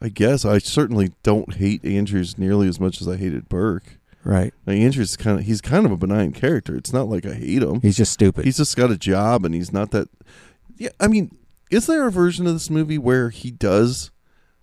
I 0.00 0.08
guess 0.08 0.44
I 0.46 0.58
certainly 0.58 1.12
don't 1.22 1.54
hate 1.54 1.84
Andrews 1.84 2.38
nearly 2.38 2.66
as 2.66 2.80
much 2.80 3.02
as 3.02 3.08
I 3.08 3.16
hated 3.16 3.48
Burke. 3.48 3.98
Right. 4.24 4.54
Andrews 4.66 5.10
is 5.10 5.16
kind 5.18 5.38
of 5.38 5.44
he's 5.44 5.60
kind 5.60 5.84
of 5.84 5.92
a 5.92 5.98
benign 5.98 6.32
character. 6.32 6.76
It's 6.76 6.92
not 6.92 7.08
like 7.08 7.26
I 7.26 7.34
hate 7.34 7.62
him. 7.62 7.82
He's 7.82 7.96
just 7.98 8.12
stupid. 8.12 8.46
He's 8.46 8.56
just 8.56 8.76
got 8.76 8.90
a 8.90 8.96
job 8.96 9.44
and 9.44 9.54
he's 9.54 9.72
not 9.72 9.90
that 9.90 10.08
Yeah, 10.78 10.90
I 10.98 11.08
mean, 11.08 11.36
is 11.70 11.86
there 11.86 12.06
a 12.06 12.10
version 12.10 12.46
of 12.46 12.54
this 12.54 12.70
movie 12.70 12.98
where 12.98 13.28
he 13.28 13.50
does 13.50 14.10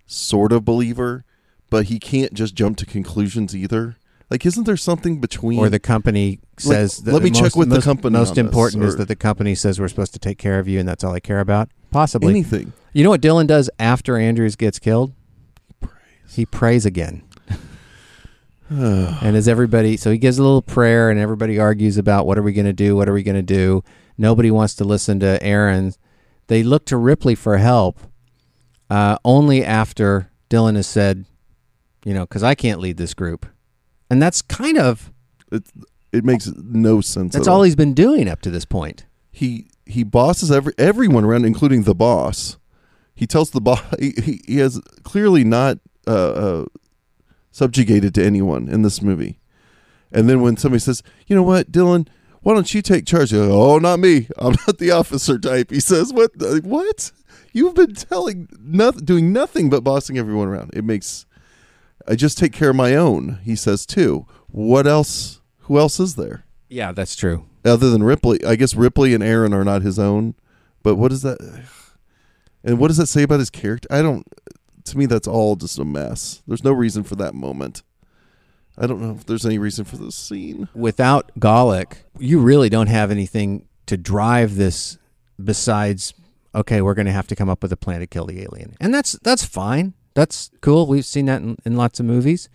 sort 0.06 0.52
of 0.52 0.64
believe 0.64 0.96
her, 0.96 1.24
but 1.70 1.86
he 1.86 2.00
can't 2.00 2.34
just 2.34 2.54
jump 2.56 2.76
to 2.78 2.86
conclusions 2.86 3.54
either? 3.54 3.96
Like 4.30 4.44
isn't 4.44 4.64
there 4.64 4.76
something 4.76 5.20
between 5.20 5.60
or 5.60 5.68
the 5.68 5.78
company 5.78 6.40
says. 6.58 6.98
that 7.02 7.12
let 7.12 7.22
me 7.22 7.30
the 7.30 7.34
check 7.34 7.44
most- 7.44 7.56
with 7.56 7.70
the 7.70 7.80
company 7.80 8.18
Most 8.18 8.30
on 8.30 8.34
this, 8.34 8.44
important 8.44 8.82
is 8.82 8.96
that 8.96 9.08
the 9.08 9.16
company 9.16 9.54
says 9.54 9.78
we're 9.78 9.88
supposed 9.88 10.12
to 10.14 10.18
take 10.18 10.38
care 10.38 10.58
of 10.58 10.66
you, 10.66 10.80
and 10.80 10.88
that's 10.88 11.04
all 11.04 11.14
I 11.14 11.20
care 11.20 11.40
about. 11.40 11.70
Possibly. 11.90 12.30
anything? 12.30 12.72
You 12.92 13.04
know 13.04 13.10
what 13.10 13.20
Dillon 13.20 13.46
does 13.46 13.70
after 13.78 14.16
Andrews 14.16 14.56
gets 14.56 14.78
killed? 14.78 15.12
He 15.68 15.86
prays, 15.86 16.34
he 16.34 16.46
prays 16.46 16.86
again. 16.86 17.22
and 18.68 19.36
as 19.36 19.46
everybody, 19.46 19.96
so 19.96 20.10
he 20.10 20.18
gives 20.18 20.38
a 20.38 20.42
little 20.42 20.62
prayer, 20.62 21.08
and 21.08 21.20
everybody 21.20 21.58
argues 21.58 21.96
about 21.96 22.26
what 22.26 22.36
are 22.36 22.42
we 22.42 22.52
going 22.52 22.66
to 22.66 22.72
do? 22.72 22.96
What 22.96 23.08
are 23.08 23.12
we 23.12 23.22
going 23.22 23.36
to 23.36 23.42
do? 23.42 23.84
Nobody 24.18 24.50
wants 24.50 24.74
to 24.76 24.84
listen 24.84 25.20
to 25.20 25.40
Aaron. 25.42 25.92
They 26.48 26.62
look 26.62 26.84
to 26.86 26.96
Ripley 26.96 27.34
for 27.34 27.58
help 27.58 28.00
uh, 28.90 29.18
only 29.24 29.64
after 29.64 30.30
Dillon 30.48 30.74
has 30.74 30.86
said, 30.86 31.26
you 32.04 32.14
know, 32.14 32.22
because 32.22 32.42
I 32.42 32.54
can't 32.54 32.80
lead 32.80 32.96
this 32.96 33.14
group. 33.14 33.46
And 34.10 34.22
that's 34.22 34.42
kind 34.42 34.78
of, 34.78 35.12
It 35.50 35.64
it 36.12 36.24
makes 36.24 36.46
no 36.56 37.00
sense. 37.00 37.34
that's 37.34 37.46
at 37.46 37.50
all 37.50 37.62
he's 37.62 37.76
been 37.76 37.94
doing 37.94 38.28
up 38.28 38.40
to 38.42 38.50
this 38.50 38.64
point. 38.64 39.06
he 39.30 39.68
he 39.84 40.02
bosses 40.02 40.50
every 40.50 40.72
everyone 40.78 41.24
around, 41.24 41.44
including 41.44 41.82
the 41.84 41.94
boss. 41.94 42.56
He 43.14 43.26
tells 43.26 43.50
the 43.50 43.60
boss 43.60 43.82
he, 43.98 44.40
he, 44.46 44.58
has 44.58 44.80
clearly 45.04 45.44
not 45.44 45.78
uh, 46.06 46.10
uh, 46.10 46.64
subjugated 47.50 48.14
to 48.16 48.24
anyone 48.24 48.68
in 48.68 48.82
this 48.82 49.00
movie. 49.00 49.38
And 50.12 50.28
then 50.28 50.40
when 50.40 50.56
somebody 50.56 50.80
says, 50.80 51.02
"You 51.26 51.36
know 51.36 51.42
what, 51.42 51.70
Dillon, 51.72 52.08
why 52.42 52.54
don't 52.54 52.72
you 52.72 52.82
take 52.82 53.06
charge?" 53.06 53.32
"Oh, 53.34 53.78
not 53.78 53.98
me. 53.98 54.28
I'm 54.38 54.56
not 54.66 54.78
the 54.78 54.90
officer 54.90 55.38
type." 55.38 55.70
He 55.70 55.80
says, 55.80 56.12
"What? 56.12 56.32
What? 56.64 57.12
You've 57.52 57.74
been 57.74 57.94
telling 57.94 58.48
nothing, 58.60 59.04
doing 59.04 59.32
nothing 59.32 59.70
but 59.70 59.82
bossing 59.82 60.18
everyone 60.18 60.48
around. 60.48 60.72
It 60.74 60.84
makes 60.84 61.26
I 62.08 62.14
just 62.14 62.38
take 62.38 62.52
care 62.52 62.70
of 62.70 62.76
my 62.76 62.94
own." 62.94 63.38
He 63.42 63.56
says 63.56 63.86
too. 63.86 64.26
What 64.48 64.86
else? 64.86 65.40
Who 65.60 65.78
else 65.78 65.98
is 66.00 66.14
there? 66.14 66.44
Yeah, 66.68 66.92
that's 66.92 67.16
true. 67.16 67.46
other 67.64 67.90
than 67.90 68.02
Ripley. 68.02 68.44
I 68.44 68.54
guess 68.56 68.74
Ripley 68.74 69.12
and 69.12 69.22
Aaron 69.22 69.52
are 69.52 69.64
not 69.64 69.82
his 69.82 69.98
own. 69.98 70.34
But 70.82 70.94
what 70.96 71.10
is 71.10 71.22
that? 71.22 71.38
And 72.62 72.78
what 72.78 72.88
does 72.88 72.96
that 72.96 73.06
say 73.06 73.22
about 73.22 73.40
his 73.40 73.50
character? 73.50 73.88
I 73.90 74.02
don't. 74.02 74.26
To 74.84 74.96
me, 74.98 75.06
that's 75.06 75.26
all 75.26 75.56
just 75.56 75.78
a 75.80 75.84
mess. 75.84 76.42
There's 76.46 76.62
no 76.62 76.72
reason 76.72 77.02
for 77.02 77.16
that 77.16 77.34
moment. 77.34 77.82
I 78.78 78.86
don't 78.86 79.00
know 79.00 79.12
if 79.12 79.26
there's 79.26 79.46
any 79.46 79.58
reason 79.58 79.84
for 79.84 79.96
this 79.96 80.14
scene. 80.14 80.68
without 80.74 81.32
Golic, 81.40 81.94
you 82.18 82.38
really 82.40 82.68
don't 82.68 82.88
have 82.88 83.10
anything 83.10 83.66
to 83.86 83.96
drive 83.96 84.56
this 84.56 84.98
besides 85.42 86.14
okay, 86.54 86.80
we're 86.80 86.94
going 86.94 87.06
to 87.06 87.12
have 87.12 87.26
to 87.26 87.36
come 87.36 87.48
up 87.48 87.62
with 87.62 87.72
a 87.72 87.76
plan 87.76 88.00
to 88.00 88.06
kill 88.06 88.26
the 88.26 88.42
alien. 88.42 88.76
And 88.80 88.94
that's 88.94 89.12
that's 89.22 89.44
fine. 89.44 89.94
That's 90.16 90.50
cool. 90.62 90.86
We've 90.86 91.04
seen 91.04 91.26
that 91.26 91.42
in, 91.42 91.58
in 91.66 91.76
lots 91.76 92.00
of 92.00 92.06
movies. 92.06 92.48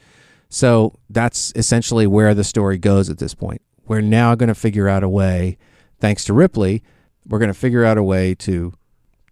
So 0.49 0.95
that's 1.11 1.53
essentially 1.55 2.07
where 2.07 2.33
the 2.33 2.43
story 2.43 2.79
goes 2.79 3.07
at 3.07 3.19
this 3.19 3.35
point. 3.35 3.61
We're 3.85 4.01
now 4.01 4.33
going 4.33 4.49
to 4.49 4.55
figure 4.55 4.89
out 4.89 5.03
a 5.03 5.09
way, 5.09 5.59
thanks 5.99 6.25
to 6.25 6.33
Ripley, 6.33 6.81
we're 7.27 7.37
going 7.37 7.53
to 7.53 7.59
figure 7.59 7.85
out 7.85 7.99
a 7.99 8.03
way 8.03 8.33
to 8.35 8.73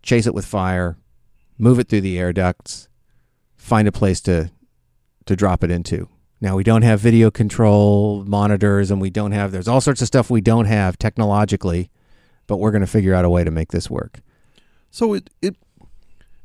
chase 0.03 0.27
it 0.27 0.35
with 0.35 0.45
fire, 0.45 0.95
move 1.57 1.79
it 1.79 1.89
through 1.89 2.01
the 2.01 2.19
air 2.19 2.31
ducts, 2.31 2.87
find 3.57 3.87
a 3.87 3.91
place 3.91 4.21
to 4.21 4.51
to 5.25 5.35
drop 5.35 5.63
it 5.63 5.71
into. 5.71 6.07
Now 6.39 6.55
we 6.55 6.63
don't 6.63 6.83
have 6.83 6.99
video 6.99 7.31
control 7.31 8.23
monitors, 8.25 8.91
and 8.91 9.01
we 9.01 9.09
don't 9.09 9.31
have. 9.31 9.51
There's 9.51 9.67
all 9.67 9.81
sorts 9.81 10.01
of 10.01 10.07
stuff 10.07 10.29
we 10.29 10.41
don't 10.41 10.65
have 10.65 10.99
technologically, 10.99 11.89
but 12.45 12.57
we're 12.57 12.71
going 12.71 12.81
to 12.81 12.87
figure 12.87 13.15
out 13.15 13.25
a 13.25 13.29
way 13.29 13.43
to 13.43 13.51
make 13.51 13.71
this 13.71 13.89
work. 13.89 14.19
So 14.91 15.13
it 15.13 15.31
it 15.41 15.55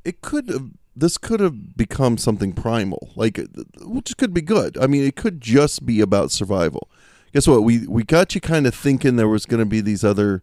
it 0.03 0.23
could 0.23 0.73
this 0.97 1.19
could 1.19 1.41
have 1.41 1.77
become 1.77 2.19
something 2.19 2.53
primal, 2.53 3.11
like 3.17 3.39
uh, 3.39 3.45
which 3.83 4.17
could 4.17 4.33
be 4.33 4.43
good. 4.43 4.79
I 4.79 4.87
mean, 4.87 5.05
it 5.05 5.17
could 5.17 5.41
just 5.41 5.85
be 5.85 6.01
about 6.01 6.31
survival. 6.31 6.89
Guess 7.33 7.49
what? 7.49 7.63
We 7.63 7.87
we 7.87 8.05
got 8.05 8.35
you 8.35 8.41
kind 8.41 8.67
of 8.67 8.75
thinking 8.75 9.17
there 9.17 9.29
was 9.29 9.47
going 9.47 9.61
to 9.61 9.67
be 9.67 9.81
these 9.81 10.05
other 10.05 10.43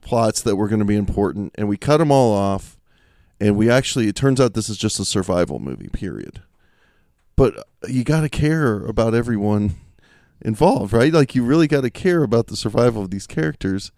plots 0.00 0.40
that 0.42 0.56
were 0.56 0.68
going 0.68 0.78
to 0.78 0.84
be 0.84 0.96
important, 0.96 1.54
and 1.56 1.68
we 1.68 1.76
cut 1.76 1.98
them 1.98 2.10
all 2.10 2.32
off. 2.32 2.78
And 3.38 3.54
we 3.54 3.68
actually, 3.68 4.08
it 4.08 4.16
turns 4.16 4.40
out 4.40 4.54
this 4.54 4.70
is 4.70 4.78
just 4.78 4.98
a 4.98 5.04
survival 5.04 5.58
movie. 5.58 5.88
Period. 5.88 6.42
But 7.36 7.66
you 7.86 8.02
got 8.02 8.22
to 8.22 8.30
care 8.30 8.86
about 8.86 9.14
everyone 9.14 9.74
involved, 10.40 10.92
right? 10.92 11.12
Like 11.12 11.34
you 11.34 11.44
really 11.44 11.66
got 11.66 11.82
to 11.82 11.90
care 11.90 12.22
about 12.22 12.46
the 12.46 12.56
survival 12.56 13.02
of 13.02 13.10
these 13.10 13.26
characters. 13.26 13.92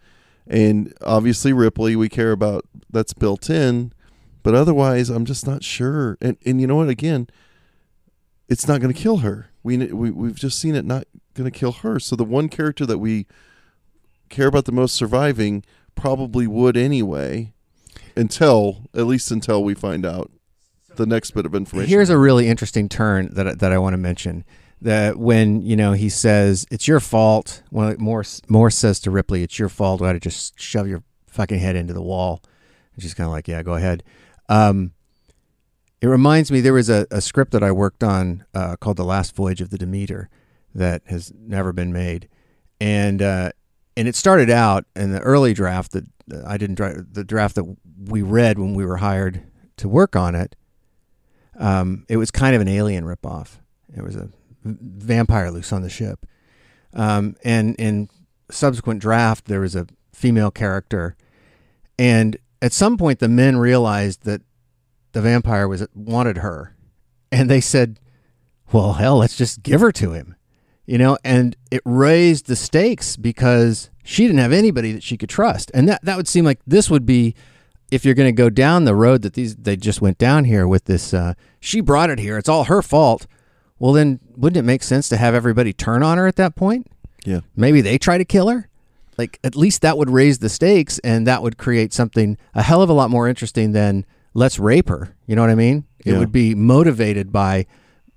And 0.46 0.92
obviously 1.02 1.52
Ripley, 1.52 1.94
we 1.94 2.08
care 2.08 2.32
about 2.32 2.64
that's 2.90 3.12
built 3.12 3.48
in, 3.48 3.92
but 4.48 4.54
otherwise 4.54 5.10
I'm 5.10 5.26
just 5.26 5.46
not 5.46 5.62
sure. 5.62 6.16
And 6.22 6.38
and 6.46 6.58
you 6.58 6.66
know 6.66 6.76
what 6.76 6.88
again, 6.88 7.28
it's 8.48 8.66
not 8.66 8.80
going 8.80 8.90
to 8.90 8.98
kill 8.98 9.18
her. 9.18 9.50
We 9.62 9.76
we 9.76 10.10
we've 10.10 10.36
just 10.36 10.58
seen 10.58 10.74
it 10.74 10.86
not 10.86 11.04
going 11.34 11.44
to 11.44 11.58
kill 11.58 11.72
her. 11.72 12.00
So 12.00 12.16
the 12.16 12.24
one 12.24 12.48
character 12.48 12.86
that 12.86 12.96
we 12.96 13.26
care 14.30 14.46
about 14.46 14.64
the 14.64 14.72
most 14.72 14.94
surviving 14.94 15.64
probably 15.94 16.46
would 16.46 16.78
anyway 16.78 17.52
until 18.16 18.88
at 18.94 19.06
least 19.06 19.30
until 19.30 19.62
we 19.62 19.74
find 19.74 20.06
out 20.06 20.30
the 20.96 21.04
next 21.04 21.32
bit 21.32 21.44
of 21.44 21.54
information. 21.54 21.90
Here's 21.90 22.08
a 22.08 22.16
really 22.16 22.48
interesting 22.48 22.88
turn 22.88 23.28
that 23.34 23.58
that 23.58 23.70
I 23.70 23.76
want 23.76 23.92
to 23.92 23.98
mention. 23.98 24.46
That 24.80 25.18
when 25.18 25.60
you 25.60 25.76
know 25.76 25.92
he 25.92 26.08
says 26.08 26.64
it's 26.70 26.88
your 26.88 27.00
fault. 27.00 27.62
When 27.68 27.94
Morse 27.98 28.40
Morse 28.48 28.76
says 28.76 28.98
to 29.00 29.10
Ripley, 29.10 29.42
"It's 29.42 29.58
your 29.58 29.68
fault. 29.68 30.00
Why 30.00 30.14
to 30.14 30.18
just 30.18 30.58
shove 30.58 30.88
your 30.88 31.02
fucking 31.26 31.58
head 31.58 31.76
into 31.76 31.92
the 31.92 32.00
wall?" 32.00 32.42
And 32.94 33.02
she's 33.02 33.12
kind 33.12 33.26
of 33.26 33.32
like, 33.32 33.46
"Yeah, 33.46 33.62
go 33.62 33.74
ahead." 33.74 34.02
Um, 34.48 34.92
it 36.00 36.06
reminds 36.06 36.50
me 36.50 36.60
there 36.60 36.72
was 36.72 36.88
a, 36.88 37.06
a 37.10 37.20
script 37.20 37.52
that 37.52 37.62
I 37.62 37.72
worked 37.72 38.04
on 38.04 38.44
uh, 38.54 38.76
called 38.76 38.96
"The 38.96 39.04
Last 39.04 39.34
Voyage 39.34 39.60
of 39.60 39.70
the 39.70 39.78
Demeter" 39.78 40.28
that 40.74 41.02
has 41.06 41.32
never 41.36 41.72
been 41.72 41.92
made, 41.92 42.28
and 42.80 43.20
uh, 43.20 43.50
and 43.96 44.06
it 44.06 44.14
started 44.14 44.48
out 44.48 44.84
in 44.94 45.12
the 45.12 45.20
early 45.20 45.54
draft 45.54 45.92
that 45.92 46.04
I 46.46 46.56
didn't 46.56 46.76
dra- 46.76 47.02
the 47.02 47.24
draft 47.24 47.56
that 47.56 47.76
we 48.06 48.22
read 48.22 48.58
when 48.58 48.74
we 48.74 48.84
were 48.84 48.98
hired 48.98 49.42
to 49.78 49.88
work 49.88 50.14
on 50.14 50.34
it. 50.34 50.54
Um, 51.58 52.06
it 52.08 52.16
was 52.16 52.30
kind 52.30 52.54
of 52.54 52.62
an 52.62 52.68
alien 52.68 53.04
ripoff. 53.04 53.56
It 53.96 54.02
was 54.04 54.14
a 54.14 54.28
vampire 54.64 55.50
loose 55.50 55.72
on 55.72 55.82
the 55.82 55.90
ship, 55.90 56.26
um, 56.94 57.36
and 57.42 57.74
in 57.76 58.08
subsequent 58.50 59.00
draft 59.00 59.46
there 59.46 59.60
was 59.60 59.74
a 59.74 59.86
female 60.12 60.52
character, 60.52 61.16
and 61.98 62.36
at 62.60 62.72
some 62.72 62.96
point 62.96 63.18
the 63.18 63.28
men 63.28 63.56
realized 63.56 64.24
that 64.24 64.42
the 65.12 65.20
vampire 65.20 65.66
was 65.66 65.86
wanted 65.94 66.38
her, 66.38 66.74
and 67.32 67.50
they 67.50 67.60
said, 67.60 67.98
"Well, 68.72 68.94
hell, 68.94 69.18
let's 69.18 69.36
just 69.36 69.62
give 69.62 69.80
her 69.80 69.92
to 69.92 70.12
him," 70.12 70.36
you 70.86 70.98
know. 70.98 71.18
And 71.24 71.56
it 71.70 71.82
raised 71.84 72.46
the 72.46 72.56
stakes 72.56 73.16
because 73.16 73.90
she 74.04 74.26
didn't 74.26 74.40
have 74.40 74.52
anybody 74.52 74.92
that 74.92 75.02
she 75.02 75.16
could 75.16 75.28
trust, 75.28 75.70
and 75.74 75.88
that 75.88 76.04
that 76.04 76.16
would 76.16 76.28
seem 76.28 76.44
like 76.44 76.60
this 76.66 76.90
would 76.90 77.06
be 77.06 77.34
if 77.90 78.04
you're 78.04 78.14
going 78.14 78.28
to 78.28 78.32
go 78.32 78.50
down 78.50 78.84
the 78.84 78.94
road 78.94 79.22
that 79.22 79.34
these 79.34 79.56
they 79.56 79.76
just 79.76 80.00
went 80.00 80.18
down 80.18 80.44
here 80.44 80.68
with 80.68 80.84
this 80.84 81.14
uh, 81.14 81.34
she 81.60 81.80
brought 81.80 82.10
it 82.10 82.18
here 82.18 82.38
it's 82.38 82.48
all 82.48 82.64
her 82.64 82.82
fault. 82.82 83.26
Well 83.78 83.92
then 83.92 84.20
wouldn't 84.36 84.58
it 84.58 84.66
make 84.66 84.82
sense 84.82 85.08
to 85.08 85.16
have 85.16 85.34
everybody 85.34 85.72
turn 85.72 86.02
on 86.02 86.18
her 86.18 86.26
at 86.26 86.36
that 86.36 86.54
point? 86.56 86.88
Yeah. 87.24 87.40
maybe 87.56 87.80
they 87.80 87.98
try 87.98 88.16
to 88.16 88.24
kill 88.24 88.48
her 88.48 88.68
like 89.18 89.38
at 89.44 89.56
least 89.56 89.82
that 89.82 89.98
would 89.98 90.08
raise 90.10 90.38
the 90.38 90.48
stakes 90.48 90.98
and 91.00 91.26
that 91.26 91.42
would 91.42 91.58
create 91.58 91.92
something 91.92 92.38
a 92.54 92.62
hell 92.62 92.80
of 92.82 92.88
a 92.88 92.92
lot 92.94 93.10
more 93.10 93.28
interesting 93.28 93.72
than 93.72 94.06
let's 94.34 94.58
rape 94.58 94.88
her 94.88 95.14
you 95.26 95.34
know 95.36 95.42
what 95.42 95.50
i 95.50 95.54
mean 95.54 95.84
it 96.06 96.12
Yeah. 96.12 96.18
would 96.18 96.32
be 96.32 96.54
motivated 96.54 97.32
by 97.32 97.66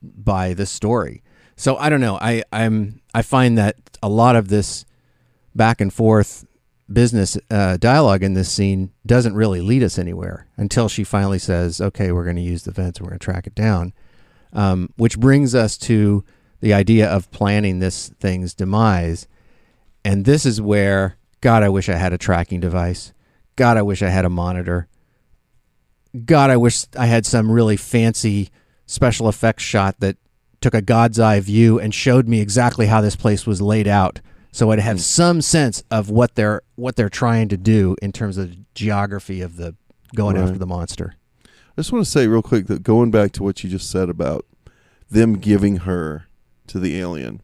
by 0.01 0.53
the 0.53 0.65
story 0.65 1.23
so 1.55 1.75
i 1.77 1.89
don't 1.89 2.01
know 2.01 2.17
i 2.21 2.43
i'm 2.53 3.01
i 3.13 3.21
find 3.21 3.57
that 3.57 3.75
a 4.03 4.09
lot 4.09 4.35
of 4.35 4.47
this 4.49 4.85
back 5.55 5.81
and 5.81 5.91
forth 5.93 6.45
business 6.91 7.37
uh, 7.49 7.77
dialogue 7.77 8.21
in 8.21 8.33
this 8.33 8.51
scene 8.51 8.91
doesn't 9.05 9.33
really 9.33 9.61
lead 9.61 9.81
us 9.81 9.97
anywhere 9.97 10.47
until 10.57 10.89
she 10.89 11.05
finally 11.05 11.39
says, 11.39 11.79
"Okay, 11.79 12.11
we're 12.11 12.25
going 12.25 12.35
to 12.35 12.41
use 12.41 12.63
the 12.63 12.71
vents. 12.71 12.99
We're 12.99 13.07
going 13.07 13.19
to 13.19 13.23
track 13.23 13.47
it 13.47 13.55
down," 13.55 13.93
um, 14.51 14.89
which 14.97 15.17
brings 15.17 15.55
us 15.55 15.77
to 15.77 16.25
the 16.59 16.73
idea 16.73 17.07
of 17.09 17.31
planning 17.31 17.79
this 17.79 18.09
thing's 18.19 18.53
demise. 18.53 19.25
And 20.03 20.25
this 20.25 20.45
is 20.45 20.61
where, 20.61 21.17
God, 21.41 21.63
I 21.63 21.69
wish 21.69 21.89
I 21.89 21.95
had 21.95 22.13
a 22.13 22.17
tracking 22.17 22.59
device. 22.59 23.13
God, 23.55 23.77
I 23.77 23.81
wish 23.81 24.01
I 24.01 24.09
had 24.09 24.25
a 24.25 24.29
monitor. 24.29 24.87
God, 26.25 26.49
I 26.49 26.57
wish 26.57 26.85
I 26.97 27.05
had 27.05 27.25
some 27.25 27.51
really 27.51 27.77
fancy 27.77 28.49
special 28.85 29.29
effects 29.29 29.63
shot 29.63 29.99
that 29.99 30.17
took 30.59 30.73
a 30.73 30.81
God's 30.81 31.19
eye 31.19 31.39
view 31.39 31.79
and 31.79 31.93
showed 31.93 32.27
me 32.27 32.39
exactly 32.39 32.85
how 32.85 33.01
this 33.01 33.15
place 33.15 33.45
was 33.45 33.61
laid 33.61 33.87
out, 33.87 34.19
so 34.51 34.71
I'd 34.71 34.79
have 34.79 34.97
hmm. 34.97 35.01
some 35.01 35.41
sense 35.41 35.83
of 35.89 36.09
what 36.09 36.35
they're 36.35 36.61
what 36.75 36.95
they're 36.95 37.09
trying 37.09 37.49
to 37.49 37.57
do 37.57 37.95
in 38.01 38.11
terms 38.11 38.37
of 38.37 38.51
the 38.51 38.57
geography 38.75 39.41
of 39.41 39.57
the 39.57 39.75
going 40.15 40.35
Right. 40.35 40.43
after 40.43 40.57
the 40.57 40.67
monster. 40.67 41.15
I 41.45 41.81
just 41.81 41.91
want 41.91 42.05
to 42.05 42.11
say 42.11 42.27
real 42.27 42.41
quick 42.41 42.67
that 42.67 42.83
going 42.83 43.11
back 43.11 43.31
to 43.33 43.43
what 43.43 43.63
you 43.63 43.69
just 43.69 43.89
said 43.89 44.09
about 44.09 44.45
them 45.09 45.37
giving 45.37 45.77
her 45.77 46.27
to 46.67 46.79
the 46.79 46.99
alien, 46.99 47.41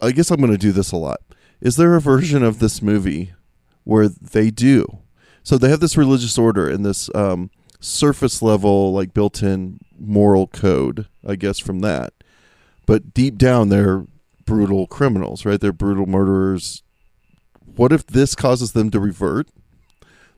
I 0.00 0.12
guess 0.12 0.30
I'm 0.30 0.38
going 0.40 0.52
to 0.52 0.58
do 0.58 0.72
this 0.72 0.92
a 0.92 0.96
lot. 0.96 1.20
Is 1.60 1.76
there 1.76 1.94
a 1.94 2.00
version 2.00 2.42
of 2.42 2.58
this 2.58 2.82
movie 2.82 3.32
where 3.84 4.08
they 4.08 4.50
do? 4.50 4.98
So 5.42 5.56
they 5.56 5.68
have 5.70 5.80
this 5.80 5.96
religious 5.96 6.38
order 6.38 6.68
and 6.68 6.84
this 6.84 7.08
um, 7.14 7.50
surface 7.80 8.42
level, 8.42 8.92
like 8.92 9.14
built 9.14 9.42
in 9.42 9.78
moral 9.98 10.48
code, 10.48 11.06
I 11.26 11.36
guess, 11.36 11.58
from 11.58 11.80
that. 11.80 12.12
But 12.84 13.14
deep 13.14 13.36
down, 13.38 13.68
they're 13.68 14.04
brutal 14.44 14.86
criminals, 14.86 15.44
right? 15.44 15.60
They're 15.60 15.72
brutal 15.72 16.06
murderers. 16.06 16.82
What 17.64 17.92
if 17.92 18.06
this 18.06 18.34
causes 18.34 18.72
them 18.72 18.90
to 18.90 19.00
revert? 19.00 19.48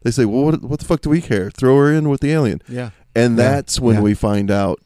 They 0.02 0.10
say, 0.10 0.24
well, 0.24 0.44
what, 0.44 0.62
what 0.62 0.78
the 0.80 0.86
fuck 0.86 1.00
do 1.00 1.10
we 1.10 1.20
care? 1.20 1.50
Throw 1.50 1.76
her 1.78 1.92
in 1.92 2.08
with 2.08 2.20
the 2.20 2.32
alien. 2.32 2.62
Yeah. 2.68 2.90
And 3.14 3.36
Yeah, 3.36 3.50
that's 3.50 3.80
when 3.80 3.96
yeah. 3.96 4.02
we 4.02 4.14
find 4.14 4.50
out 4.50 4.80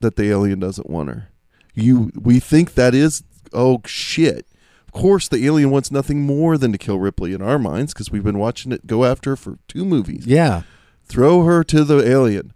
that 0.00 0.16
the 0.16 0.30
alien 0.30 0.60
doesn't 0.60 0.88
want 0.88 1.08
her. 1.08 1.28
You 1.74 2.10
we 2.20 2.38
think 2.38 2.74
that 2.74 2.94
is 2.94 3.22
oh 3.54 3.80
shit. 3.86 4.46
Of 4.86 4.92
course 4.92 5.28
the 5.28 5.44
alien 5.46 5.70
wants 5.70 5.90
nothing 5.90 6.22
more 6.22 6.58
than 6.58 6.72
to 6.72 6.78
kill 6.78 6.98
Ripley 6.98 7.32
in 7.32 7.40
our 7.42 7.58
minds 7.58 7.92
because 7.94 8.10
we've 8.10 8.24
been 8.24 8.38
watching 8.38 8.72
it 8.72 8.86
go 8.86 9.04
after 9.04 9.30
her 9.30 9.36
for 9.36 9.58
two 9.68 9.84
movies. 9.84 10.26
Yeah. 10.26 10.62
Throw 11.04 11.44
her 11.44 11.64
to 11.64 11.84
the 11.84 12.06
alien. 12.06 12.52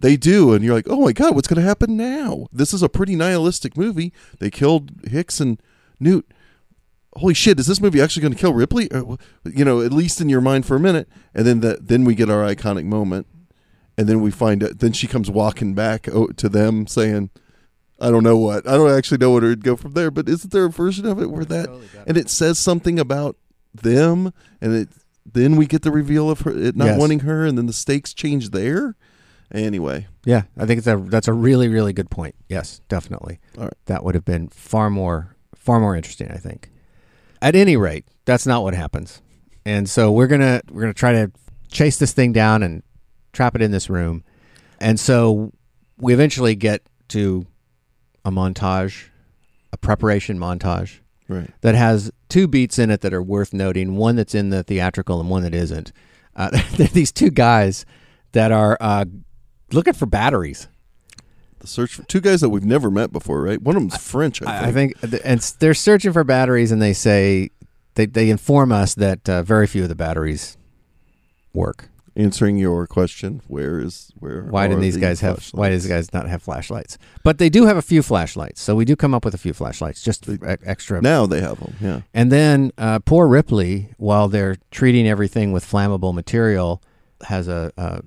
They 0.00 0.16
do 0.16 0.52
and 0.52 0.64
you're 0.64 0.74
like, 0.74 0.86
"Oh 0.88 1.00
my 1.00 1.12
god, 1.12 1.34
what's 1.34 1.48
going 1.48 1.60
to 1.60 1.66
happen 1.66 1.96
now?" 1.96 2.46
This 2.52 2.72
is 2.72 2.82
a 2.82 2.88
pretty 2.88 3.16
nihilistic 3.16 3.76
movie. 3.76 4.12
They 4.38 4.50
killed 4.50 4.92
Hicks 5.08 5.40
and 5.40 5.60
Newt. 5.98 6.30
Holy 7.16 7.34
shit, 7.34 7.60
is 7.60 7.66
this 7.66 7.80
movie 7.80 8.00
actually 8.00 8.22
going 8.22 8.34
to 8.34 8.38
kill 8.38 8.54
Ripley? 8.54 8.90
Uh, 8.90 9.16
You 9.44 9.64
know, 9.64 9.80
at 9.80 9.92
least 9.92 10.20
in 10.20 10.28
your 10.28 10.40
mind 10.40 10.66
for 10.66 10.76
a 10.76 10.80
minute. 10.80 11.08
And 11.34 11.46
then 11.46 11.60
that 11.60 11.88
then 11.88 12.04
we 12.04 12.14
get 12.14 12.30
our 12.30 12.42
iconic 12.42 12.84
moment 12.84 13.26
and 13.96 14.08
then 14.08 14.20
we 14.20 14.30
find 14.30 14.62
out 14.62 14.78
then 14.80 14.92
she 14.92 15.06
comes 15.06 15.30
walking 15.30 15.74
back 15.74 16.02
to 16.02 16.48
them 16.48 16.86
saying 16.86 17.30
i 18.04 18.10
don't 18.10 18.22
know 18.22 18.36
what 18.36 18.66
i 18.68 18.76
don't 18.76 18.90
actually 18.96 19.18
know 19.18 19.30
what 19.30 19.42
it 19.42 19.48
would 19.48 19.64
go 19.64 19.74
from 19.76 19.92
there 19.94 20.10
but 20.10 20.28
isn't 20.28 20.52
there 20.52 20.66
a 20.66 20.70
version 20.70 21.06
of 21.06 21.20
it 21.20 21.30
where 21.30 21.44
that 21.44 21.68
and 22.06 22.16
it 22.16 22.28
says 22.30 22.58
something 22.58 22.98
about 23.00 23.36
them 23.74 24.32
and 24.60 24.74
it 24.74 24.88
then 25.32 25.56
we 25.56 25.66
get 25.66 25.82
the 25.82 25.90
reveal 25.90 26.28
of 26.30 26.40
her 26.42 26.50
it 26.52 26.76
not 26.76 26.84
Yes. 26.86 26.98
wanting 27.00 27.20
her 27.20 27.44
and 27.46 27.56
then 27.58 27.66
the 27.66 27.72
stakes 27.72 28.12
change 28.14 28.50
there 28.50 28.94
anyway 29.52 30.06
Yeah, 30.24 30.42
I 30.56 30.66
think 30.66 30.78
it's 30.78 30.86
a 30.86 30.96
that's 30.96 31.28
a 31.28 31.32
really 31.32 31.68
really 31.68 31.92
good 31.92 32.10
point. 32.10 32.34
Yes, 32.48 32.80
definitely. 32.88 33.40
All 33.58 33.64
right. 33.64 33.74
That 33.86 34.02
would 34.04 34.14
have 34.14 34.24
been 34.24 34.48
far 34.48 34.88
more 34.90 35.36
far 35.54 35.80
more 35.80 35.94
interesting, 35.96 36.30
I 36.30 36.36
think. 36.38 36.70
At 37.42 37.54
any 37.54 37.76
rate, 37.76 38.06
that's 38.24 38.46
not 38.46 38.62
what 38.62 38.74
happens. 38.74 39.20
And 39.66 39.88
so 39.88 40.10
we're 40.12 40.26
going 40.28 40.40
to 40.40 40.62
we're 40.70 40.80
going 40.82 40.92
to 40.94 40.98
try 40.98 41.12
to 41.12 41.30
chase 41.70 41.98
this 41.98 42.12
thing 42.12 42.32
down 42.32 42.62
and 42.62 42.82
trap 43.32 43.54
it 43.54 43.62
in 43.62 43.70
this 43.70 43.88
room. 43.90 44.24
And 44.80 44.98
so 44.98 45.52
we 45.98 46.12
eventually 46.14 46.54
get 46.54 46.82
to 47.08 47.46
a 48.24 48.30
montage, 48.30 49.08
a 49.72 49.76
preparation 49.76 50.38
montage 50.38 51.00
right 51.28 51.50
that 51.62 51.74
has 51.74 52.10
two 52.28 52.46
beats 52.46 52.78
in 52.78 52.90
it 52.90 53.00
that 53.02 53.14
are 53.14 53.22
worth 53.22 53.52
noting. 53.52 53.96
One 53.96 54.16
that's 54.16 54.34
in 54.34 54.50
the 54.50 54.62
theatrical 54.62 55.20
and 55.20 55.28
one 55.30 55.42
that 55.42 55.54
isn't. 55.54 55.92
Uh, 56.36 56.50
they're 56.76 56.86
these 56.88 57.12
two 57.12 57.30
guys 57.30 57.86
that 58.32 58.50
are 58.52 58.76
uh, 58.80 59.04
looking 59.72 59.92
for 59.94 60.06
batteries. 60.06 60.68
the 61.60 61.66
search 61.66 61.94
for 61.94 62.02
two 62.04 62.20
guys 62.20 62.40
that 62.40 62.48
we've 62.50 62.64
never 62.64 62.90
met 62.90 63.12
before 63.12 63.42
right 63.42 63.62
one 63.62 63.76
of 63.76 63.82
them's 63.82 63.96
french 63.96 64.42
i 64.42 64.70
think, 64.72 64.96
I 65.02 65.06
think, 65.06 65.22
and 65.24 65.40
they're 65.60 65.72
searching 65.74 66.12
for 66.12 66.24
batteries, 66.24 66.72
and 66.72 66.82
they 66.82 66.92
say 66.92 67.50
they 67.94 68.06
they 68.06 68.28
inform 68.30 68.72
us 68.72 68.94
that 68.94 69.28
uh, 69.28 69.42
very 69.42 69.66
few 69.66 69.82
of 69.84 69.88
the 69.88 69.94
batteries 69.94 70.56
work. 71.52 71.88
Answering 72.16 72.58
your 72.58 72.86
question, 72.86 73.42
where 73.48 73.80
is 73.80 74.12
where? 74.20 74.42
Why 74.44 74.68
didn't 74.68 74.82
these 74.82 74.96
guys 74.96 75.20
have? 75.20 75.38
Why 75.50 75.68
flashlights? 75.68 75.70
do 75.70 75.74
these 75.74 75.86
guys 75.88 76.12
not 76.12 76.28
have 76.28 76.42
flashlights? 76.44 76.96
But 77.24 77.38
they 77.38 77.48
do 77.48 77.66
have 77.66 77.76
a 77.76 77.82
few 77.82 78.02
flashlights, 78.02 78.60
so 78.62 78.76
we 78.76 78.84
do 78.84 78.94
come 78.94 79.14
up 79.14 79.24
with 79.24 79.34
a 79.34 79.38
few 79.38 79.52
flashlights, 79.52 80.00
just 80.02 80.26
They- 80.26 80.56
extra. 80.64 81.02
Now 81.02 81.26
they 81.26 81.40
have 81.40 81.58
them. 81.58 81.74
Yeah. 81.80 82.00
And 82.14 82.30
then 82.30 82.70
uh, 82.78 83.00
poor 83.00 83.26
Ripley, 83.26 83.88
while 83.96 84.28
they're 84.28 84.56
treating 84.70 85.08
everything 85.08 85.50
with 85.50 85.64
flammable 85.68 86.14
material, 86.14 86.80
has 87.24 87.48
a. 87.48 87.72
Uh, 87.76 88.00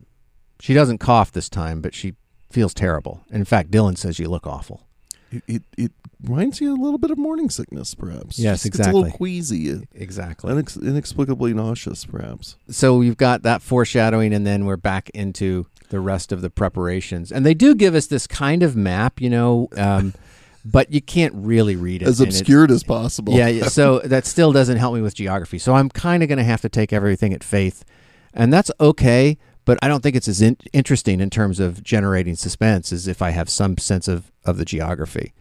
she 0.61 0.73
doesn't 0.73 0.99
cough 0.99 1.33
this 1.33 1.49
time, 1.49 1.81
but 1.81 1.93
she 1.93 2.13
feels 2.49 2.73
terrible. 2.73 3.25
In 3.29 3.43
fact, 3.43 3.71
Dillon 3.71 3.97
says 3.97 4.19
you 4.19 4.29
look 4.29 4.47
awful. 4.47 4.87
It, 5.31 5.43
it 5.47 5.63
it 5.77 5.91
reminds 6.23 6.59
you 6.61 6.73
a 6.73 6.79
little 6.81 6.97
bit 6.97 7.11
of 7.11 7.17
morning 7.17 7.49
sickness, 7.49 7.93
perhaps. 7.95 8.39
Yes, 8.39 8.63
Just 8.63 8.77
gets 8.77 8.87
a 8.87 8.91
little 8.91 9.11
queasy, 9.11 9.81
Exactly. 9.93 10.53
inex- 10.53 10.81
inexplicably 10.81 11.53
nauseous, 11.53 12.05
perhaps. 12.05 12.55
so 12.69 13.01
you've 13.01 13.17
got 13.17 13.43
that 13.43 13.61
foreshadowing, 13.61 14.33
and 14.33 14.45
then 14.45 14.65
we're 14.65 14.77
back 14.77 15.09
into 15.11 15.67
the 15.89 15.99
rest 15.99 16.31
of 16.31 16.41
the 16.41 16.49
preparations. 16.49 17.31
And 17.31 17.45
they 17.45 17.53
do 17.53 17.73
give 17.75 17.95
us 17.95 18.07
this 18.07 18.27
kind 18.27 18.63
of 18.63 18.75
map, 18.75 19.21
you 19.21 19.29
know, 19.29 19.69
um, 19.77 20.13
but 20.65 20.91
you 20.91 21.01
can't 21.01 21.33
really 21.35 21.75
read 21.75 22.01
it. 22.01 22.07
As 22.07 22.19
obscured 22.19 22.71
as 22.71 22.83
possible. 22.83 23.33
Yeah, 23.33 23.47
yeah, 23.47 23.67
so 23.67 23.99
that 24.03 24.25
still 24.25 24.51
doesn't 24.51 24.77
help 24.77 24.95
me 24.95 25.01
with 25.01 25.15
geography. 25.15 25.59
So 25.59 25.75
I'm 25.75 25.89
kind 25.89 26.23
of 26.23 26.29
going 26.29 26.39
to 26.39 26.43
have 26.43 26.61
to 26.61 26.69
take 26.69 26.91
everything 26.91 27.33
at 27.33 27.43
faith, 27.43 27.85
and 28.33 28.51
that's 28.51 28.71
okay. 28.79 29.37
But 29.65 29.77
I 29.81 29.89
don't 29.89 30.01
think 30.01 30.15
it's 30.15 30.29
as 30.29 30.41
in- 30.41 30.57
interesting 30.71 31.19
in 31.19 31.29
terms 31.29 31.59
of 31.59 31.83
generating 31.83 32.35
suspense 32.35 32.93
as 32.93 33.05
if 33.07 33.21
I 33.21 33.31
have 33.31 33.49
some 33.49 33.77
sense 33.77 34.07
of 34.07 34.31
of 34.45 34.57
the 34.57 34.65
geography. 34.65 35.33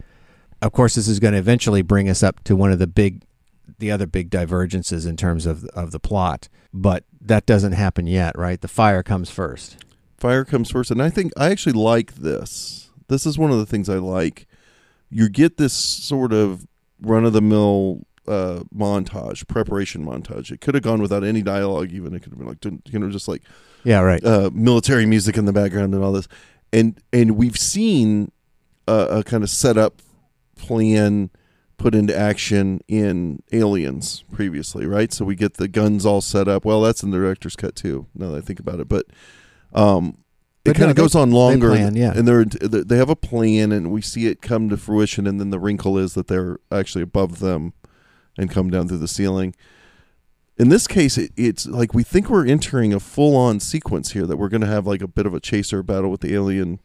Of 0.61 0.71
course, 0.71 0.95
this 0.95 1.07
is 1.07 1.19
going 1.19 1.33
to 1.33 1.37
eventually 1.39 1.81
bring 1.81 2.09
us 2.09 2.23
up 2.23 2.43
to 2.45 2.55
one 2.55 2.71
of 2.71 2.79
the 2.79 2.87
big, 2.87 3.23
the 3.79 3.91
other 3.91 4.07
big 4.07 4.29
divergences 4.29 5.05
in 5.05 5.15
terms 5.17 5.45
of 5.45 5.65
of 5.75 5.91
the 5.91 5.99
plot. 5.99 6.49
But 6.73 7.03
that 7.21 7.45
doesn't 7.45 7.73
happen 7.73 8.07
yet, 8.07 8.37
right? 8.37 8.59
The 8.59 8.67
fire 8.67 9.03
comes 9.03 9.29
first. 9.29 9.85
Fire 10.17 10.43
comes 10.45 10.71
first, 10.71 10.89
and 10.89 11.01
I 11.01 11.09
think 11.09 11.31
I 11.37 11.51
actually 11.51 11.73
like 11.73 12.15
this. 12.15 12.89
This 13.07 13.25
is 13.25 13.37
one 13.37 13.51
of 13.51 13.57
the 13.59 13.65
things 13.65 13.87
I 13.87 13.97
like. 13.97 14.47
You 15.09 15.29
get 15.29 15.57
this 15.57 15.73
sort 15.73 16.33
of 16.33 16.65
run 17.01 17.23
of 17.23 17.33
the 17.33 17.41
mill 17.41 18.01
uh, 18.27 18.61
montage, 18.75 19.47
preparation 19.47 20.03
montage. 20.03 20.51
It 20.51 20.59
could 20.59 20.73
have 20.73 20.83
gone 20.83 21.01
without 21.01 21.23
any 21.23 21.41
dialogue. 21.43 21.91
Even 21.91 22.13
it 22.15 22.23
could 22.23 22.31
have 22.31 22.39
been 22.39 22.47
like 22.47 22.65
you 22.91 22.99
know 22.99 23.09
just 23.11 23.27
like 23.27 23.43
Yeah, 23.83 23.99
right. 23.99 24.23
uh, 24.25 24.49
military 24.53 25.05
music 25.05 25.37
in 25.37 25.45
the 25.45 25.53
background 25.53 25.93
and 25.93 26.03
all 26.03 26.11
this, 26.11 26.27
and 26.73 26.99
and 27.13 27.37
we've 27.37 27.57
seen 27.57 28.31
a, 28.87 29.19
a 29.19 29.23
kind 29.23 29.43
of 29.43 29.49
setup 29.51 30.01
plan 30.57 31.29
put 31.77 31.93
into 31.93 32.17
action 32.17 32.81
in 32.87 33.43
Aliens 33.51 34.23
previously, 34.31 34.85
right? 34.85 35.13
So 35.13 35.23
we 35.25 35.35
get 35.35 35.55
the 35.55 35.67
guns 35.67 36.05
all 36.05 36.21
set 36.21 36.47
up. 36.47 36.65
Well, 36.65 36.81
that's 36.81 37.03
in 37.03 37.11
the 37.11 37.17
director's 37.17 37.55
cut 37.55 37.75
too. 37.75 38.07
Now 38.15 38.31
that 38.31 38.37
I 38.37 38.41
think 38.41 38.59
about 38.59 38.79
it, 38.79 38.89
but 38.89 39.05
um, 39.73 40.17
it 40.65 40.73
kind 40.73 40.87
no, 40.87 40.89
of 40.91 40.95
goes 40.95 41.13
they- 41.13 41.19
on 41.19 41.31
longer, 41.31 41.69
plan, 41.69 41.95
yeah. 41.95 42.13
and 42.15 42.27
they're 42.27 42.45
they 42.45 42.97
have 42.97 43.09
a 43.09 43.15
plan, 43.15 43.71
and 43.71 43.91
we 43.91 44.01
see 44.01 44.25
it 44.27 44.41
come 44.41 44.69
to 44.69 44.77
fruition, 44.77 45.27
and 45.27 45.39
then 45.39 45.51
the 45.51 45.59
wrinkle 45.59 45.97
is 45.97 46.13
that 46.15 46.27
they're 46.27 46.57
actually 46.71 47.03
above 47.03 47.39
them 47.39 47.73
and 48.37 48.49
come 48.49 48.69
down 48.69 48.87
through 48.87 48.97
the 48.97 49.07
ceiling. 49.07 49.55
In 50.57 50.69
this 50.69 50.87
case, 50.87 51.19
it, 51.19 51.31
it's 51.37 51.67
like 51.67 51.93
we 51.93 52.03
think 52.03 52.29
we're 52.29 52.47
entering 52.47 52.91
a 52.91 52.99
full-on 52.99 53.59
sequence 53.59 54.13
here 54.13 54.25
that 54.25 54.37
we're 54.37 54.49
going 54.49 54.61
to 54.61 54.67
have 54.67 54.87
like 54.87 55.03
a 55.03 55.07
bit 55.07 55.27
of 55.27 55.33
a 55.35 55.39
chaser 55.39 55.83
battle 55.83 56.09
with 56.09 56.21
the 56.21 56.33
alien, 56.33 56.79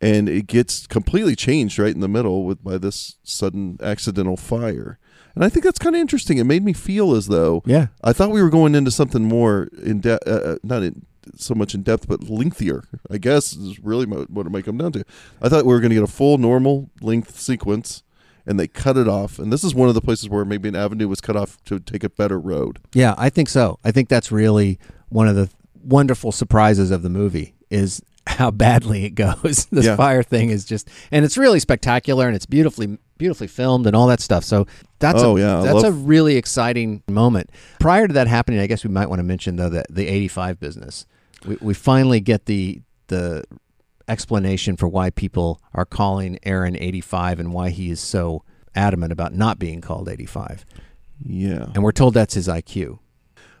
and 0.00 0.28
it 0.28 0.46
gets 0.46 0.86
completely 0.86 1.36
changed 1.36 1.78
right 1.78 1.94
in 1.94 2.00
the 2.00 2.08
middle 2.08 2.44
with 2.44 2.62
by 2.64 2.78
this 2.78 3.16
sudden 3.22 3.78
accidental 3.82 4.36
fire. 4.36 4.98
And 5.34 5.44
I 5.44 5.48
think 5.48 5.64
that's 5.64 5.78
kind 5.78 5.94
of 5.94 6.00
interesting. 6.00 6.38
It 6.38 6.44
made 6.44 6.64
me 6.64 6.72
feel 6.72 7.14
as 7.14 7.28
though 7.28 7.62
yeah. 7.64 7.88
I 8.02 8.12
thought 8.12 8.30
we 8.30 8.42
were 8.42 8.50
going 8.50 8.74
into 8.74 8.90
something 8.90 9.22
more 9.22 9.68
in 9.82 10.00
depth, 10.00 10.26
uh, 10.26 10.30
uh, 10.30 10.56
not 10.62 10.82
in 10.82 11.06
so 11.36 11.54
much 11.54 11.74
in 11.74 11.82
depth, 11.82 12.08
but 12.08 12.28
lengthier. 12.28 12.84
I 13.10 13.18
guess 13.18 13.52
is 13.52 13.78
really 13.80 14.06
what 14.06 14.46
it 14.46 14.50
might 14.50 14.64
come 14.64 14.78
down 14.78 14.92
to. 14.92 15.04
I 15.40 15.48
thought 15.48 15.64
we 15.64 15.72
were 15.72 15.80
going 15.80 15.90
to 15.90 15.96
get 15.96 16.04
a 16.04 16.08
full 16.08 16.38
normal 16.38 16.90
length 17.00 17.38
sequence, 17.38 18.02
and 18.46 18.58
they 18.58 18.66
cut 18.66 18.96
it 18.96 19.06
off. 19.06 19.38
And 19.38 19.52
this 19.52 19.62
is 19.62 19.74
one 19.74 19.88
of 19.88 19.94
the 19.94 20.00
places 20.00 20.28
where 20.28 20.44
maybe 20.44 20.68
an 20.68 20.76
avenue 20.76 21.08
was 21.08 21.20
cut 21.20 21.36
off 21.36 21.62
to 21.64 21.78
take 21.78 22.04
a 22.04 22.10
better 22.10 22.38
road. 22.38 22.80
Yeah, 22.92 23.14
I 23.16 23.30
think 23.30 23.48
so. 23.48 23.78
I 23.84 23.92
think 23.92 24.08
that's 24.08 24.32
really 24.32 24.78
one 25.08 25.28
of 25.28 25.36
the 25.36 25.50
wonderful 25.82 26.32
surprises 26.32 26.90
of 26.90 27.02
the 27.02 27.10
movie 27.10 27.54
is 27.70 28.02
how 28.30 28.50
badly 28.50 29.04
it 29.04 29.10
goes. 29.14 29.66
this 29.72 29.84
Yeah. 29.86 29.96
fire 29.96 30.22
thing 30.22 30.50
is 30.50 30.64
just 30.64 30.88
and 31.10 31.24
it's 31.24 31.36
really 31.38 31.60
spectacular 31.60 32.26
and 32.26 32.34
it's 32.36 32.46
beautifully 32.46 32.98
beautifully 33.18 33.46
filmed 33.48 33.86
and 33.86 33.94
all 33.94 34.06
that 34.06 34.20
stuff. 34.20 34.44
So 34.44 34.66
that's 34.98 35.22
Oh, 35.22 35.36
a, 35.36 35.40
yeah, 35.40 35.60
that's 35.62 35.84
a 35.84 35.92
really 35.92 36.36
exciting 36.36 37.02
moment. 37.08 37.50
Prior 37.78 38.06
to 38.08 38.14
that 38.14 38.26
happening, 38.28 38.60
I 38.60 38.66
guess 38.66 38.82
we 38.84 38.90
might 38.90 39.08
want 39.08 39.18
to 39.20 39.24
mention 39.24 39.56
though 39.56 39.68
that 39.70 39.86
the 39.90 40.06
85 40.06 40.58
business. 40.60 41.06
We 41.46 41.56
we 41.60 41.74
finally 41.74 42.20
get 42.20 42.46
the 42.46 42.80
the 43.08 43.44
explanation 44.08 44.76
for 44.76 44.88
why 44.88 45.10
people 45.10 45.60
are 45.74 45.84
calling 45.84 46.38
Aaron 46.42 46.76
85 46.76 47.40
and 47.40 47.52
why 47.52 47.70
he 47.70 47.90
is 47.90 48.00
so 48.00 48.42
adamant 48.74 49.12
about 49.12 49.34
not 49.34 49.58
being 49.58 49.80
called 49.80 50.08
85. 50.08 50.64
Yeah. 51.24 51.66
And 51.74 51.82
we're 51.82 51.92
told 51.92 52.14
that's 52.14 52.34
his 52.34 52.48
IQ. 52.48 52.98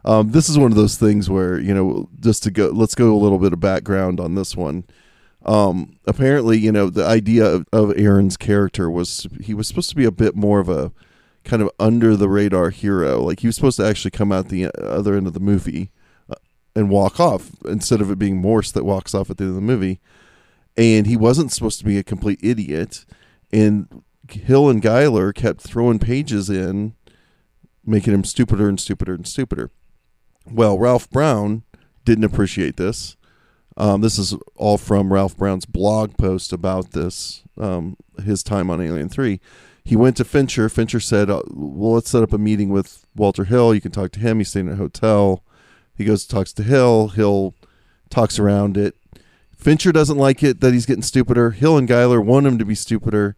Um, 0.04 0.30
this 0.30 0.48
is 0.48 0.58
one 0.58 0.70
of 0.70 0.76
those 0.76 0.96
things 0.96 1.28
where 1.28 1.58
you 1.58 1.74
know, 1.74 2.08
just 2.20 2.42
to 2.44 2.50
go, 2.50 2.68
let's 2.68 2.94
go 2.94 3.14
a 3.14 3.18
little 3.18 3.38
bit 3.38 3.52
of 3.52 3.60
background 3.60 4.20
on 4.20 4.34
this 4.34 4.56
one. 4.56 4.84
Um, 5.44 5.98
apparently, 6.06 6.58
you 6.58 6.72
know, 6.72 6.90
the 6.90 7.04
idea 7.04 7.46
of, 7.46 7.66
of 7.72 7.92
Aaron's 7.96 8.36
character 8.36 8.90
was 8.90 9.26
he 9.40 9.54
was 9.54 9.68
supposed 9.68 9.90
to 9.90 9.96
be 9.96 10.04
a 10.04 10.10
bit 10.10 10.36
more 10.36 10.60
of 10.60 10.68
a 10.68 10.92
kind 11.44 11.62
of 11.62 11.70
under 11.78 12.16
the 12.16 12.28
radar 12.28 12.70
hero. 12.70 13.20
Like 13.20 13.40
he 13.40 13.46
was 13.46 13.56
supposed 13.56 13.78
to 13.78 13.86
actually 13.86 14.10
come 14.10 14.32
out 14.32 14.48
the 14.48 14.70
other 14.78 15.14
end 15.14 15.26
of 15.26 15.32
the 15.32 15.40
movie 15.40 15.90
uh, 16.28 16.34
and 16.74 16.90
walk 16.90 17.18
off 17.18 17.50
instead 17.64 18.00
of 18.00 18.10
it 18.10 18.18
being 18.18 18.36
Morse 18.36 18.70
that 18.72 18.84
walks 18.84 19.14
off 19.14 19.30
at 19.30 19.38
the 19.38 19.44
end 19.44 19.50
of 19.50 19.56
the 19.56 19.62
movie. 19.62 20.00
And 20.76 21.06
he 21.06 21.16
wasn't 21.16 21.52
supposed 21.52 21.78
to 21.80 21.84
be 21.84 21.98
a 21.98 22.04
complete 22.04 22.40
idiot. 22.42 23.04
And 23.52 24.02
Hill 24.30 24.68
and 24.68 24.82
Giler 24.82 25.32
kept 25.32 25.62
throwing 25.62 25.98
pages 25.98 26.48
in, 26.48 26.94
making 27.84 28.14
him 28.14 28.24
stupider 28.24 28.68
and 28.68 28.78
stupider 28.78 29.14
and 29.14 29.26
stupider. 29.26 29.70
Well, 30.50 30.78
Ralph 30.78 31.08
Brown 31.10 31.62
didn't 32.04 32.24
appreciate 32.24 32.76
this. 32.76 33.16
Um, 33.76 34.00
this 34.00 34.18
is 34.18 34.34
all 34.56 34.78
from 34.78 35.12
Ralph 35.12 35.36
Brown's 35.36 35.64
blog 35.64 36.16
post 36.16 36.52
about 36.52 36.90
this, 36.90 37.44
um, 37.56 37.96
his 38.22 38.42
time 38.42 38.68
on 38.68 38.80
Alien 38.80 39.08
3. 39.08 39.40
He 39.84 39.96
went 39.96 40.16
to 40.18 40.24
Fincher. 40.24 40.68
Fincher 40.68 41.00
said, 41.00 41.30
uh, 41.30 41.42
Well, 41.48 41.94
let's 41.94 42.10
set 42.10 42.22
up 42.22 42.32
a 42.32 42.38
meeting 42.38 42.70
with 42.70 43.06
Walter 43.14 43.44
Hill. 43.44 43.74
You 43.74 43.80
can 43.80 43.92
talk 43.92 44.10
to 44.12 44.20
him. 44.20 44.38
He's 44.38 44.48
staying 44.48 44.68
at 44.68 44.74
a 44.74 44.76
hotel. 44.76 45.44
He 45.96 46.04
goes, 46.04 46.26
talks 46.26 46.52
to 46.54 46.62
Hill. 46.62 47.08
Hill 47.08 47.54
talks 48.10 48.38
around 48.38 48.76
it. 48.76 48.96
Fincher 49.56 49.92
doesn't 49.92 50.18
like 50.18 50.42
it 50.42 50.60
that 50.60 50.72
he's 50.72 50.86
getting 50.86 51.02
stupider. 51.02 51.50
Hill 51.50 51.76
and 51.78 51.86
Giler 51.86 52.20
want 52.20 52.46
him 52.46 52.58
to 52.58 52.64
be 52.64 52.74
stupider. 52.74 53.36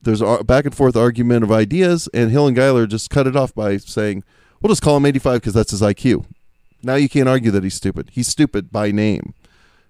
There's 0.00 0.20
a 0.20 0.44
back 0.44 0.64
and 0.64 0.74
forth 0.74 0.96
argument 0.96 1.44
of 1.44 1.50
ideas, 1.50 2.08
and 2.14 2.30
Hill 2.30 2.46
and 2.46 2.56
Giler 2.56 2.86
just 2.86 3.10
cut 3.10 3.26
it 3.26 3.36
off 3.36 3.54
by 3.54 3.78
saying, 3.78 4.22
We'll 4.60 4.70
just 4.70 4.82
call 4.82 4.96
him 4.96 5.06
85 5.06 5.40
because 5.40 5.54
that's 5.54 5.70
his 5.70 5.82
IQ. 5.82 6.26
Now 6.82 6.94
you 6.94 7.08
can't 7.08 7.28
argue 7.28 7.50
that 7.50 7.62
he's 7.62 7.74
stupid. 7.74 8.10
He's 8.12 8.28
stupid 8.28 8.70
by 8.70 8.90
name. 8.90 9.34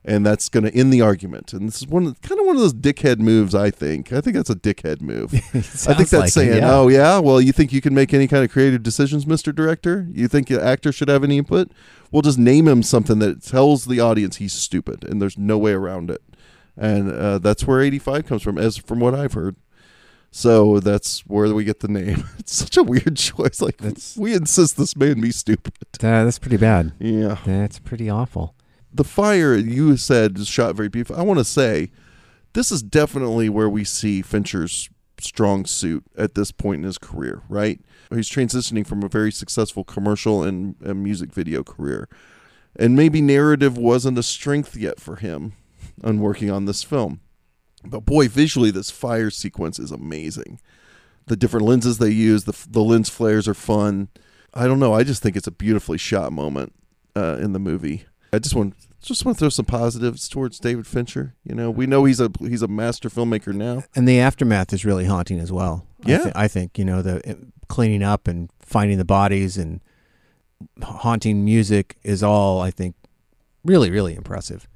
And 0.06 0.24
that's 0.24 0.50
going 0.50 0.64
to 0.64 0.74
end 0.74 0.92
the 0.92 1.00
argument. 1.00 1.54
And 1.54 1.66
this 1.66 1.80
is 1.80 1.86
one 1.86 2.06
of, 2.06 2.20
kind 2.20 2.38
of 2.38 2.46
one 2.46 2.56
of 2.56 2.60
those 2.60 2.74
dickhead 2.74 3.20
moves, 3.20 3.54
I 3.54 3.70
think. 3.70 4.12
I 4.12 4.20
think 4.20 4.36
that's 4.36 4.50
a 4.50 4.54
dickhead 4.54 5.00
move. 5.00 5.32
I 5.34 5.38
think 5.38 6.10
that's 6.10 6.12
like 6.12 6.28
it, 6.28 6.32
saying, 6.32 6.58
yeah. 6.58 6.76
oh, 6.76 6.88
yeah, 6.88 7.18
well, 7.18 7.40
you 7.40 7.52
think 7.52 7.72
you 7.72 7.80
can 7.80 7.94
make 7.94 8.12
any 8.12 8.28
kind 8.28 8.44
of 8.44 8.50
creative 8.50 8.82
decisions, 8.82 9.24
Mr. 9.24 9.54
Director? 9.54 10.06
You 10.12 10.28
think 10.28 10.48
the 10.48 10.62
actor 10.62 10.92
should 10.92 11.08
have 11.08 11.24
any 11.24 11.38
input? 11.38 11.70
We'll 12.10 12.20
just 12.20 12.38
name 12.38 12.68
him 12.68 12.82
something 12.82 13.18
that 13.20 13.42
tells 13.42 13.86
the 13.86 13.98
audience 14.00 14.36
he's 14.36 14.52
stupid, 14.52 15.04
and 15.04 15.22
there's 15.22 15.38
no 15.38 15.56
way 15.56 15.72
around 15.72 16.10
it. 16.10 16.22
And 16.76 17.10
uh, 17.10 17.38
that's 17.38 17.66
where 17.66 17.80
85 17.80 18.26
comes 18.26 18.42
from, 18.42 18.58
as 18.58 18.76
from 18.76 19.00
what 19.00 19.14
I've 19.14 19.32
heard. 19.32 19.56
So 20.36 20.80
that's 20.80 21.20
where 21.28 21.54
we 21.54 21.62
get 21.62 21.78
the 21.78 21.86
name. 21.86 22.24
It's 22.40 22.56
such 22.56 22.76
a 22.76 22.82
weird 22.82 23.16
choice. 23.28 23.60
Like, 23.60 23.76
That's- 23.76 24.16
we 24.16 24.34
insist 24.34 24.76
this 24.76 24.96
made 24.96 25.16
me 25.16 25.30
stupid. 25.30 25.72
Uh, 26.02 26.24
that's 26.24 26.40
pretty 26.40 26.56
bad. 26.56 26.92
Yeah. 26.98 27.38
That's 27.46 27.78
pretty 27.78 28.10
awful. 28.10 28.56
The 28.92 29.04
fire, 29.04 29.54
you 29.54 29.96
said, 29.96 30.36
is 30.36 30.48
shot 30.48 30.74
very 30.74 30.88
beautiful. 30.88 31.16
I 31.16 31.22
want 31.22 31.38
to 31.38 31.44
say 31.44 31.92
this 32.52 32.72
is 32.72 32.82
definitely 32.82 33.48
where 33.48 33.68
we 33.70 33.84
see 33.84 34.22
Fincher's 34.22 34.90
strong 35.20 35.66
suit 35.66 36.02
at 36.18 36.34
this 36.34 36.50
point 36.50 36.80
in 36.80 36.84
his 36.84 36.98
career, 36.98 37.42
right? 37.48 37.80
He's 38.12 38.28
transitioning 38.28 38.84
from 38.84 39.04
a 39.04 39.08
very 39.08 39.30
successful 39.30 39.84
commercial 39.84 40.42
and, 40.42 40.74
and 40.80 41.00
music 41.00 41.32
video 41.32 41.62
career. 41.62 42.08
And 42.74 42.96
maybe 42.96 43.20
narrative 43.20 43.78
wasn't 43.78 44.18
a 44.18 44.22
strength 44.24 44.76
yet 44.76 44.98
for 44.98 45.14
him 45.14 45.52
on 46.02 46.18
working 46.18 46.50
on 46.50 46.64
this 46.64 46.82
film. 46.82 47.20
But 47.86 48.00
boy, 48.00 48.28
visually, 48.28 48.70
this 48.70 48.90
fire 48.90 49.30
sequence 49.30 49.78
is 49.78 49.90
amazing. 49.90 50.60
The 51.26 51.36
different 51.36 51.66
lenses 51.66 51.98
they 51.98 52.10
use, 52.10 52.44
the, 52.44 52.56
the 52.68 52.82
lens 52.82 53.08
flares 53.08 53.48
are 53.48 53.54
fun. 53.54 54.08
I 54.52 54.66
don't 54.66 54.78
know. 54.78 54.94
I 54.94 55.04
just 55.04 55.22
think 55.22 55.36
it's 55.36 55.46
a 55.46 55.52
beautifully 55.52 55.98
shot 55.98 56.32
moment 56.32 56.72
uh, 57.16 57.38
in 57.40 57.52
the 57.52 57.58
movie. 57.58 58.04
I 58.32 58.38
just 58.38 58.54
want 58.54 58.74
just 59.00 59.24
want 59.24 59.36
to 59.36 59.40
throw 59.40 59.48
some 59.50 59.66
positives 59.66 60.28
towards 60.28 60.58
David 60.58 60.86
Fincher. 60.86 61.34
You 61.44 61.54
know, 61.54 61.70
we 61.70 61.86
know 61.86 62.04
he's 62.04 62.20
a 62.20 62.30
he's 62.40 62.62
a 62.62 62.68
master 62.68 63.08
filmmaker 63.08 63.54
now. 63.54 63.84
And 63.94 64.08
the 64.08 64.18
aftermath 64.18 64.72
is 64.72 64.84
really 64.84 65.04
haunting 65.04 65.38
as 65.38 65.52
well. 65.52 65.86
I, 66.04 66.10
Yeah. 66.10 66.32
I 66.34 66.48
think 66.48 66.78
you 66.78 66.84
know 66.84 67.02
the 67.02 67.30
uh, 67.30 67.34
cleaning 67.68 68.02
up 68.02 68.26
and 68.26 68.50
finding 68.60 68.98
the 68.98 69.04
bodies 69.04 69.56
and 69.56 69.80
haunting 70.82 71.44
music 71.44 71.96
is 72.02 72.22
all 72.22 72.60
I 72.60 72.70
think 72.70 72.96
really, 73.64 73.90
really 73.90 74.14
impressive. 74.14 74.68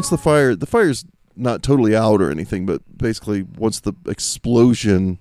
Once 0.00 0.08
the 0.08 0.16
fire, 0.16 0.54
the 0.54 0.64
fire's 0.64 1.04
not 1.36 1.62
totally 1.62 1.94
out 1.94 2.22
or 2.22 2.30
anything, 2.30 2.64
but 2.64 2.80
basically 2.96 3.42
once 3.42 3.80
the 3.80 3.92
explosion 4.06 5.18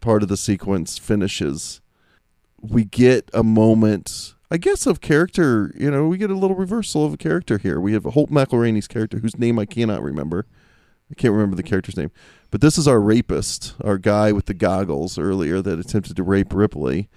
part 0.00 0.24
of 0.24 0.28
the 0.28 0.36
sequence 0.36 0.98
finishes, 0.98 1.80
we 2.60 2.84
get 2.84 3.30
a 3.32 3.44
moment, 3.44 4.34
I 4.50 4.56
guess, 4.56 4.84
of 4.84 5.00
character. 5.00 5.72
You 5.78 5.92
know, 5.92 6.08
we 6.08 6.18
get 6.18 6.28
a 6.28 6.34
little 6.34 6.56
reversal 6.56 7.06
of 7.06 7.14
a 7.14 7.16
character 7.16 7.56
here. 7.56 7.78
We 7.78 7.92
have 7.92 8.02
Holt 8.02 8.32
McCallany's 8.32 8.88
character, 8.88 9.20
whose 9.20 9.38
name 9.38 9.60
I 9.60 9.64
cannot 9.64 10.02
remember. 10.02 10.44
I 11.08 11.14
can't 11.14 11.32
remember 11.32 11.54
the 11.54 11.62
character's 11.62 11.96
name, 11.96 12.10
but 12.50 12.60
this 12.60 12.76
is 12.78 12.88
our 12.88 13.00
rapist, 13.00 13.76
our 13.84 13.96
guy 13.96 14.32
with 14.32 14.46
the 14.46 14.54
goggles 14.54 15.18
earlier 15.18 15.62
that 15.62 15.78
attempted 15.78 16.16
to 16.16 16.24
rape 16.24 16.52
Ripley. 16.52 17.08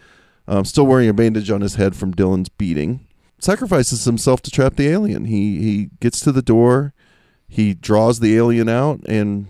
Um, 0.47 0.63
still 0.63 0.85
wearing 0.85 1.09
a 1.09 1.13
bandage 1.13 1.49
on 1.49 1.61
his 1.61 1.73
head 1.73 1.95
from 1.95 2.11
Dillon's 2.11 2.49
beating 2.49 3.07
sacrifices 3.43 4.05
himself 4.05 4.41
to 4.43 4.51
trap 4.51 4.75
the 4.75 4.87
alien. 4.87 5.25
He 5.25 5.61
he 5.61 5.89
gets 5.99 6.19
to 6.21 6.31
the 6.31 6.41
door, 6.41 6.93
he 7.47 7.73
draws 7.73 8.19
the 8.19 8.35
alien 8.35 8.69
out 8.69 9.01
and 9.07 9.47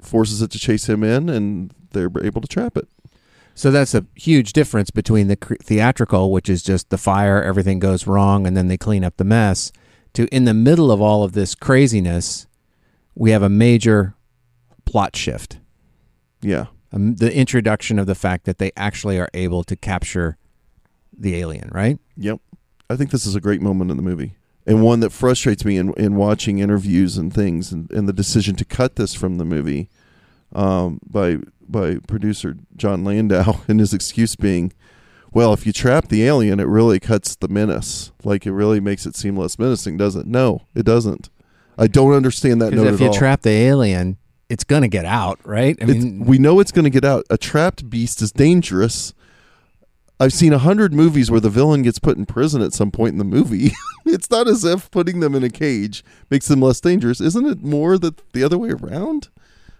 forces 0.00 0.42
it 0.42 0.50
to 0.52 0.58
chase 0.58 0.88
him 0.88 1.02
in, 1.02 1.28
and 1.28 1.72
they're 1.92 2.10
able 2.22 2.40
to 2.40 2.48
trap 2.48 2.76
it. 2.76 2.88
So 3.54 3.70
that's 3.70 3.94
a 3.94 4.04
huge 4.14 4.52
difference 4.52 4.90
between 4.90 5.28
the 5.28 5.36
theatrical, 5.62 6.30
which 6.30 6.48
is 6.50 6.62
just 6.62 6.90
the 6.90 6.98
fire, 6.98 7.42
everything 7.42 7.78
goes 7.78 8.06
wrong, 8.06 8.46
and 8.46 8.54
then 8.56 8.68
they 8.68 8.76
clean 8.76 9.02
up 9.02 9.16
the 9.16 9.24
mess, 9.24 9.72
to 10.12 10.26
in 10.26 10.44
the 10.44 10.52
middle 10.54 10.92
of 10.92 11.00
all 11.00 11.24
of 11.24 11.32
this 11.32 11.54
craziness, 11.54 12.46
we 13.14 13.30
have 13.30 13.42
a 13.42 13.48
major 13.48 14.14
plot 14.84 15.16
shift. 15.16 15.58
Yeah, 16.42 16.66
Um, 16.92 17.16
the 17.16 17.34
introduction 17.34 17.98
of 17.98 18.06
the 18.06 18.14
fact 18.14 18.44
that 18.44 18.58
they 18.58 18.72
actually 18.76 19.18
are 19.18 19.30
able 19.32 19.64
to 19.64 19.74
capture 19.74 20.36
the 21.18 21.34
alien, 21.36 21.70
right? 21.72 21.98
yep. 22.16 22.40
I 22.88 22.96
think 22.96 23.10
this 23.10 23.26
is 23.26 23.34
a 23.34 23.40
great 23.40 23.60
moment 23.60 23.90
in 23.90 23.96
the 23.96 24.02
movie. 24.02 24.36
And 24.66 24.82
one 24.82 25.00
that 25.00 25.10
frustrates 25.10 25.64
me 25.64 25.76
in, 25.76 25.92
in 25.94 26.16
watching 26.16 26.58
interviews 26.58 27.16
and 27.16 27.32
things, 27.32 27.70
and, 27.70 27.90
and 27.92 28.08
the 28.08 28.12
decision 28.12 28.56
to 28.56 28.64
cut 28.64 28.96
this 28.96 29.14
from 29.14 29.38
the 29.38 29.44
movie 29.44 29.88
um, 30.54 31.00
by 31.08 31.38
by 31.68 31.96
producer 32.08 32.56
Jon 32.76 33.04
Landau, 33.04 33.60
and 33.68 33.78
his 33.80 33.92
excuse 33.94 34.34
being, 34.36 34.72
"Well, 35.32 35.52
if 35.52 35.66
you 35.66 35.72
trap 35.72 36.08
the 36.08 36.24
alien, 36.24 36.58
it 36.60 36.66
really 36.66 36.98
cuts 36.98 37.36
the 37.36 37.48
menace. 37.48 38.10
Like 38.24 38.44
it 38.46 38.52
really 38.52 38.80
makes 38.80 39.06
it 39.06 39.14
seem 39.14 39.36
less 39.36 39.58
menacing, 39.58 39.96
does 39.98 40.16
it? 40.16 40.26
No, 40.26 40.62
it 40.74 40.84
doesn't. 40.84 41.28
I 41.78 41.86
don't 41.86 42.12
understand 42.14 42.60
that 42.62 42.72
note 42.72 42.86
if 42.94 43.00
you 43.00 43.08
all. 43.08 43.14
trap 43.14 43.42
the 43.42 43.50
alien, 43.50 44.16
it's 44.48 44.64
gonna 44.64 44.88
get 44.88 45.04
out, 45.04 45.38
right? 45.44 45.76
I 45.80 45.84
It's- 45.84 46.02
mean, 46.04 46.24
we 46.24 46.38
know 46.38 46.58
it's 46.58 46.72
going 46.72 46.84
to 46.84 46.90
get 46.90 47.04
out. 47.04 47.24
A 47.30 47.36
trapped 47.38 47.88
beast 47.90 48.20
is 48.22 48.32
dangerous. 48.32 49.12
I've 50.18 50.32
seen 50.32 50.52
a 50.52 50.58
hundred 50.58 50.94
movies 50.94 51.30
where 51.30 51.40
the 51.40 51.50
villain 51.50 51.82
gets 51.82 51.98
put 51.98 52.16
in 52.16 52.24
prison 52.24 52.62
at 52.62 52.72
some 52.72 52.90
point 52.90 53.12
in 53.12 53.18
the 53.18 53.24
movie. 53.24 53.72
it's 54.06 54.30
not 54.30 54.48
as 54.48 54.64
if 54.64 54.90
putting 54.90 55.20
them 55.20 55.34
in 55.34 55.44
a 55.44 55.50
cage 55.50 56.02
makes 56.30 56.48
them 56.48 56.60
less 56.60 56.80
dangerous. 56.80 57.20
Isn't 57.20 57.46
it 57.46 57.62
more 57.62 57.98
that 57.98 58.32
the 58.32 58.42
other 58.42 58.56
way 58.56 58.70
around? 58.70 59.28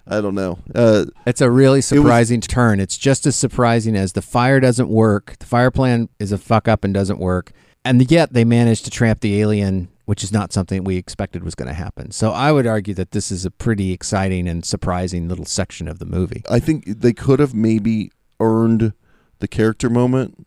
I 0.07 0.21
don't 0.21 0.35
know. 0.35 0.59
Uh, 0.75 1.07
It's 1.27 1.41
a 1.41 1.51
really 1.51 1.81
surprising 1.81 2.41
turn. 2.41 2.81
It's 2.81 2.99
just 2.99 3.27
as 3.27 3.35
surprising 3.35 3.97
as 3.97 4.13
the 4.13 4.23
fire 4.23 4.61
doesn't 4.61 4.89
work. 4.89 5.37
The 5.41 5.47
fire 5.47 5.71
plan 5.71 6.09
is 6.21 6.33
a 6.33 6.39
fuck 6.39 6.69
up 6.69 6.85
and 6.85 6.93
doesn't 6.95 7.19
work. 7.19 7.53
And 7.85 8.09
yet 8.11 8.33
they 8.33 8.45
managed 8.45 8.85
to 8.85 8.91
trap 8.91 9.21
the 9.21 9.41
alien, 9.41 9.89
which 10.05 10.23
is 10.23 10.33
not 10.33 10.53
something 10.53 10.85
we 10.85 10.97
expected 10.97 11.45
was 11.45 11.55
going 11.55 11.69
to 11.69 11.75
happen. 11.75 12.11
So 12.11 12.31
I 12.33 12.53
would 12.53 12.67
argue 12.67 12.95
that 12.95 13.13
this 13.13 13.33
is 13.33 13.45
a 13.45 13.51
pretty 13.51 13.93
exciting 13.93 14.47
and 14.47 14.65
surprising 14.65 15.29
little 15.29 15.45
section 15.45 15.89
of 15.89 15.99
the 15.99 16.07
movie. 16.07 16.43
I 16.51 16.61
think 16.61 16.85
they 17.01 17.13
could 17.13 17.41
have 17.41 17.55
maybe 17.55 18.13
earned 18.39 18.93
the 19.39 19.49
character 19.49 19.91
moment 19.91 20.47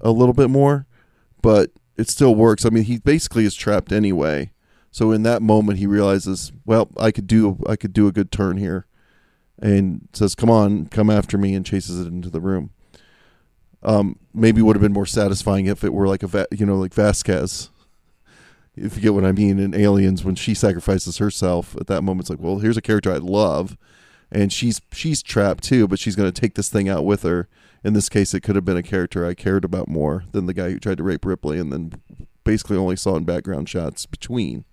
a 0.00 0.10
little 0.10 0.34
bit 0.34 0.50
more, 0.50 0.86
but 1.42 1.70
it 1.96 2.08
still 2.08 2.34
works. 2.34 2.64
I 2.64 2.70
mean, 2.70 2.84
he 2.84 2.98
basically 2.98 3.44
is 3.44 3.54
trapped 3.54 3.92
anyway. 3.92 4.52
So 4.90 5.12
in 5.12 5.22
that 5.24 5.42
moment, 5.42 5.78
he 5.78 5.86
realizes, 5.86 6.52
well, 6.64 6.90
I 6.98 7.10
could 7.10 7.26
do 7.26 7.58
I 7.66 7.76
could 7.76 7.92
do 7.92 8.06
a 8.06 8.12
good 8.12 8.32
turn 8.32 8.56
here, 8.56 8.86
and 9.60 10.08
says, 10.12 10.34
"Come 10.34 10.50
on, 10.50 10.86
come 10.86 11.10
after 11.10 11.36
me," 11.36 11.54
and 11.54 11.66
chases 11.66 12.00
it 12.00 12.08
into 12.08 12.30
the 12.30 12.40
room. 12.40 12.70
Um, 13.82 14.18
maybe 14.34 14.62
would 14.62 14.76
have 14.76 14.82
been 14.82 14.92
more 14.92 15.06
satisfying 15.06 15.66
if 15.66 15.84
it 15.84 15.92
were 15.92 16.08
like 16.08 16.22
a 16.22 16.26
Va- 16.26 16.48
you 16.50 16.64
know 16.64 16.78
like 16.78 16.94
Vasquez, 16.94 17.70
if 18.76 18.96
you 18.96 19.02
get 19.02 19.14
what 19.14 19.24
I 19.24 19.32
mean. 19.32 19.58
In 19.58 19.74
Aliens, 19.74 20.24
when 20.24 20.34
she 20.34 20.54
sacrifices 20.54 21.18
herself 21.18 21.76
at 21.76 21.86
that 21.88 22.02
moment, 22.02 22.24
it's 22.24 22.30
like, 22.30 22.40
well, 22.40 22.58
here's 22.58 22.76
a 22.76 22.82
character 22.82 23.12
I 23.12 23.18
love, 23.18 23.76
and 24.32 24.52
she's 24.52 24.80
she's 24.92 25.22
trapped 25.22 25.64
too, 25.64 25.86
but 25.86 25.98
she's 25.98 26.16
going 26.16 26.30
to 26.32 26.40
take 26.40 26.54
this 26.54 26.70
thing 26.70 26.88
out 26.88 27.04
with 27.04 27.22
her. 27.24 27.48
In 27.84 27.92
this 27.92 28.08
case, 28.08 28.34
it 28.34 28.40
could 28.40 28.56
have 28.56 28.64
been 28.64 28.76
a 28.76 28.82
character 28.82 29.24
I 29.24 29.34
cared 29.34 29.64
about 29.64 29.88
more 29.88 30.24
than 30.32 30.46
the 30.46 30.54
guy 30.54 30.70
who 30.70 30.78
tried 30.78 30.98
to 30.98 31.04
rape 31.04 31.24
Ripley, 31.24 31.58
and 31.58 31.72
then 31.72 31.92
basically 32.44 32.76
only 32.76 32.96
saw 32.96 33.16
in 33.16 33.24
background 33.24 33.68
shots 33.68 34.06
between. 34.06 34.64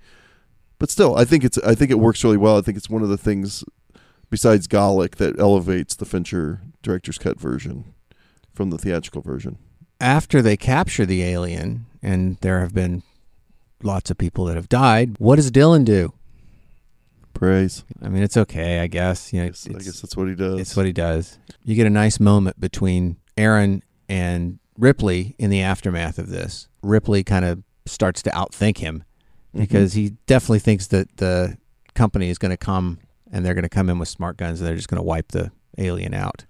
But 0.79 0.89
still, 0.89 1.15
I 1.15 1.25
think 1.25 1.43
it's 1.43 1.57
I 1.59 1.75
think 1.75 1.91
it 1.91 1.99
works 1.99 2.23
really 2.23 2.37
well. 2.37 2.57
I 2.57 2.61
think 2.61 2.77
it's 2.77 2.89
one 2.89 3.03
of 3.03 3.09
the 3.09 3.17
things 3.17 3.63
besides 4.29 4.67
Golic 4.67 5.15
that 5.15 5.39
elevates 5.39 5.95
the 5.95 6.05
Fincher 6.05 6.61
director's 6.81 7.17
cut 7.17 7.39
version 7.39 7.93
from 8.53 8.69
the 8.69 8.77
theatrical 8.77 9.21
version. 9.21 9.57
After 10.01 10.41
they 10.41 10.57
capture 10.57 11.05
the 11.05 11.23
alien, 11.23 11.85
and 12.01 12.37
there 12.41 12.59
have 12.59 12.73
been 12.73 13.03
lots 13.81 14.11
of 14.11 14.17
people 14.17 14.45
that 14.45 14.55
have 14.55 14.69
died, 14.69 15.15
what 15.19 15.37
does 15.37 15.51
Dillon 15.51 15.83
do? 15.83 16.13
Praise. 17.35 17.83
I 18.01 18.07
mean, 18.09 18.23
it's 18.23 18.37
okay, 18.37 18.79
I 18.79 18.87
guess. 18.87 19.31
You 19.31 19.39
know, 19.41 19.45
I 19.45 19.47
it's, 19.49 19.67
guess, 19.67 19.75
I 19.75 19.83
guess 19.83 20.01
that's 20.01 20.17
what 20.17 20.27
he 20.27 20.35
does. 20.35 20.59
It's 20.59 20.75
what 20.75 20.85
he 20.87 20.93
does. 20.93 21.37
You 21.63 21.75
get 21.75 21.85
a 21.85 21.91
nice 21.91 22.19
moment 22.19 22.59
between 22.59 23.17
Aaron 23.37 23.83
and 24.09 24.57
Ripley 24.79 25.35
in 25.37 25.49
the 25.49 25.61
aftermath 25.61 26.17
of 26.17 26.29
this. 26.29 26.67
Ripley 26.81 27.23
kind 27.23 27.45
of 27.45 27.61
starts 27.85 28.21
to 28.23 28.29
outthink 28.31 28.77
him 28.79 29.03
because 29.53 29.93
he 29.93 30.11
definitely 30.25 30.59
thinks 30.59 30.87
that 30.87 31.17
the 31.17 31.57
company 31.93 32.29
is 32.29 32.37
going 32.37 32.51
to 32.51 32.57
come 32.57 32.99
and 33.31 33.45
they're 33.45 33.53
going 33.53 33.63
to 33.63 33.69
come 33.69 33.89
in 33.89 33.99
with 33.99 34.09
smart 34.09 34.37
guns 34.37 34.59
and 34.59 34.67
they're 34.67 34.75
just 34.75 34.87
going 34.87 34.99
to 34.99 35.03
wipe 35.03 35.31
the 35.31 35.51
alien 35.77 36.13
out. 36.13 36.45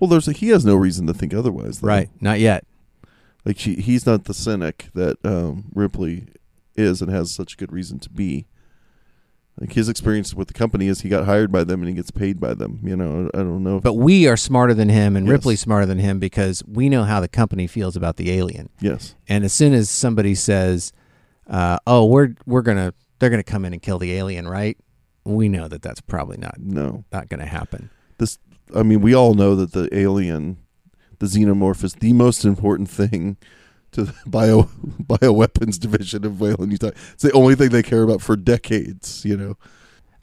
well, 0.00 0.08
there's 0.08 0.28
a, 0.28 0.32
he 0.32 0.48
has 0.48 0.64
no 0.64 0.74
reason 0.74 1.06
to 1.06 1.14
think 1.14 1.32
otherwise. 1.32 1.80
Though. 1.80 1.88
Right. 1.88 2.10
Not 2.20 2.40
yet. 2.40 2.64
Like 3.44 3.58
she, 3.58 3.76
he's 3.76 4.06
not 4.06 4.24
the 4.24 4.34
cynic 4.34 4.88
that 4.94 5.18
um, 5.24 5.66
Ripley 5.72 6.26
is 6.74 7.00
and 7.00 7.10
has 7.12 7.30
such 7.30 7.56
good 7.56 7.72
reason 7.72 7.98
to 8.00 8.10
be. 8.10 8.46
Like 9.58 9.72
his 9.72 9.88
experience 9.88 10.34
with 10.34 10.48
the 10.48 10.54
company 10.54 10.86
is 10.86 11.00
he 11.00 11.08
got 11.08 11.24
hired 11.24 11.50
by 11.50 11.64
them 11.64 11.80
and 11.80 11.88
he 11.88 11.94
gets 11.94 12.10
paid 12.10 12.38
by 12.38 12.52
them. 12.52 12.78
You 12.82 12.94
know, 12.94 13.30
I 13.32 13.38
don't 13.38 13.62
know. 13.64 13.80
But 13.80 13.94
we 13.94 14.26
are 14.28 14.36
smarter 14.36 14.74
than 14.74 14.90
him 14.90 15.16
and 15.16 15.26
Yes. 15.26 15.32
Ripley's 15.32 15.60
smarter 15.60 15.86
than 15.86 15.98
him 15.98 16.18
because 16.18 16.62
we 16.66 16.90
know 16.90 17.04
how 17.04 17.20
the 17.20 17.28
company 17.28 17.66
feels 17.66 17.96
about 17.96 18.16
the 18.16 18.30
alien. 18.32 18.68
yes, 18.80 19.14
And 19.28 19.44
as 19.44 19.54
soon 19.54 19.72
as 19.72 19.88
somebody 19.88 20.34
says, 20.34 20.92
uh, 21.48 21.78
"Oh, 21.86 22.04
we're 22.04 22.34
we're 22.44 22.60
gonna 22.62 22.92
they're 23.18 23.30
gonna 23.30 23.42
come 23.42 23.64
in 23.64 23.72
and 23.72 23.80
kill 23.80 23.98
the 23.98 24.12
alien," 24.12 24.46
right? 24.46 24.76
We 25.24 25.48
know 25.48 25.68
that 25.68 25.80
that's 25.80 26.02
probably 26.02 26.36
not 26.36 26.56
no. 26.60 27.04
not 27.10 27.28
gonna 27.30 27.46
happen. 27.46 27.88
This, 28.18 28.38
I 28.74 28.82
mean, 28.82 29.00
we 29.00 29.14
all 29.14 29.32
know 29.34 29.54
that 29.56 29.72
the 29.72 29.88
alien, 29.96 30.58
the 31.18 31.26
xenomorph, 31.26 31.82
is 31.82 31.94
the 31.94 32.12
most 32.12 32.44
important 32.44 32.90
thing 32.90 33.36
to 33.96 34.04
the 34.04 34.14
bio 34.26 34.62
bioweapons 35.02 35.78
division 35.78 36.24
of 36.24 36.40
Weyland-Yutani. 36.40 36.96
It's 37.14 37.22
the 37.22 37.32
only 37.32 37.54
thing 37.54 37.70
they 37.70 37.82
care 37.82 38.02
about 38.02 38.22
for 38.22 38.36
decades. 38.36 39.24
You 39.24 39.36
know. 39.36 39.54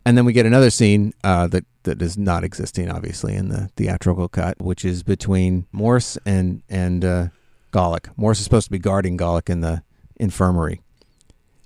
And 0.06 0.18
then 0.18 0.26
we 0.26 0.34
get 0.34 0.46
another 0.46 0.70
scene 0.70 1.14
uh, 1.24 1.48
that 1.48 1.66
that 1.84 2.02
is 2.02 2.18
not 2.18 2.44
existing, 2.44 2.90
obviously, 2.90 3.36
in 3.36 3.50
the 3.50 3.70
theatrical 3.78 4.28
cut, 4.28 4.62
which 4.62 4.84
is 4.86 5.02
between 5.04 5.66
Morse 5.72 6.18
and 6.26 6.62
and 6.70 7.04
uh, 7.06 7.28
Golic. 7.72 8.10
Morse 8.18 8.40
is 8.40 8.44
supposed 8.44 8.66
to 8.66 8.72
be 8.72 8.80
guarding 8.80 9.18
Golic 9.18 9.50
in 9.50 9.62
the 9.62 9.82
infirmary, 10.18 10.82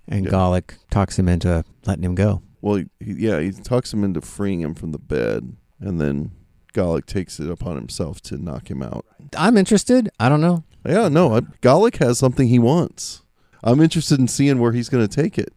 and 0.07 0.25
Yeah. 0.25 0.31
Golic 0.31 0.75
talks 0.91 1.17
him 1.17 1.27
into 1.27 1.63
letting 1.85 2.03
him 2.03 2.15
go. 2.15 2.41
Well, 2.61 2.75
he, 2.75 2.87
yeah, 2.99 3.39
he 3.39 3.51
talks 3.51 3.91
him 3.93 4.03
into 4.03 4.21
freeing 4.21 4.61
him 4.61 4.75
from 4.75 4.91
the 4.91 4.99
bed, 4.99 5.55
and 5.79 5.99
then 5.99 6.31
Golic 6.73 7.05
takes 7.07 7.39
it 7.39 7.49
upon 7.49 7.75
himself 7.75 8.21
to 8.21 8.37
knock 8.37 8.69
him 8.69 8.83
out. 8.83 9.05
I'm 9.35 9.57
interested. 9.57 10.09
I 10.19 10.29
don't 10.29 10.41
know. 10.41 10.63
Yeah, 10.85 11.07
no, 11.09 11.35
I, 11.35 11.41
Golic 11.61 11.97
has 11.97 12.17
something 12.17 12.47
he 12.47 12.59
wants. 12.59 13.23
I'm 13.63 13.81
interested 13.81 14.19
in 14.19 14.27
seeing 14.27 14.59
where 14.59 14.71
he's 14.71 14.89
going 14.89 15.05
to 15.05 15.13
take 15.13 15.37
it. 15.37 15.53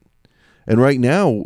And 0.67 0.81
right 0.81 0.99
now, 0.99 1.45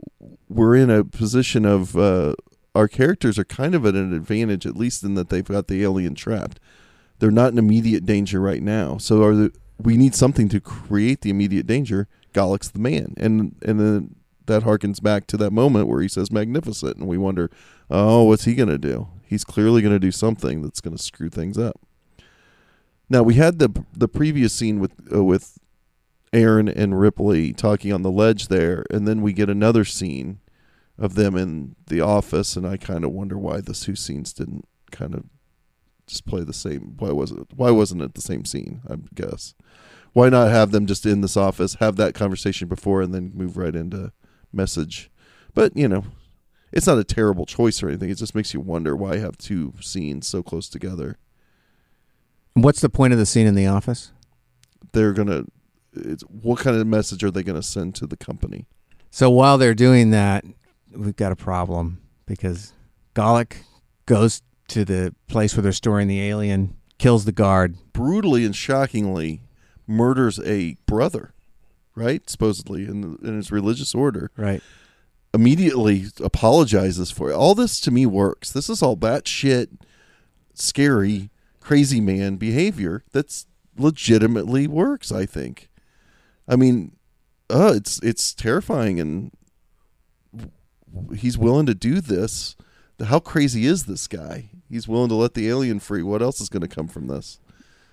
we're 0.49 0.77
in 0.77 0.91
a 0.91 1.05
position 1.05 1.64
of 1.64 1.97
uh, 1.97 2.35
our 2.75 2.89
characters 2.89 3.39
are 3.39 3.45
kind 3.45 3.75
of 3.75 3.85
at 3.87 3.95
an 3.95 4.12
advantage, 4.12 4.66
at 4.66 4.77
least 4.77 5.03
in 5.03 5.14
that 5.14 5.29
they've 5.29 5.45
got 5.45 5.68
the 5.68 5.83
alien 5.83 6.14
trapped. 6.14 6.61
They're 7.18 7.31
not 7.31 7.53
in 7.53 7.59
immediate 7.59 8.05
danger 8.05 8.41
right 8.41 8.62
now. 8.62 8.99
So, 8.99 9.35
the 9.35 9.53
we 9.79 9.97
need 9.97 10.14
something 10.14 10.49
to 10.51 10.61
create 10.61 11.20
the 11.22 11.31
immediate 11.31 11.66
danger. 11.66 12.09
Golic's 12.33 12.70
the 12.70 12.79
man, 12.79 13.14
and 13.16 13.55
and 13.62 13.81
then 13.81 14.16
that 14.47 14.62
harkens 14.62 15.03
back 15.03 15.27
to 15.29 15.37
that 15.39 15.53
moment 15.53 15.89
where 15.89 16.01
he 16.03 16.09
says 16.09 16.31
"magnificent," 16.31 16.97
and 16.97 17.07
we 17.07 17.18
wonder, 17.18 17.51
oh, 17.91 18.25
what's 18.25 18.45
he 18.45 18.55
going 18.55 18.68
to 18.68 18.79
do? 18.79 19.09
He's 19.25 19.45
clearly 19.45 19.83
going 19.83 19.95
to 19.95 20.01
do 20.01 20.12
something 20.12 20.62
that's 20.62 20.81
going 20.81 20.97
to 20.97 21.03
screw 21.03 21.31
things 21.31 21.57
up. 21.59 21.81
Now 23.09 23.22
we 23.22 23.34
had 23.34 23.59
the 23.59 23.84
the 23.92 24.09
previous 24.09 24.52
scene 24.52 24.80
with 24.80 24.92
uh, 25.14 25.24
with 25.24 25.59
Aaron 26.32 26.68
and 26.68 26.98
Ripley 26.98 27.52
talking 27.52 27.92
on 27.92 28.02
the 28.02 28.11
ledge 28.11 28.48
there, 28.48 28.84
and 28.90 29.07
then 29.07 29.22
we 29.22 29.32
get 29.32 29.48
another 29.48 29.84
scene 29.84 30.40
of 30.98 31.14
them 31.14 31.36
in 31.36 31.76
the 31.86 32.00
office, 32.00 32.57
and 32.57 32.66
I 32.66 32.76
kind 32.76 33.05
of 33.05 33.12
wonder 33.12 33.38
why 33.38 33.61
the 33.61 33.74
two 33.74 33.96
scenes 33.96 34.32
didn't 34.32 34.66
kind 34.90 35.14
of 35.14 35.24
just 36.07 36.26
play 36.26 36.42
the 36.42 36.52
same. 36.52 36.94
Why 36.98 37.11
was 37.11 37.30
it? 37.30 37.48
Why 37.55 37.70
wasn't 37.70 38.02
it 38.02 38.14
the 38.14 38.20
same 38.20 38.44
scene? 38.44 38.82
I 38.88 38.96
guess. 39.14 39.55
Why 40.12 40.28
not 40.28 40.50
have 40.50 40.70
them 40.70 40.86
just 40.86 41.07
in 41.07 41.22
this 41.22 41.36
office, 41.36 41.74
have 41.74 41.96
that 41.96 42.14
conversation 42.14 42.68
before, 42.68 43.02
and 43.02 43.12
then 43.12 43.32
move 43.34 43.57
right 43.57 43.74
into 43.74 44.12
message? 44.52 45.11
But 45.55 45.76
you 45.76 45.88
know, 45.88 46.05
it's 46.72 46.86
not 46.86 46.98
a 46.98 47.05
terrible 47.05 47.46
choice 47.46 47.82
or 47.82 47.88
anything. 47.88 48.11
It 48.11 48.18
just 48.18 48.34
makes 48.34 48.55
you 48.55 48.61
wonder 48.61 48.96
why 48.96 49.18
have 49.18 49.38
two 49.38 49.74
scenes 49.80 50.26
so 50.26 50.42
close 50.42 50.68
together. 50.68 51.18
What's 52.55 52.80
the 52.80 52.88
point 52.88 53.12
of 53.12 53.18
the 53.18 53.26
scene 53.26 53.46
in 53.46 53.55
the 53.55 53.66
office? 53.66 54.12
They're 54.92 55.12
gonna. 55.12 55.44
It's, 55.92 56.22
what 56.22 56.61
kind 56.61 56.76
of 56.76 56.86
message 56.86 57.22
are 57.22 57.30
they 57.30 57.42
going 57.42 57.61
to 57.61 57.62
send 57.62 57.94
to 57.96 58.07
the 58.07 58.16
company? 58.16 58.66
So 59.11 59.30
while 59.30 59.59
they're 59.59 59.74
doing 59.74 60.11
that, 60.11 60.44
we've 60.92 61.14
got 61.14 61.30
a 61.30 61.36
problem 61.36 62.00
because 62.26 62.72
Golic 63.14 63.59
goes 64.07 64.42
to 64.68 64.84
the 64.84 65.14
place 65.28 65.55
where 65.57 65.62
they're 65.62 65.72
storing 65.72 66.09
the 66.09 66.20
alien, 66.20 66.76
kills 66.98 67.24
the 67.24 67.32
guard. 67.32 67.76
Brutally 67.92 68.44
and 68.44 68.57
shockingly 68.57 69.42
murders 69.86 70.40
a 70.40 70.76
brother, 70.86 71.32
right? 71.94 72.28
Supposedly 72.28 72.84
in 72.84 73.18
in 73.22 73.36
his 73.36 73.52
religious 73.52 73.94
order. 73.94 74.30
Right. 74.36 74.62
Immediately 75.32 76.07
apologizes 76.20 77.11
for 77.11 77.30
it. 77.30 77.34
All 77.34 77.55
this 77.55 77.80
to 77.80 77.90
me 77.90 78.07
works. 78.07 78.52
This 78.52 78.70
is 78.70 78.82
all 78.82 78.96
batshit, 78.96 79.68
scary, 80.55 81.30
crazy 81.65 82.01
man 82.01 82.37
behavior 82.37 83.03
that's 83.12 83.47
legitimately 83.77 84.67
works. 84.69 85.11
I 85.11 85.27
think. 85.27 85.71
I 86.47 86.57
mean, 86.57 86.97
uh, 87.51 87.73
it's 87.75 87.99
it's 88.03 88.35
terrifying, 88.35 89.01
and 89.01 89.33
he's 91.17 91.39
willing 91.39 91.67
to 91.67 91.75
do 91.75 92.01
this. 92.01 92.55
How 93.05 93.19
crazy 93.19 93.67
is 93.67 93.87
this 93.87 94.07
guy? 94.07 94.51
He's 94.71 94.87
willing 94.87 95.09
to 95.09 95.15
let 95.15 95.35
the 95.35 95.49
alien 95.49 95.81
free. 95.81 96.03
What 96.03 96.23
else 96.23 96.41
is 96.41 96.49
going 96.49 96.62
to 96.62 96.69
come 96.69 96.87
from 96.87 97.09
this? 97.09 97.41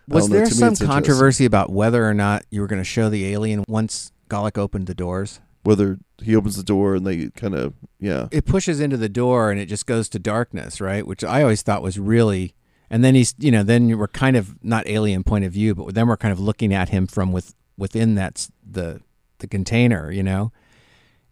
Was 0.08 0.30
there 0.30 0.46
some 0.48 0.76
controversy 0.76 1.46
about 1.46 1.72
whether 1.72 2.08
or 2.08 2.14
not 2.14 2.44
you 2.50 2.62
were 2.62 2.68
going 2.68 2.82
to 2.82 2.86
show 2.86 3.10
the 3.10 3.32
alien 3.32 3.64
once 3.68 4.12
Golic 4.30 4.58
opened 4.58 4.88
the 4.88 4.96
doors? 4.96 5.40
Whether 5.64 6.00
he 6.22 6.36
opens 6.36 6.58
the 6.58 6.64
door 6.64 6.96
and 6.96 7.06
they 7.06 7.30
kind 7.30 7.56
of 7.56 7.74
yeah. 8.00 8.28
It 8.32 8.46
pushes 8.46 8.80
into 8.80 8.98
the 8.98 9.10
door 9.10 9.52
and 9.52 9.60
it 9.60 9.68
just 9.68 9.86
goes 9.86 10.10
to 10.10 10.20
darkness, 10.20 10.82
right? 10.82 11.06
Which 11.06 11.24
I 11.24 11.42
always 11.42 11.62
thought 11.62 11.82
was 11.82 11.98
really. 11.98 12.54
And 12.92 13.06
then 13.06 13.16
he's, 13.16 13.34
you 13.40 13.52
know, 13.52 13.64
then 13.64 13.98
we're 13.98 14.08
kind 14.10 14.36
of 14.36 14.62
not 14.64 14.86
alien 14.86 15.24
point 15.24 15.46
of 15.46 15.54
view, 15.54 15.74
but 15.74 15.96
then 15.96 16.08
we're 16.08 16.18
kind 16.18 16.34
of 16.34 16.40
looking 16.40 16.74
at 16.74 16.90
him 16.90 17.08
from 17.08 17.32
with 17.32 17.56
within 17.78 18.16
that 18.16 18.50
the 18.70 19.02
the 19.40 19.48
container, 19.48 20.12
you 20.12 20.22
know, 20.22 20.52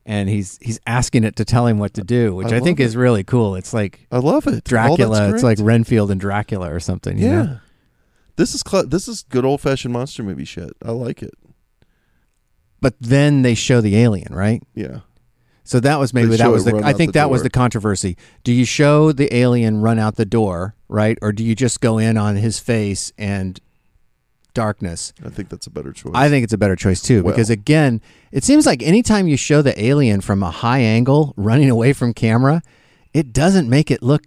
and 0.05 0.29
he's 0.29 0.57
he's 0.61 0.79
asking 0.87 1.25
it 1.25 1.35
to 1.35 1.43
tell 1.45 1.67
him 1.67 1.77
what 1.77 1.93
to 1.95 2.03
do, 2.03 2.33
which 2.33 2.53
I 2.53 2.57
I, 2.57 2.59
think 2.61 2.79
love 2.79 2.87
is 2.87 2.95
really 2.95 3.25
cool. 3.25 3.55
It's 3.55 3.73
like 3.73 4.07
I 4.09 4.19
love 4.19 4.47
it. 4.47 4.63
Dracula. 4.63 5.33
It's 5.33 5.43
like. 5.43 5.57
Renfield 5.59 6.09
and 6.11 6.19
Dracula 6.19 6.73
or 6.73 6.79
something. 6.79 7.17
you 7.17 7.27
yeah. 7.27 7.43
know? 7.43 7.57
This 8.37 8.55
is 8.55 8.63
cl- 8.65 8.87
this 8.87 9.09
is 9.09 9.23
good 9.23 9.43
old 9.43 9.59
fashioned 9.59 9.93
monster 9.93 10.23
movie 10.23 10.45
shit. 10.45 10.71
I 10.83 10.91
like 10.91 11.21
it. 11.21 11.33
But 12.79 12.95
then 13.01 13.41
they 13.41 13.53
show 13.53 13.81
the 13.81 13.97
alien, 13.97 14.33
right? 14.33 14.63
Yeah. 14.73 15.01
So 15.69 15.79
that 15.81 15.99
was 15.99 16.15
maybe 16.15 16.35
that 16.37 16.49
was 16.49 16.65
the 16.65 16.81
I 16.83 16.93
think 16.93 17.13
the 17.13 17.19
that 17.19 17.29
was 17.29 17.43
the 17.43 17.49
controversy. 17.51 18.17
Do 18.43 18.51
you 18.51 18.65
show 18.65 19.11
the 19.11 19.31
alien 19.35 19.81
run 19.81 19.99
out 19.99 20.15
the 20.15 20.25
door, 20.25 20.73
right? 20.87 21.15
Or 21.21 21.31
do 21.31 21.43
you 21.43 21.53
just 21.53 21.79
go 21.79 21.99
in 21.99 22.17
on 22.17 22.37
his 22.37 22.57
face 22.57 23.13
and 23.19 23.59
darkness? 24.55 25.13
I 25.23 25.29
think 25.29 25.49
that's 25.49 25.67
a 25.67 25.69
better 25.69 25.93
choice. 25.93 26.13
I 26.15 26.27
think 26.27 26.43
it's 26.43 26.53
a 26.53 26.57
better 26.57 26.75
choice 26.75 27.03
too 27.03 27.21
Well- 27.21 27.35
because 27.35 27.51
again, 27.51 28.01
it 28.31 28.43
seems 28.43 28.65
like 28.65 28.81
anytime 28.81 29.27
you 29.27 29.37
show 29.37 29.61
the 29.61 29.79
alien 29.79 30.21
from 30.21 30.41
a 30.41 30.49
high 30.49 30.79
angle 30.79 31.35
running 31.37 31.69
away 31.69 31.93
from 31.93 32.15
camera, 32.15 32.63
it 33.13 33.31
doesn't 33.31 33.69
make 33.69 33.91
it 33.91 34.01
look 34.01 34.23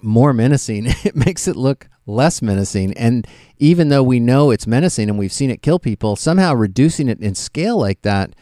more 0.00 0.32
menacing. 0.32 0.86
It 1.04 1.14
makes 1.14 1.46
it 1.46 1.56
look 1.56 1.90
less 2.06 2.40
menacing. 2.40 2.94
And 2.96 3.26
even 3.58 3.90
though 3.90 4.02
we 4.02 4.18
know 4.18 4.50
it's 4.50 4.66
menacing 4.66 5.10
and 5.10 5.18
we've 5.18 5.30
seen 5.30 5.50
it 5.50 5.60
kill 5.60 5.78
people, 5.78 6.16
somehow 6.16 6.54
reducing 6.54 7.06
it 7.10 7.20
in 7.20 7.34
scale 7.34 7.78
like 7.78 8.00
that 8.00 8.34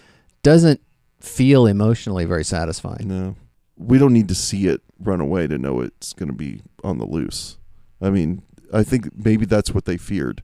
doesn't 0.45 0.81
feel 1.21 1.67
emotionally 1.67 2.25
very 2.25 2.45
satisfying. 2.45 3.09
no. 3.09 3.37
We 3.81 3.97
don't 3.99 4.13
need 4.13 4.27
to 4.27 4.35
see 4.35 4.67
it 4.67 4.81
run 4.99 5.21
away 5.21 5.47
to 5.47 5.57
know 5.57 5.81
it's 5.81 6.13
going 6.13 6.29
to 6.29 6.35
be 6.35 6.63
on 6.83 6.99
the 6.99 7.07
loose. 7.07 7.59
I 8.01 8.11
mean, 8.11 8.43
I 8.73 8.83
think 8.83 9.11
maybe 9.17 9.47
that's 9.47 9.73
what 9.73 9.85
they 9.85 9.97
feared. 9.97 10.43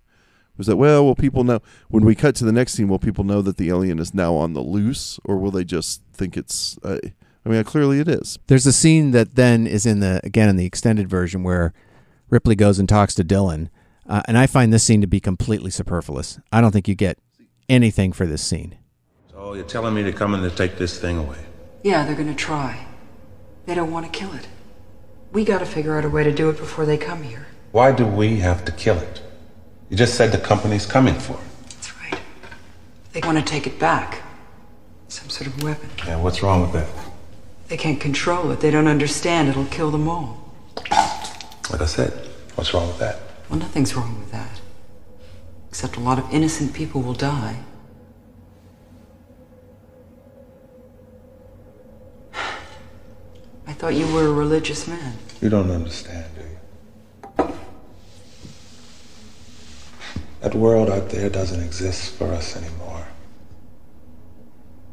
Was 0.56 0.68
that 0.68 0.76
well? 0.76 1.04
Will 1.04 1.16
people 1.16 1.42
know 1.42 1.60
when 1.88 2.04
we 2.04 2.14
cut 2.14 2.36
to 2.36 2.44
the 2.44 2.52
next 2.52 2.74
scene? 2.74 2.86
Will 2.86 3.00
people 3.00 3.24
know 3.24 3.42
that 3.42 3.56
the 3.56 3.70
alien 3.70 3.98
is 3.98 4.14
now 4.14 4.34
on 4.34 4.52
the 4.52 4.60
loose, 4.60 5.18
or 5.24 5.36
will 5.36 5.50
they 5.50 5.64
just 5.64 6.02
think 6.12 6.36
it's? 6.36 6.78
Uh, 6.84 6.98
I 7.44 7.48
mean, 7.48 7.64
clearly 7.64 7.98
it 7.98 8.08
is. 8.08 8.38
There's 8.46 8.66
a 8.66 8.72
scene 8.72 9.10
that 9.10 9.34
then 9.34 9.66
is 9.66 9.84
in 9.84 9.98
the 9.98 10.20
again 10.22 10.48
in 10.48 10.56
the 10.56 10.64
extended 10.64 11.08
version 11.08 11.42
where 11.42 11.74
Ripley 12.30 12.54
goes 12.54 12.78
and 12.78 12.88
talks 12.88 13.14
to 13.16 13.24
Dillon, 13.24 13.68
uh, 14.08 14.22
and 14.26 14.38
I 14.38 14.46
find 14.46 14.72
this 14.72 14.84
scene 14.84 15.00
to 15.00 15.08
be 15.08 15.18
completely 15.18 15.72
superfluous. 15.72 16.38
I 16.52 16.60
don't 16.60 16.70
think 16.70 16.86
you 16.86 16.94
get 16.94 17.18
anything 17.68 18.12
for 18.12 18.26
this 18.26 18.42
scene. 18.42 18.76
So 19.44 19.52
you're 19.52 19.64
telling 19.64 19.92
me 19.92 20.02
to 20.04 20.12
come 20.12 20.34
in 20.34 20.40
to 20.40 20.48
take 20.48 20.78
this 20.78 20.98
thing 20.98 21.18
away? 21.18 21.36
Yeah, 21.82 22.06
they're 22.06 22.14
gonna 22.14 22.34
try. 22.34 22.86
They 23.66 23.74
don't 23.74 23.90
want 23.90 24.10
to 24.10 24.18
kill 24.18 24.32
it. 24.32 24.48
We 25.32 25.44
gotta 25.44 25.66
figure 25.66 25.98
out 25.98 26.04
a 26.06 26.08
way 26.08 26.24
to 26.24 26.32
do 26.32 26.48
it 26.48 26.56
before 26.56 26.86
they 26.86 26.96
come 26.96 27.22
here. 27.22 27.46
Why 27.70 27.92
do 27.92 28.06
we 28.06 28.36
have 28.36 28.64
to 28.64 28.72
kill 28.72 28.96
it? 28.96 29.20
You 29.90 29.98
just 29.98 30.14
said 30.14 30.32
the 30.32 30.38
company's 30.38 30.86
coming 30.86 31.12
for 31.12 31.34
it. 31.34 31.62
That's 31.64 31.92
right. 32.00 32.18
They 33.12 33.20
want 33.20 33.36
to 33.36 33.44
take 33.44 33.66
it 33.66 33.78
back. 33.78 34.22
Some 35.08 35.28
sort 35.28 35.48
of 35.48 35.62
weapon. 35.62 35.90
Yeah, 36.06 36.16
what's 36.16 36.42
wrong 36.42 36.62
with 36.62 36.72
that? 36.72 36.88
They 37.68 37.76
can't 37.76 38.00
control 38.00 38.50
it. 38.50 38.60
They 38.60 38.70
don't 38.70 38.88
understand. 38.88 39.50
It'll 39.50 39.66
kill 39.66 39.90
them 39.90 40.08
all. 40.08 40.54
Like 41.70 41.82
I 41.82 41.84
said, 41.84 42.12
what's 42.54 42.72
wrong 42.72 42.86
with 42.86 42.98
that? 43.00 43.18
Well, 43.50 43.58
nothing's 43.58 43.94
wrong 43.94 44.18
with 44.18 44.32
that. 44.32 44.62
Except 45.68 45.98
a 45.98 46.00
lot 46.00 46.18
of 46.18 46.32
innocent 46.32 46.72
people 46.72 47.02
will 47.02 47.12
die. 47.12 47.58
I 53.66 53.72
thought 53.72 53.94
you 53.94 54.06
were 54.12 54.26
a 54.26 54.32
religious 54.32 54.86
man. 54.86 55.16
You 55.40 55.48
don't 55.48 55.70
understand, 55.70 56.26
do 56.34 57.44
you? 57.44 57.54
That 60.40 60.54
world 60.54 60.90
out 60.90 61.08
there 61.08 61.30
doesn't 61.30 61.62
exist 61.62 62.14
for 62.14 62.26
us 62.26 62.56
anymore. 62.56 63.06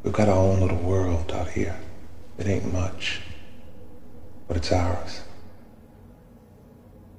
We've 0.02 0.12
got 0.12 0.28
our 0.28 0.36
own 0.36 0.60
little 0.60 0.78
world 0.78 1.30
out 1.32 1.48
here. 1.48 1.78
It 2.38 2.46
ain't 2.46 2.72
much, 2.72 3.20
but 4.48 4.56
it's 4.56 4.72
ours. 4.72 5.20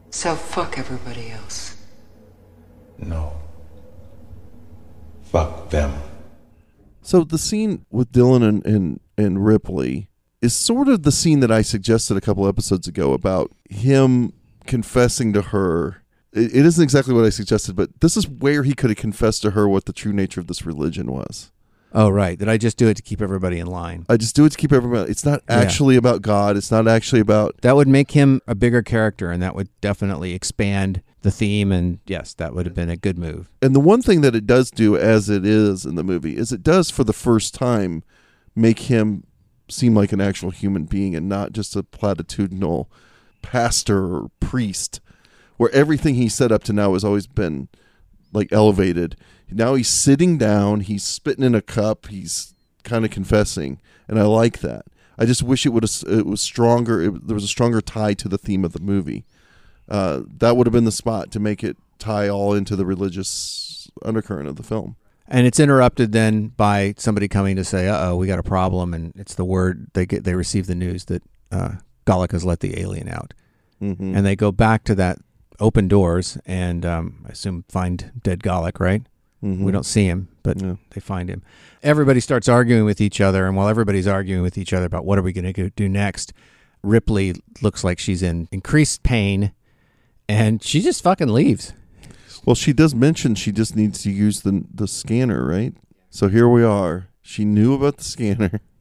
So 0.09 0.35
fuck 0.35 0.77
everybody 0.77 1.29
else. 1.31 1.75
No. 2.97 3.33
Fuck 5.23 5.69
them. 5.69 5.93
So 7.01 7.23
the 7.23 7.37
scene 7.37 7.85
with 7.91 8.11
Dillon 8.11 8.43
and, 8.43 8.65
and, 8.65 8.99
and 9.17 9.45
Ripley 9.45 10.09
is 10.43 10.53
sort 10.53 10.87
of 10.87 11.03
the 11.03 11.11
scene 11.11 11.39
that 11.39 11.51
I 11.51 11.61
suggested 11.61 12.17
a 12.17 12.21
couple 12.21 12.47
episodes 12.47 12.87
ago 12.87 13.13
about 13.13 13.51
him 13.69 14.33
confessing 14.67 15.33
to 15.33 15.41
her. 15.41 16.03
It, 16.33 16.55
it 16.55 16.65
isn't 16.65 16.83
exactly 16.83 17.13
what 17.13 17.25
I 17.25 17.29
suggested, 17.29 17.75
but 17.75 17.99
this 18.01 18.17
is 18.17 18.27
where 18.27 18.63
he 18.63 18.73
could 18.73 18.89
have 18.89 18.97
confessed 18.97 19.41
to 19.43 19.51
her 19.51 19.67
what 19.67 19.85
the 19.85 19.93
true 19.93 20.13
nature 20.13 20.39
of 20.41 20.47
this 20.47 20.65
religion 20.65 21.11
was. 21.11 21.51
Oh, 21.95 22.09
right. 22.09 22.39
Did 22.39 22.49
I 22.49 22.57
just 22.57 22.77
do 22.77 22.87
it 22.87 22.95
to 22.97 23.03
keep 23.03 23.21
everybody 23.21 23.59
in 23.59 23.67
line? 23.67 24.05
I 24.09 24.17
just 24.17 24.35
do 24.35 24.45
it 24.45 24.49
to 24.51 24.57
keep 24.57 24.73
everybody. 24.73 25.11
It's 25.11 25.23
not 25.23 25.41
Yeah. 25.47 25.57
actually 25.59 25.95
about 25.95 26.23
God. 26.23 26.57
It's 26.57 26.71
not 26.71 26.87
actually 26.87 27.21
about. 27.21 27.55
That 27.61 27.75
would 27.75 27.87
make 27.87 28.11
him 28.11 28.41
a 28.47 28.55
bigger 28.55 28.81
character, 28.81 29.29
and 29.29 29.43
that 29.43 29.53
would 29.55 29.69
definitely 29.79 30.33
expand 30.33 31.03
the 31.21 31.29
theme. 31.29 31.71
And 31.71 31.99
yes, 32.07 32.33
that 32.33 32.55
would 32.55 32.65
have 32.65 32.73
been 32.73 32.89
a 32.89 32.97
good 32.97 33.19
move. 33.19 33.51
And 33.61 33.75
the 33.75 33.79
one 33.79 34.01
thing 34.01 34.21
that 34.21 34.35
it 34.35 34.47
does 34.47 34.71
do, 34.71 34.97
as 34.97 35.29
it 35.29 35.45
is 35.45 35.85
in 35.85 35.93
the 35.93 36.03
movie, 36.03 36.35
is 36.35 36.51
it 36.51 36.63
does 36.63 36.89
for 36.89 37.03
the 37.03 37.13
first 37.13 37.53
time 37.53 38.01
make 38.55 38.79
him 38.79 39.23
seem 39.73 39.95
like 39.95 40.11
an 40.11 40.21
actual 40.21 40.51
human 40.51 40.85
being 40.85 41.15
and 41.15 41.27
not 41.27 41.51
just 41.51 41.75
a 41.75 41.83
platitudinal 41.83 42.87
pastor 43.41 44.15
or 44.15 44.31
priest, 44.39 45.01
where 45.57 45.71
everything 45.71 46.15
he 46.15 46.29
said 46.29 46.51
up 46.51 46.63
to 46.63 46.73
now 46.73 46.93
has 46.93 47.03
always 47.03 47.27
been 47.27 47.67
like 48.31 48.51
elevated. 48.51 49.15
Now 49.51 49.75
he's 49.75 49.87
sitting 49.87 50.37
down, 50.37 50.81
he's 50.81 51.03
spitting 51.03 51.43
in 51.43 51.53
a 51.53 51.61
cup, 51.61 52.07
he's 52.07 52.55
kind 52.83 53.05
of 53.05 53.11
confessing, 53.11 53.79
and 54.07 54.17
I 54.17 54.23
like 54.23 54.59
that. 54.59 54.85
I 55.17 55.25
just 55.25 55.43
wish 55.43 55.65
it 55.65 55.69
would 55.69 55.83
it 55.83 56.25
was 56.25 56.41
stronger. 56.41 57.01
It, 57.01 57.27
there 57.27 57.35
was 57.35 57.43
a 57.43 57.47
stronger 57.47 57.81
tie 57.81 58.15
to 58.15 58.27
the 58.27 58.37
theme 58.37 58.65
of 58.65 58.73
the 58.73 58.79
movie. 58.79 59.25
Uh, 59.87 60.21
that 60.37 60.57
would 60.57 60.65
have 60.65 60.73
been 60.73 60.85
the 60.85 60.91
spot 60.91 61.29
to 61.31 61.39
make 61.39 61.63
it 61.63 61.77
tie 61.99 62.27
all 62.27 62.53
into 62.53 62.75
the 62.75 62.85
religious 62.85 63.91
undercurrent 64.03 64.47
of 64.47 64.55
the 64.55 64.63
film. 64.63 64.95
And 65.33 65.47
it's 65.47 65.59
interrupted 65.59 66.11
then 66.11 66.49
by 66.49 66.93
somebody 66.97 67.27
coming 67.27 67.55
to 67.55 67.63
say, 67.63 67.89
"Uh 67.89 68.09
oh, 68.11 68.15
we 68.15 68.27
got 68.27 68.37
a 68.37 68.43
problem," 68.43 68.93
and 68.93 69.11
it's 69.15 69.33
the 69.33 69.43
word 69.43 69.87
they 69.93 70.05
get. 70.05 70.25
They 70.25 70.35
receive 70.35 70.67
the 70.67 70.75
news 70.75 71.05
that 71.05 71.23
uh, 71.51 71.71
has 72.07 72.45
let 72.45 72.59
the 72.59 72.79
alien 72.79 73.09
out, 73.09 73.33
hmm 73.79 74.15
and 74.15 74.23
they 74.23 74.35
go 74.35 74.51
back 74.51 74.83
to 74.83 74.95
that 74.95 75.17
open 75.59 75.87
doors 75.87 76.37
and 76.45 76.85
um, 76.85 77.25
I 77.27 77.31
assume 77.31 77.65
find 77.67 78.11
dead 78.21 78.41
Golic. 78.43 78.79
Right? 78.79 79.01
hmm 79.41 79.63
We 79.63 79.71
don't 79.71 79.87
see 79.87 80.05
him, 80.05 80.27
but 80.43 80.59
they 80.91 81.01
find 81.01 81.29
him. 81.29 81.41
Everybody 81.81 82.19
starts 82.19 82.47
arguing 82.47 82.85
with 82.85 83.01
each 83.01 83.19
other, 83.19 83.47
and 83.47 83.57
while 83.57 83.67
everybody's 83.67 84.07
arguing 84.07 84.43
with 84.43 84.55
each 84.57 84.71
other 84.71 84.85
about 84.85 85.03
what 85.03 85.17
are 85.17 85.23
we 85.23 85.33
going 85.33 85.51
to 85.51 85.69
do 85.71 85.89
next, 85.89 86.31
Ripley 86.83 87.33
looks 87.63 87.83
like 87.83 87.97
she's 87.97 88.21
in 88.21 88.47
increased 88.51 89.01
pain, 89.01 89.51
and 90.29 90.61
she 90.63 90.79
just 90.79 91.01
fucking 91.01 91.29
leaves. 91.29 91.73
Well, 92.45 92.55
she 92.55 92.73
does 92.73 92.93
mention 92.93 93.35
she 93.35 93.51
just 93.51 93.75
needs 93.75 94.01
to 94.03 94.11
use 94.11 94.41
the 94.41 94.65
the 94.73 94.87
scanner, 94.87 95.45
right? 95.45 95.73
So 96.09 96.27
here 96.27 96.47
we 96.47 96.63
are. 96.63 97.07
She 97.21 97.45
knew 97.45 97.73
about 97.73 97.97
the 97.97 98.03
scanner. 98.03 98.61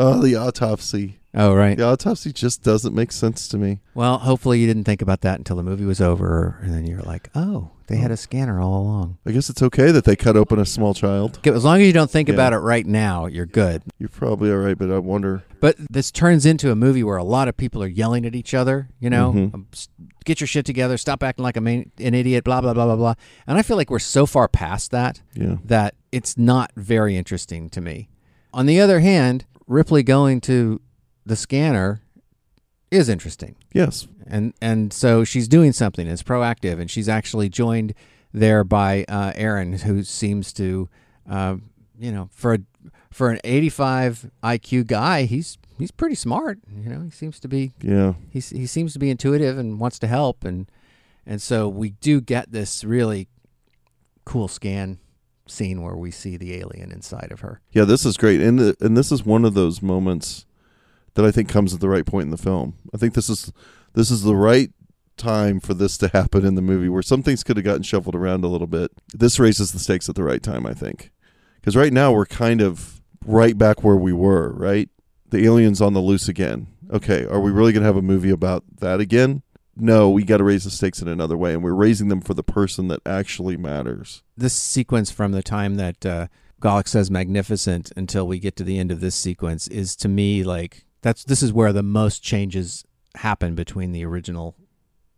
Oh, 0.00 0.22
the 0.22 0.36
autopsy. 0.36 1.18
Oh, 1.34 1.54
right. 1.54 1.76
The 1.76 1.84
autopsy 1.84 2.32
just 2.32 2.62
doesn't 2.62 2.94
make 2.94 3.10
sense 3.10 3.48
to 3.48 3.58
me. 3.58 3.80
Well, 3.94 4.18
hopefully 4.18 4.60
you 4.60 4.66
didn't 4.68 4.84
think 4.84 5.02
about 5.02 5.22
that 5.22 5.38
until 5.38 5.56
the 5.56 5.64
movie 5.64 5.84
was 5.84 6.00
over, 6.00 6.60
and 6.62 6.72
then 6.72 6.86
you're 6.86 7.02
like, 7.02 7.30
oh, 7.34 7.70
they 7.88 7.96
had 7.96 8.12
oh. 8.12 8.14
a 8.14 8.16
scanner 8.16 8.60
all 8.60 8.80
along. 8.80 9.18
I 9.26 9.32
guess 9.32 9.50
it's 9.50 9.60
okay 9.60 9.90
that 9.90 10.04
they 10.04 10.14
cut 10.14 10.36
open 10.36 10.60
a 10.60 10.64
small 10.64 10.94
child. 10.94 11.44
As 11.44 11.64
long 11.64 11.80
as 11.80 11.86
you 11.88 11.92
don't 11.92 12.10
think 12.10 12.28
Yeah. 12.28 12.34
about 12.34 12.52
it 12.52 12.58
right 12.58 12.86
now, 12.86 13.26
you're 13.26 13.44
good. 13.44 13.82
You're 13.98 14.08
probably 14.08 14.52
all 14.52 14.58
right, 14.58 14.78
but 14.78 14.88
I 14.90 14.98
wonder. 15.00 15.42
But 15.60 15.76
this 15.90 16.10
turns 16.10 16.46
into 16.46 16.70
a 16.70 16.76
movie 16.76 17.02
where 17.02 17.16
a 17.16 17.24
lot 17.24 17.48
of 17.48 17.56
people 17.56 17.82
are 17.82 17.86
yelling 17.88 18.24
at 18.26 18.34
each 18.34 18.54
other. 18.54 18.88
You 19.00 19.10
know, 19.10 19.32
Mhm. 19.32 19.54
Um, 19.54 19.66
get 20.24 20.40
your 20.40 20.46
shit 20.46 20.64
together, 20.66 20.96
stop 20.96 21.22
acting 21.22 21.42
like 21.42 21.56
a 21.56 21.60
main, 21.60 21.90
an 21.98 22.14
idiot, 22.14 22.44
blah 22.44 22.60
blah 22.60 22.74
blah 22.74 22.86
blah 22.86 22.96
blah. 22.96 23.14
And 23.46 23.58
I 23.58 23.62
feel 23.62 23.76
like 23.76 23.90
we're 23.90 23.98
so 23.98 24.26
far 24.26 24.48
past 24.48 24.90
that 24.92 25.20
Yeah. 25.34 25.56
that 25.64 25.94
it's 26.12 26.36
not 26.38 26.70
very 26.76 27.16
interesting 27.16 27.68
to 27.70 27.80
me. 27.80 28.08
On 28.54 28.66
the 28.66 28.80
other 28.80 29.00
hand, 29.00 29.44
Ripley 29.66 30.02
going 30.02 30.40
to 30.42 30.80
the 31.26 31.36
scanner 31.36 32.00
is 32.90 33.08
interesting. 33.08 33.54
Yes. 33.72 34.06
and 34.30 34.52
and 34.60 34.92
so 34.92 35.24
she's 35.24 35.48
doing 35.48 35.72
something. 35.72 36.06
It's 36.06 36.22
proactive, 36.22 36.78
and 36.78 36.90
she's 36.90 37.08
actually 37.08 37.48
joined 37.48 37.94
there 38.34 38.62
by 38.62 39.04
uh, 39.08 39.32
Aaron, 39.34 39.72
who 39.78 40.02
seems 40.04 40.52
to, 40.52 40.86
uh, 41.28 41.56
you 41.98 42.12
know, 42.12 42.28
for 42.32 42.52
a 42.54 42.58
for 43.10 43.30
an 43.30 43.40
85 43.44 44.30
IQ 44.42 44.86
guy, 44.86 45.24
he's 45.24 45.58
he's 45.78 45.90
pretty 45.90 46.14
smart. 46.14 46.58
You 46.82 46.90
know, 46.90 47.00
he 47.02 47.10
seems 47.10 47.38
to 47.40 47.48
be 47.48 47.72
Yeah. 47.82 48.14
he's, 48.30 48.50
he 48.50 48.66
seems 48.66 48.92
to 48.94 48.98
be 48.98 49.10
intuitive 49.10 49.58
and 49.58 49.78
wants 49.80 49.98
to 50.00 50.06
help, 50.06 50.44
and 50.44 50.70
and 51.26 51.40
so 51.42 51.68
we 51.68 51.90
do 51.90 52.20
get 52.20 52.52
this 52.52 52.84
really 52.84 53.28
cool 54.24 54.48
scan 54.48 54.98
scene 55.46 55.82
where 55.82 55.96
we 55.96 56.10
see 56.10 56.36
the 56.36 56.54
alien 56.56 56.92
inside 56.92 57.30
of 57.32 57.40
her. 57.40 57.60
Yeah, 57.72 57.84
this 57.84 58.04
is 58.04 58.16
great, 58.16 58.40
and 58.40 58.58
the, 58.58 58.76
and 58.80 58.96
this 58.96 59.10
is 59.12 59.24
one 59.24 59.44
of 59.44 59.54
those 59.54 59.80
moments 59.82 60.44
that 61.14 61.24
I 61.24 61.30
think 61.30 61.48
comes 61.48 61.72
at 61.74 61.80
the 61.80 61.88
right 61.88 62.04
point 62.06 62.24
in 62.26 62.30
the 62.30 62.36
film. 62.36 62.74
I 62.94 62.98
think 62.98 63.14
this 63.14 63.28
is 63.28 63.52
this 63.94 64.10
is 64.10 64.22
the 64.22 64.36
right 64.36 64.70
time 65.16 65.58
for 65.58 65.74
this 65.74 65.98
to 65.98 66.08
happen 66.08 66.44
in 66.46 66.54
the 66.54 66.62
movie, 66.62 66.88
where 66.88 67.02
some 67.02 67.22
things 67.22 67.42
could 67.42 67.56
have 67.56 67.64
gotten 67.64 67.82
shuffled 67.82 68.14
around 68.14 68.44
a 68.44 68.48
little 68.48 68.66
bit. 68.68 68.92
This 69.12 69.38
raises 69.40 69.72
the 69.72 69.78
stakes 69.78 70.08
at 70.08 70.14
the 70.14 70.22
right 70.22 70.42
time, 70.42 70.64
I 70.66 70.74
think, 70.74 71.10
because 71.68 71.76
right 71.76 71.92
now 71.92 72.10
we're 72.10 72.24
kind 72.24 72.62
of 72.62 73.02
right 73.26 73.58
back 73.58 73.84
where 73.84 73.94
we 73.94 74.10
were. 74.10 74.50
Right, 74.52 74.88
the 75.28 75.44
aliens 75.44 75.82
on 75.82 75.92
the 75.92 76.00
loose 76.00 76.26
again. 76.26 76.68
Okay, 76.90 77.26
are 77.26 77.40
we 77.40 77.50
really 77.50 77.74
going 77.74 77.82
to 77.82 77.86
have 77.86 77.98
a 77.98 78.00
movie 78.00 78.30
about 78.30 78.64
that 78.78 79.00
again? 79.00 79.42
No, 79.76 80.08
we 80.08 80.24
got 80.24 80.38
to 80.38 80.44
raise 80.44 80.64
the 80.64 80.70
stakes 80.70 81.02
in 81.02 81.08
another 81.08 81.36
way, 81.36 81.52
and 81.52 81.62
we're 81.62 81.74
raising 81.74 82.08
them 82.08 82.22
for 82.22 82.32
the 82.32 82.42
person 82.42 82.88
that 82.88 83.02
actually 83.04 83.58
matters. 83.58 84.22
this 84.34 84.54
sequence 84.54 85.10
from 85.10 85.32
the 85.32 85.42
time 85.42 85.74
that 85.74 86.06
uh, 86.06 86.28
Golic 86.58 86.88
says 86.88 87.10
magnificent 87.10 87.92
until 87.94 88.26
we 88.26 88.38
get 88.38 88.56
to 88.56 88.64
the 88.64 88.78
end 88.78 88.90
of 88.90 89.00
this 89.00 89.14
sequence 89.14 89.68
is 89.68 89.94
to 89.96 90.08
me 90.08 90.42
like 90.42 90.86
that's 91.02 91.22
this 91.22 91.42
is 91.42 91.52
where 91.52 91.74
the 91.74 91.82
most 91.82 92.22
changes 92.22 92.86
happen 93.16 93.54
between 93.54 93.92
the 93.92 94.06
original 94.06 94.56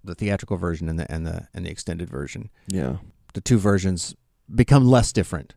the 0.02 0.16
theatrical 0.16 0.56
version 0.56 0.88
and 0.88 0.98
the 0.98 1.10
and 1.12 1.24
the 1.24 1.46
and 1.54 1.64
the 1.64 1.70
extended 1.70 2.10
version. 2.10 2.50
Yeah, 2.66 2.96
The 3.34 3.40
two 3.40 3.58
versions 3.58 4.16
become 4.52 4.88
less 4.88 5.12
different 5.12 5.54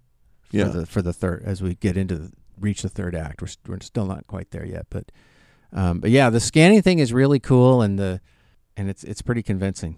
for 0.53 0.57
Yeah. 0.59 0.67
the 0.69 0.85
for 0.85 1.01
the 1.01 1.11
third 1.13 1.43
as 1.45 1.61
we 1.61 1.75
get 1.75 1.97
into 1.97 2.15
the, 2.17 2.31
reach 2.59 2.83
the 2.83 2.89
third 2.89 3.15
act. 3.15 3.41
We're, 3.41 3.49
we're 3.67 3.79
still 3.81 4.05
not 4.05 4.27
quite 4.27 4.51
there 4.51 4.65
yet, 4.65 4.85
but 4.89 5.11
um, 5.73 5.99
but 5.99 6.11
yeah, 6.11 6.29
the 6.29 6.39
scanning 6.39 6.81
thing 6.81 6.99
is 6.99 7.11
really 7.11 7.39
cool 7.39 7.81
and 7.81 7.97
the 7.99 8.21
and 8.77 8.89
it's 8.89 9.03
it's 9.03 9.21
pretty 9.21 9.43
convincing. 9.43 9.97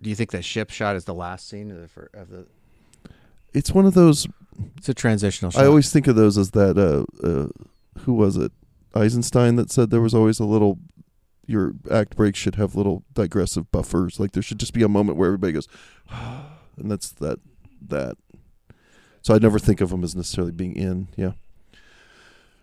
Do 0.00 0.10
you 0.10 0.16
think 0.16 0.30
that 0.32 0.44
ship 0.44 0.70
shot 0.70 0.94
is 0.96 1.04
the 1.04 1.14
last 1.14 1.48
scene 1.48 1.70
of 1.70 1.76
the, 1.78 2.08
of 2.20 2.28
the 2.30 2.46
it's 3.54 3.72
one 3.72 3.86
of 3.86 3.94
those 3.94 4.26
It's 4.76 4.88
a 4.88 4.94
transitional 4.94 5.50
shot. 5.50 5.62
I 5.62 5.66
always 5.66 5.90
think 5.90 6.06
of 6.06 6.16
those 6.16 6.36
as 6.36 6.50
that. 6.50 6.76
Uh, 6.76 7.26
uh, 7.26 7.48
who 8.00 8.12
was 8.14 8.36
it? 8.36 8.52
Eisenstein 8.94 9.56
that 9.56 9.70
said 9.70 9.90
there 9.90 10.00
was 10.00 10.14
always 10.14 10.38
a 10.38 10.44
little. 10.44 10.78
Your 11.46 11.74
act 11.90 12.16
breaks 12.16 12.38
should 12.38 12.56
have 12.56 12.74
little 12.74 13.04
digressive 13.14 13.70
buffers. 13.70 14.18
Like 14.20 14.32
there 14.32 14.42
should 14.42 14.58
just 14.58 14.72
be 14.74 14.82
a 14.82 14.88
moment 14.88 15.16
where 15.16 15.28
everybody 15.28 15.52
goes, 15.54 15.68
and 16.10 16.90
that's 16.90 17.10
that. 17.12 17.38
That. 17.86 18.16
So 19.22 19.34
I'd 19.34 19.42
never 19.42 19.58
think 19.58 19.80
of 19.80 19.90
them 19.90 20.04
as 20.04 20.14
necessarily 20.14 20.52
being 20.52 20.76
in. 20.76 21.08
Yeah. 21.16 21.32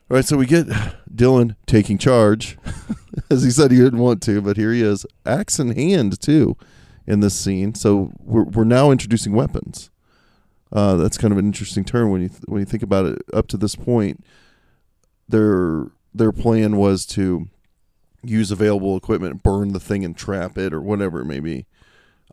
All 0.10 0.18
right, 0.18 0.26
so 0.26 0.38
we 0.38 0.46
get 0.46 0.68
Dillon 1.14 1.56
taking 1.66 1.98
charge, 1.98 2.58
as 3.30 3.44
he 3.44 3.50
said 3.52 3.72
he 3.72 3.78
didn't 3.78 4.00
want 4.00 4.22
to, 4.24 4.42
but 4.42 4.58
here 4.58 4.72
he 4.72 4.82
is, 4.82 5.06
axe 5.26 5.60
in 5.60 5.76
hand 5.76 6.20
too, 6.20 6.58
in 7.08 7.22
this 7.22 7.34
scene. 7.40 7.74
So 7.74 8.12
we're 8.20 8.44
we're 8.44 8.64
now 8.64 8.92
introducing 8.92 9.34
weapons. 9.34 9.90
Uh, 10.72 10.96
that's 10.96 11.18
kind 11.18 11.32
of 11.32 11.38
an 11.38 11.46
interesting 11.46 11.86
turn 11.86 12.10
when 12.10 12.22
you 12.22 12.30
th- 12.30 12.44
when 12.46 12.60
you 12.60 12.66
think 12.66 12.84
about 12.84 13.06
it. 13.06 13.22
Up 13.34 13.48
to 13.48 13.58
this 13.58 13.76
point, 13.76 14.24
their 15.28 15.88
their 16.14 16.32
plan 16.32 16.78
was 16.78 17.06
to 17.08 17.48
use 18.24 18.52
available 18.52 18.98
equipment, 18.98 19.44
burn 19.44 19.74
the 19.74 19.80
thing, 19.80 20.04
and 20.04 20.18
trap 20.18 20.58
it, 20.58 20.74
or 20.74 20.82
whatever 20.82 21.22
it 21.22 21.26
may 21.26 21.40
be. 21.40 21.66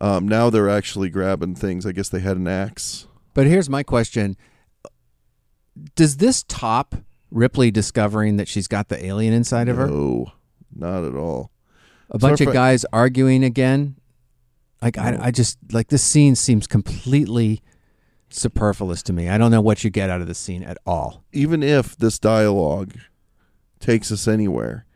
Um, 0.00 0.26
now 0.26 0.48
they're 0.50 0.68
actually 0.70 1.10
grabbing 1.10 1.54
things. 1.54 1.84
I 1.84 1.92
guess 1.92 2.08
they 2.08 2.20
had 2.20 2.36
an 2.36 2.48
axe. 2.48 3.06
But 3.34 3.46
here's 3.46 3.68
my 3.68 3.82
question: 3.82 4.36
Does 5.94 6.16
this 6.16 6.42
top 6.42 6.94
Ripley 7.30 7.70
discovering 7.70 8.36
that 8.36 8.48
she's 8.48 8.66
got 8.66 8.88
the 8.88 9.04
alien 9.04 9.32
inside 9.34 9.68
of 9.68 9.76
her? 9.76 9.86
No, 9.86 10.32
not 10.74 11.04
at 11.04 11.14
all. 11.14 11.50
A 12.10 12.18
bunch 12.18 12.40
of 12.40 12.52
guys 12.52 12.84
arguing 12.92 13.44
again. 13.44 13.96
Like 14.82 14.96
I, 14.96 15.18
I 15.20 15.30
just 15.30 15.58
like 15.72 15.88
this 15.88 16.02
scene 16.02 16.34
seems 16.34 16.66
completely 16.66 17.62
superfluous 18.30 19.02
to 19.04 19.12
me. 19.12 19.28
I 19.28 19.36
don't 19.36 19.50
know 19.50 19.60
what 19.60 19.84
you 19.84 19.90
get 19.90 20.08
out 20.08 20.20
of 20.20 20.26
this 20.26 20.38
scene 20.38 20.62
at 20.62 20.78
all. 20.86 21.24
Even 21.32 21.62
if 21.62 21.96
this 21.96 22.18
dialogue 22.18 22.94
takes 23.78 24.10
us 24.10 24.26
anywhere, 24.26 24.86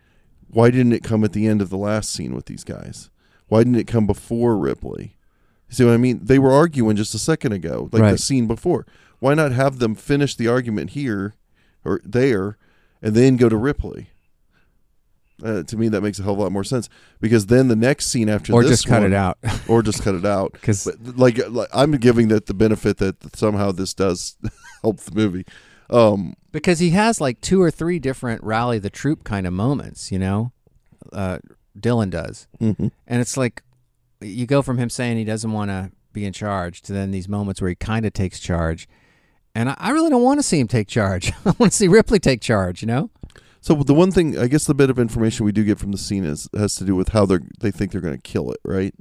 why 0.48 0.70
didn't 0.70 0.92
it 0.92 1.05
come 1.05 1.22
at 1.24 1.32
the 1.32 1.46
end 1.46 1.61
of 1.61 1.68
the 1.68 1.76
last 1.76 2.11
scene 2.11 2.34
with 2.34 2.46
these 2.46 2.64
guys? 2.64 3.11
Why 3.55 3.61
didn't 3.61 3.76
it 3.76 3.86
come 3.86 4.05
before 4.05 4.57
Ripley? 4.59 5.16
You 5.68 5.76
see 5.76 5.84
what 5.84 5.94
I 5.94 5.96
mean? 5.96 6.18
They 6.24 6.40
were 6.40 6.50
arguing 6.50 6.96
just 6.96 7.14
a 7.14 7.20
second 7.20 7.52
ago, 7.52 7.88
like 7.92 8.11
the 8.11 8.18
scene 8.18 8.48
before. 8.48 8.84
Why 9.20 9.34
not 9.34 9.52
have 9.52 9.78
them 9.78 9.94
finish 9.94 10.34
the 10.34 10.48
argument 10.48 10.90
here 10.90 11.34
or 11.84 12.00
there 12.05 12.59
and 13.00 13.14
then 13.14 13.36
go 13.36 13.48
to 13.48 13.57
Ripley? 13.57 14.09
Uh, 15.40 15.62
to 15.62 15.76
me, 15.76 15.86
that 15.88 16.00
makes 16.00 16.18
a 16.18 16.24
hell 16.24 16.32
of 16.32 16.40
a 16.40 16.42
lot 16.42 16.50
more 16.50 16.64
sense 16.64 16.88
because 17.20 17.46
then 17.46 17.68
the 17.68 17.76
next 17.76 18.07
scene 18.09 18.28
after 18.28 18.52
Or 18.52 18.64
just 18.64 18.88
cut 18.88 19.02
one- 19.02 19.12
it 19.12 19.14
out. 19.14 19.38
or 19.68 19.84
just 19.84 20.02
cut 20.02 20.16
it 20.16 20.24
out. 20.26 20.50
Because 20.55 20.88
like, 21.16 21.38
like 21.48 21.68
I'm 21.72 21.92
giving 21.92 22.26
that 22.28 22.46
the 22.46 22.55
benefit 22.55 22.96
that 22.96 23.36
somehow 23.36 23.70
this 23.70 23.94
does 23.94 24.36
help 24.82 24.98
the 24.98 25.14
movie. 25.14 25.46
Um, 25.90 26.34
because 26.50 26.80
he 26.80 26.90
has 26.90 27.20
like 27.20 27.40
two 27.40 27.62
or 27.62 27.70
three 27.70 28.00
different 28.00 28.42
rally 28.42 28.80
the 28.80 28.90
troop 28.90 29.22
kind 29.22 29.46
of 29.46 29.52
moments, 29.52 30.11
you 30.11 30.18
know. 30.18 30.50
Uh, 31.12 31.38
Dillon 31.78 32.10
does, 32.10 32.46
mhm. 32.60 32.90
and 33.06 33.20
it's 33.20 33.36
like 33.36 33.62
you 34.20 34.46
go 34.46 34.62
from 34.62 34.78
him 34.78 34.88
saying 34.90 35.16
he 35.16 35.24
doesn't 35.24 35.52
want 35.52 35.70
to 35.70 35.90
be 36.12 36.24
in 36.24 36.32
charge 36.32 36.80
to 36.82 36.92
then 36.92 37.10
these 37.10 37.28
moments 37.28 37.60
where 37.60 37.68
he 37.68 37.74
kind 37.74 38.06
of 38.06 38.12
takes 38.12 38.38
charge, 38.40 38.88
and 39.54 39.68
I, 39.70 39.76
I 39.78 39.90
really 39.90 40.10
don't 40.10 40.22
want 40.22 40.38
to 40.38 40.42
see 40.44 40.60
him 40.60 40.68
take 40.68 40.88
charge. 40.88 41.32
I 41.44 41.54
want 41.58 41.72
to 41.72 41.76
see 41.78 41.88
Ripley 41.88 42.18
take 42.18 42.40
charge, 42.40 42.82
you 42.82 42.86
know. 42.86 43.10
So 43.60 43.74
the 43.74 43.94
one 43.94 44.10
thing, 44.12 44.38
I 44.38 44.46
guess, 44.46 44.66
the 44.66 44.74
bit 44.74 44.90
of 44.90 44.98
information 44.98 45.46
we 45.46 45.52
do 45.52 45.64
get 45.64 45.78
from 45.78 45.90
the 45.90 45.98
scene 45.98 46.24
is 46.24 46.48
has 46.54 46.74
to 46.76 46.84
do 46.84 46.94
with 46.94 47.08
how 47.08 47.26
they 47.26 47.38
they 47.60 47.70
think 47.70 47.92
they're 47.92 48.00
going 48.00 48.14
to 48.16 48.20
kill 48.22 48.50
it, 48.52 48.60
right? 48.64 48.94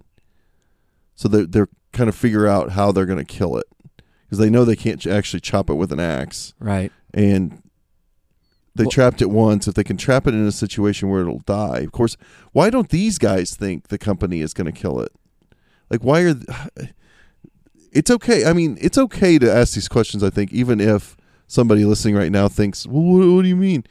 So 1.15 1.28
they 1.28 1.43
they're 1.45 1.69
kind 1.91 2.09
of 2.09 2.15
figure 2.15 2.47
out 2.47 2.71
how 2.71 2.91
they're 2.91 3.05
going 3.05 3.19
to 3.19 3.26
kill 3.26 3.57
it 3.57 3.65
because 4.26 4.39
they 4.39 4.49
know 4.49 4.65
they 4.65 4.76
can't 4.76 5.05
actually 5.05 5.41
chop 5.41 5.69
it 5.69 5.76
with 5.76 5.91
an 5.91 5.99
axe, 5.99 6.53
Right. 6.59 6.91
and 7.13 7.61
they 8.76 8.84
Well- 8.86 8.91
trapped 8.91 9.21
it 9.21 9.30
once. 9.30 9.67
If 9.67 9.76
they 9.76 9.84
can 9.84 9.97
trap 9.97 10.26
it 10.28 10.34
in 10.34 10.45
a 10.47 10.51
situation 10.51 11.09
where 11.09 11.21
it'll 11.21 11.39
die, 11.45 11.80
of 11.80 11.91
course. 11.91 12.17
Why 12.53 12.69
don't 12.69 12.89
these 12.89 13.17
guys 13.17 13.55
think 13.55 13.88
the 13.89 13.97
company 13.97 14.41
is 14.41 14.53
going 14.53 14.65
to 14.65 14.71
kill 14.71 14.99
it? 14.99 15.11
Like, 15.89 16.03
why 16.03 16.21
are? 16.21 16.34
th- 16.34 16.47
It's 17.91 18.09
okay. 18.09 18.45
I 18.45 18.53
mean, 18.53 18.80
it's 18.82 18.97
okay 18.97 19.38
to 19.38 19.53
ask 19.53 19.76
these 19.76 19.88
questions. 19.88 20.24
I 20.24 20.32
think 20.32 20.51
even 20.51 20.82
if 20.82 21.15
somebody 21.45 21.86
listening 21.86 22.15
right 22.15 22.32
now 22.32 22.47
thinks, 22.47 22.88
"Well, 22.88 23.03
what, 23.03 23.28
what 23.36 23.41
do 23.43 23.47
you 23.47 23.55
mean?" 23.55 23.84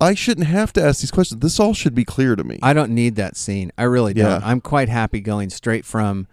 I 0.00 0.14
shouldn't 0.14 0.48
have 0.48 0.72
to 0.72 0.82
ask 0.82 1.00
these 1.00 1.12
questions. 1.12 1.40
This 1.42 1.60
all 1.60 1.74
should 1.74 1.94
be 1.94 2.04
clear 2.04 2.34
to 2.34 2.42
me. 2.42 2.58
I 2.62 2.72
don't 2.72 2.90
need 2.90 3.14
that 3.16 3.36
scene. 3.36 3.70
I 3.78 3.84
really 3.84 4.14
don't. 4.14 4.40
Yeah. 4.40 4.48
I'm 4.48 4.60
quite 4.60 4.88
happy 4.88 5.20
going 5.20 5.50
straight 5.50 5.84
from 5.84 6.26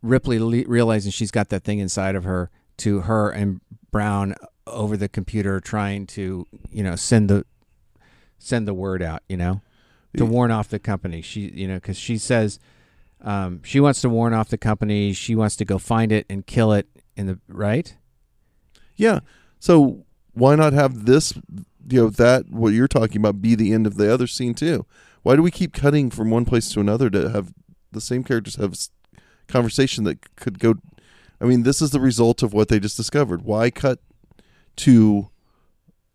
Ripley 0.00 0.38
le- 0.38 0.66
realizing 0.66 1.12
she's 1.12 1.30
got 1.30 1.48
that 1.50 1.62
thing 1.64 1.78
inside 1.78 2.14
of 2.14 2.24
her 2.24 2.50
to 2.78 3.00
her 3.02 3.28
and 3.30 3.60
Brown 3.90 4.34
over 4.66 4.96
the 4.96 5.08
computer 5.08 5.60
trying 5.60 6.06
to, 6.06 6.46
you 6.70 6.82
know, 6.82 6.96
send 6.96 7.28
the 7.28 7.44
send 8.38 8.68
the 8.68 8.74
word 8.74 9.02
out, 9.02 9.22
you 9.28 9.36
know, 9.36 9.62
to 10.16 10.24
warn 10.24 10.50
off 10.50 10.68
the 10.68 10.78
company. 10.78 11.22
She, 11.22 11.50
you 11.50 11.66
know, 11.66 11.74
because 11.74 11.98
she 11.98 12.18
says 12.18 12.58
um, 13.20 13.62
she 13.64 13.80
wants 13.80 14.00
to 14.02 14.08
warn 14.08 14.34
off 14.34 14.48
the 14.48 14.58
company. 14.58 15.12
She 15.12 15.34
wants 15.34 15.56
to 15.56 15.64
go 15.64 15.78
find 15.78 16.12
it 16.12 16.26
and 16.28 16.46
kill 16.46 16.72
it 16.72 16.88
in 17.16 17.26
the 17.26 17.38
right. 17.48 17.96
Yeah. 18.96 19.20
So 19.58 20.04
why 20.34 20.54
not 20.56 20.72
have 20.72 21.06
this, 21.06 21.32
you 21.88 22.02
know, 22.02 22.10
that 22.10 22.50
what 22.50 22.74
you're 22.74 22.88
talking 22.88 23.16
about 23.16 23.40
be 23.40 23.54
the 23.54 23.72
end 23.72 23.86
of 23.86 23.96
the 23.96 24.12
other 24.12 24.26
scene 24.26 24.54
too? 24.54 24.84
Why 25.22 25.36
do 25.36 25.42
we 25.42 25.50
keep 25.50 25.72
cutting 25.72 26.10
from 26.10 26.30
one 26.30 26.44
place 26.44 26.70
to 26.72 26.80
another 26.80 27.08
to 27.10 27.30
have 27.30 27.54
the 27.92 28.00
same 28.00 28.24
characters 28.24 28.56
have 28.56 28.76
conversation 29.48 30.04
that 30.04 30.36
could 30.36 30.58
go? 30.58 30.74
I 31.40 31.46
mean, 31.46 31.62
this 31.62 31.80
is 31.80 31.90
the 31.90 32.00
result 32.00 32.42
of 32.42 32.52
what 32.52 32.68
they 32.68 32.78
just 32.78 32.96
discovered. 32.96 33.42
Why 33.42 33.70
cut 33.70 34.00
to 34.76 35.28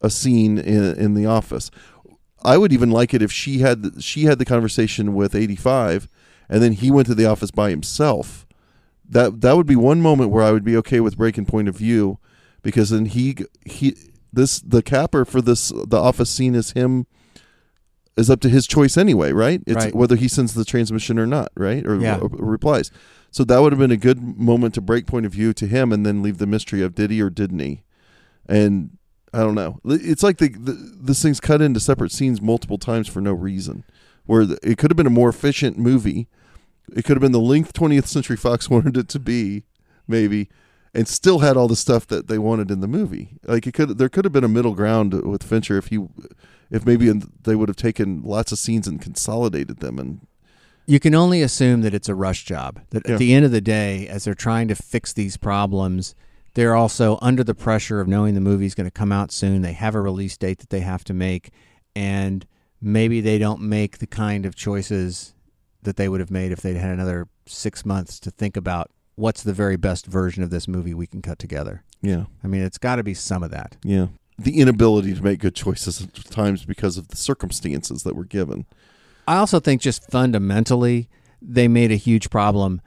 a 0.02 0.10
scene 0.10 0.58
in 0.58 0.96
in 0.96 1.14
the 1.14 1.26
office? 1.26 1.70
I 2.44 2.58
would 2.58 2.72
even 2.72 2.90
like 2.92 3.14
it 3.14 3.22
if 3.22 3.32
she 3.32 3.60
had 3.60 4.02
she 4.02 4.24
had 4.24 4.40
the 4.40 4.46
conversation 4.46 5.14
with 5.14 5.36
85 5.36 6.08
and 6.50 6.64
then 6.64 6.72
he 6.74 6.90
went 6.90 7.08
to 7.08 7.16
the 7.16 7.26
office 7.26 7.52
by 7.52 7.70
himself. 7.70 8.46
That 9.08 9.42
that 9.42 9.58
would 9.58 9.68
be 9.68 9.76
one 9.76 10.02
moment 10.02 10.32
where 10.32 10.44
I 10.44 10.52
would 10.52 10.64
be 10.64 10.78
okay 10.78 11.00
with 11.00 11.18
breaking 11.18 11.46
point 11.48 11.68
of 11.68 11.76
view 11.76 12.20
because 12.62 12.92
then 12.92 13.06
he 13.06 13.36
he 13.66 13.96
this 14.32 14.60
the 14.60 14.82
capper 14.82 15.26
for 15.26 15.42
this 15.42 15.70
the 15.70 15.98
office 15.98 16.30
scene 16.30 16.56
is 16.56 16.72
him 16.72 17.08
is 18.16 18.30
up 18.30 18.42
to 18.42 18.50
his 18.50 18.68
choice 18.68 18.98
anyway, 18.98 19.32
right? 19.32 19.62
It's 19.66 19.86
Right. 19.86 19.96
whether 19.96 20.16
he 20.18 20.28
sends 20.28 20.54
the 20.54 20.66
transmission 20.66 21.18
or 21.18 21.26
not, 21.26 21.52
right? 21.56 21.86
Or, 21.88 22.00
Yeah. 22.02 22.18
or 22.18 22.28
replies. 22.30 22.92
So 23.32 23.44
that 23.46 23.62
would 23.62 23.72
have 23.72 23.80
been 23.80 23.92
a 23.92 23.98
good 23.98 24.22
moment 24.38 24.74
to 24.74 24.82
break 24.82 25.06
point 25.08 25.26
of 25.26 25.32
view 25.32 25.54
to 25.54 25.68
him 25.68 25.94
and 25.94 26.06
then 26.06 26.22
leave 26.22 26.38
the 26.38 26.46
mystery 26.48 26.82
of 26.82 26.96
did 26.96 27.12
he 27.12 27.22
or 27.22 27.30
didn't 27.30 27.60
he? 27.60 27.84
And 28.50 28.98
I 29.34 29.40
don't 29.40 29.56
know. 29.56 29.80
It's 29.86 30.24
like 30.24 30.40
the, 30.40 30.50
the 30.50 30.74
this 31.00 31.22
thing's 31.22 31.40
cut 31.40 31.62
into 31.62 31.80
separate 31.80 32.12
scenes 32.12 32.42
multiple 32.42 32.78
times 32.80 33.08
for 33.08 33.22
no 33.22 33.32
reason. 33.32 33.84
Where 34.26 34.46
the, 34.46 34.58
it 34.64 34.78
could 34.78 34.92
have 34.92 34.98
been 34.98 35.08
a 35.08 35.12
more 35.12 35.30
efficient 35.30 35.78
movie. 35.78 36.28
It 36.96 37.06
could 37.06 37.16
have 37.16 37.22
been 37.22 37.32
the 37.32 37.40
length 37.40 37.74
20th 37.74 38.08
Century 38.08 38.36
Fox 38.38 38.70
wanted 38.72 38.98
it 38.98 39.08
to 39.10 39.20
be, 39.20 39.64
maybe, 40.08 40.50
and 40.94 41.08
still 41.08 41.40
had 41.40 41.56
all 41.56 41.68
the 41.68 41.76
stuff 41.76 42.08
that 42.08 42.28
they 42.28 42.40
wanted 42.40 42.72
in 42.72 42.80
the 42.80 42.88
movie. 42.88 43.38
Like 43.44 43.68
it 43.68 43.74
could, 43.76 44.00
there 44.00 44.10
could 44.10 44.26
have 44.26 44.32
been 44.34 44.44
a 44.44 44.48
middle 44.50 44.74
ground 44.74 45.14
with 45.24 45.44
Fincher 45.44 45.78
if 45.78 45.88
he, 45.88 46.00
if 46.72 46.86
maybe 46.86 47.12
they 47.44 47.56
would 47.56 47.70
have 47.70 47.76
taken 47.76 48.24
lots 48.24 48.52
of 48.52 48.58
scenes 48.58 48.88
and 48.88 49.00
consolidated 49.00 49.80
them. 49.80 50.00
And 50.00 50.28
you 50.88 51.00
can 51.00 51.14
only 51.14 51.44
assume 51.44 51.82
that 51.82 51.94
it's 51.94 52.10
a 52.10 52.16
rush 52.16 52.46
job. 52.46 52.82
That 52.90 53.04
Yeah. 53.08 53.14
at 53.14 53.20
the 53.20 53.34
end 53.36 53.46
of 53.46 53.52
the 53.52 53.62
day, 53.62 54.08
as 54.08 54.24
they're 54.24 54.34
trying 54.34 54.68
to 54.70 54.76
fix 54.76 55.14
these 55.14 55.38
problems, 55.38 56.16
they're 56.54 56.76
also 56.76 57.18
under 57.22 57.44
the 57.44 57.56
pressure 57.56 58.00
of 58.02 58.08
knowing 58.08 58.34
the 58.34 58.42
movie's 58.42 58.76
going 58.76 58.88
to 58.88 58.92
come 58.92 59.12
out 59.12 59.32
soon. 59.32 59.62
They 59.62 59.74
have 59.74 59.96
a 59.96 60.02
release 60.02 60.38
date 60.38 60.60
that 60.60 60.70
they 60.70 60.82
have 60.82 61.04
to 61.06 61.14
make, 61.14 61.52
and 61.96 62.46
maybe 62.82 63.22
they 63.22 63.38
don't 63.38 63.62
make 63.62 64.00
the 64.00 64.08
kind 64.08 64.46
of 64.46 64.56
choices 64.56 65.34
that 65.84 65.96
they 65.96 66.10
would 66.10 66.20
have 66.20 66.32
made 66.32 66.52
if 66.52 66.62
they'd 66.62 66.76
had 66.76 66.92
another 66.92 67.28
six 67.46 67.86
months 67.86 68.20
to 68.20 68.32
think 68.32 68.58
about 68.58 68.92
what's 69.16 69.44
the 69.44 69.54
very 69.54 69.78
best 69.78 70.06
version 70.06 70.44
of 70.44 70.50
this 70.50 70.68
movie 70.68 70.94
we 70.94 71.08
can 71.08 71.22
cut 71.22 71.40
together. 71.40 71.84
yeah, 72.02 72.26
I 72.44 72.48
mean, 72.48 72.62
it's 72.62 72.78
got 72.78 72.98
to 72.98 73.04
be 73.04 73.14
some 73.14 73.44
of 73.44 73.52
that. 73.52 73.78
yeah, 73.84 74.08
the 74.38 74.60
inability 74.60 75.14
to 75.14 75.24
make 75.24 75.40
good 75.40 75.56
choices 75.56 76.02
at 76.02 76.14
times 76.32 76.64
because 76.66 76.98
of 76.98 77.10
the 77.10 77.18
circumstances 77.18 78.04
that 78.04 78.16
were 78.16 78.26
given. 78.26 78.66
I 79.28 79.38
also 79.38 79.60
think 79.60 79.82
just 79.82 80.10
fundamentally, 80.10 81.10
they 81.42 81.68
made 81.68 81.92
a 81.92 81.96
huge 81.96 82.30
problem 82.30 82.82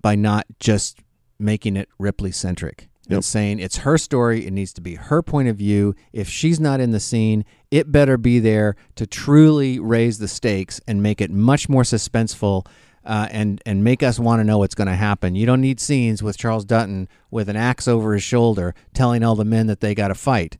by 0.00 0.14
not 0.14 0.46
just 0.58 0.98
making 1.38 1.76
it 1.76 1.88
Ripley 1.98 2.32
centric 2.32 2.88
Yep. 3.08 3.16
and 3.16 3.24
saying 3.24 3.58
it's 3.58 3.78
her 3.78 3.98
story. 3.98 4.46
It 4.46 4.52
needs 4.52 4.72
to 4.74 4.80
be 4.80 4.94
her 4.94 5.22
point 5.22 5.48
of 5.48 5.56
view. 5.56 5.94
If 6.12 6.28
she's 6.28 6.60
not 6.60 6.80
in 6.80 6.92
the 6.92 7.00
scene, 7.00 7.44
it 7.70 7.90
better 7.90 8.16
be 8.16 8.38
there 8.38 8.76
to 8.94 9.06
truly 9.06 9.80
raise 9.80 10.18
the 10.18 10.28
stakes 10.28 10.80
and 10.86 11.02
make 11.02 11.20
it 11.20 11.30
much 11.30 11.68
more 11.68 11.82
suspenseful. 11.82 12.66
Uh, 13.04 13.26
and 13.32 13.60
and 13.66 13.82
make 13.82 14.00
us 14.00 14.20
want 14.20 14.38
to 14.38 14.44
know 14.44 14.58
what's 14.58 14.76
going 14.76 14.86
to 14.86 14.94
happen. 14.94 15.34
You 15.34 15.44
don't 15.44 15.60
need 15.60 15.80
scenes 15.80 16.22
with 16.22 16.38
Charles 16.38 16.64
Dutton 16.64 17.08
with 17.32 17.48
an 17.48 17.56
axe 17.56 17.88
over 17.88 18.12
his 18.14 18.22
shoulder 18.22 18.76
telling 18.94 19.24
all 19.24 19.34
the 19.34 19.44
men 19.44 19.66
that 19.66 19.80
they 19.80 19.92
got 19.92 20.08
to 20.08 20.14
fight. 20.14 20.56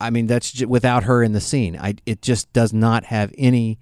I 0.00 0.10
mean, 0.10 0.26
that's 0.26 0.50
j- 0.50 0.64
without 0.64 1.04
her 1.04 1.22
in 1.22 1.34
the 1.34 1.40
scene. 1.40 1.78
I 1.80 1.94
it 2.04 2.20
just 2.20 2.52
does 2.52 2.72
not 2.72 3.04
have 3.04 3.32
any 3.38 3.78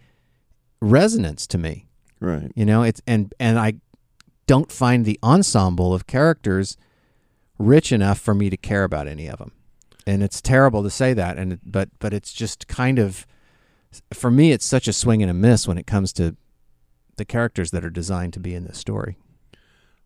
resonance 0.83 1.47
to 1.47 1.57
me. 1.59 1.87
Right. 2.21 2.53
You 2.55 2.67
know, 2.67 2.83
it's 2.83 3.01
and 3.07 3.33
and 3.41 3.59
I 3.59 3.75
don't 4.47 4.71
find 4.71 5.07
the 5.07 5.19
ensemble 5.23 5.95
of 5.95 6.07
characters 6.07 6.77
rich 7.67 7.93
enough 7.93 8.19
for 8.19 8.35
me 8.35 8.51
to 8.51 8.57
care 8.57 8.85
about 8.85 9.09
any 9.09 9.29
of 9.29 9.39
them. 9.39 9.53
And 10.07 10.23
it's 10.23 10.41
terrible 10.41 10.83
to 10.83 10.91
say 10.91 11.15
that 11.15 11.39
and 11.39 11.61
but 11.65 11.89
but 12.01 12.13
it's 12.13 12.33
just 12.33 12.67
kind 12.67 12.99
of 12.99 13.27
for 14.13 14.31
me 14.31 14.53
it's 14.53 14.65
such 14.65 14.89
a 14.89 14.93
swing 14.93 15.23
and 15.23 15.31
a 15.31 15.35
miss 15.35 15.69
when 15.69 15.79
it 15.79 15.87
comes 15.87 16.13
to 16.15 16.37
the 17.17 17.25
characters 17.25 17.71
that 17.71 17.85
are 17.85 17.91
designed 17.91 18.33
to 18.33 18.41
be 18.41 18.55
in 18.55 18.65
this 18.65 18.79
story. 18.79 19.17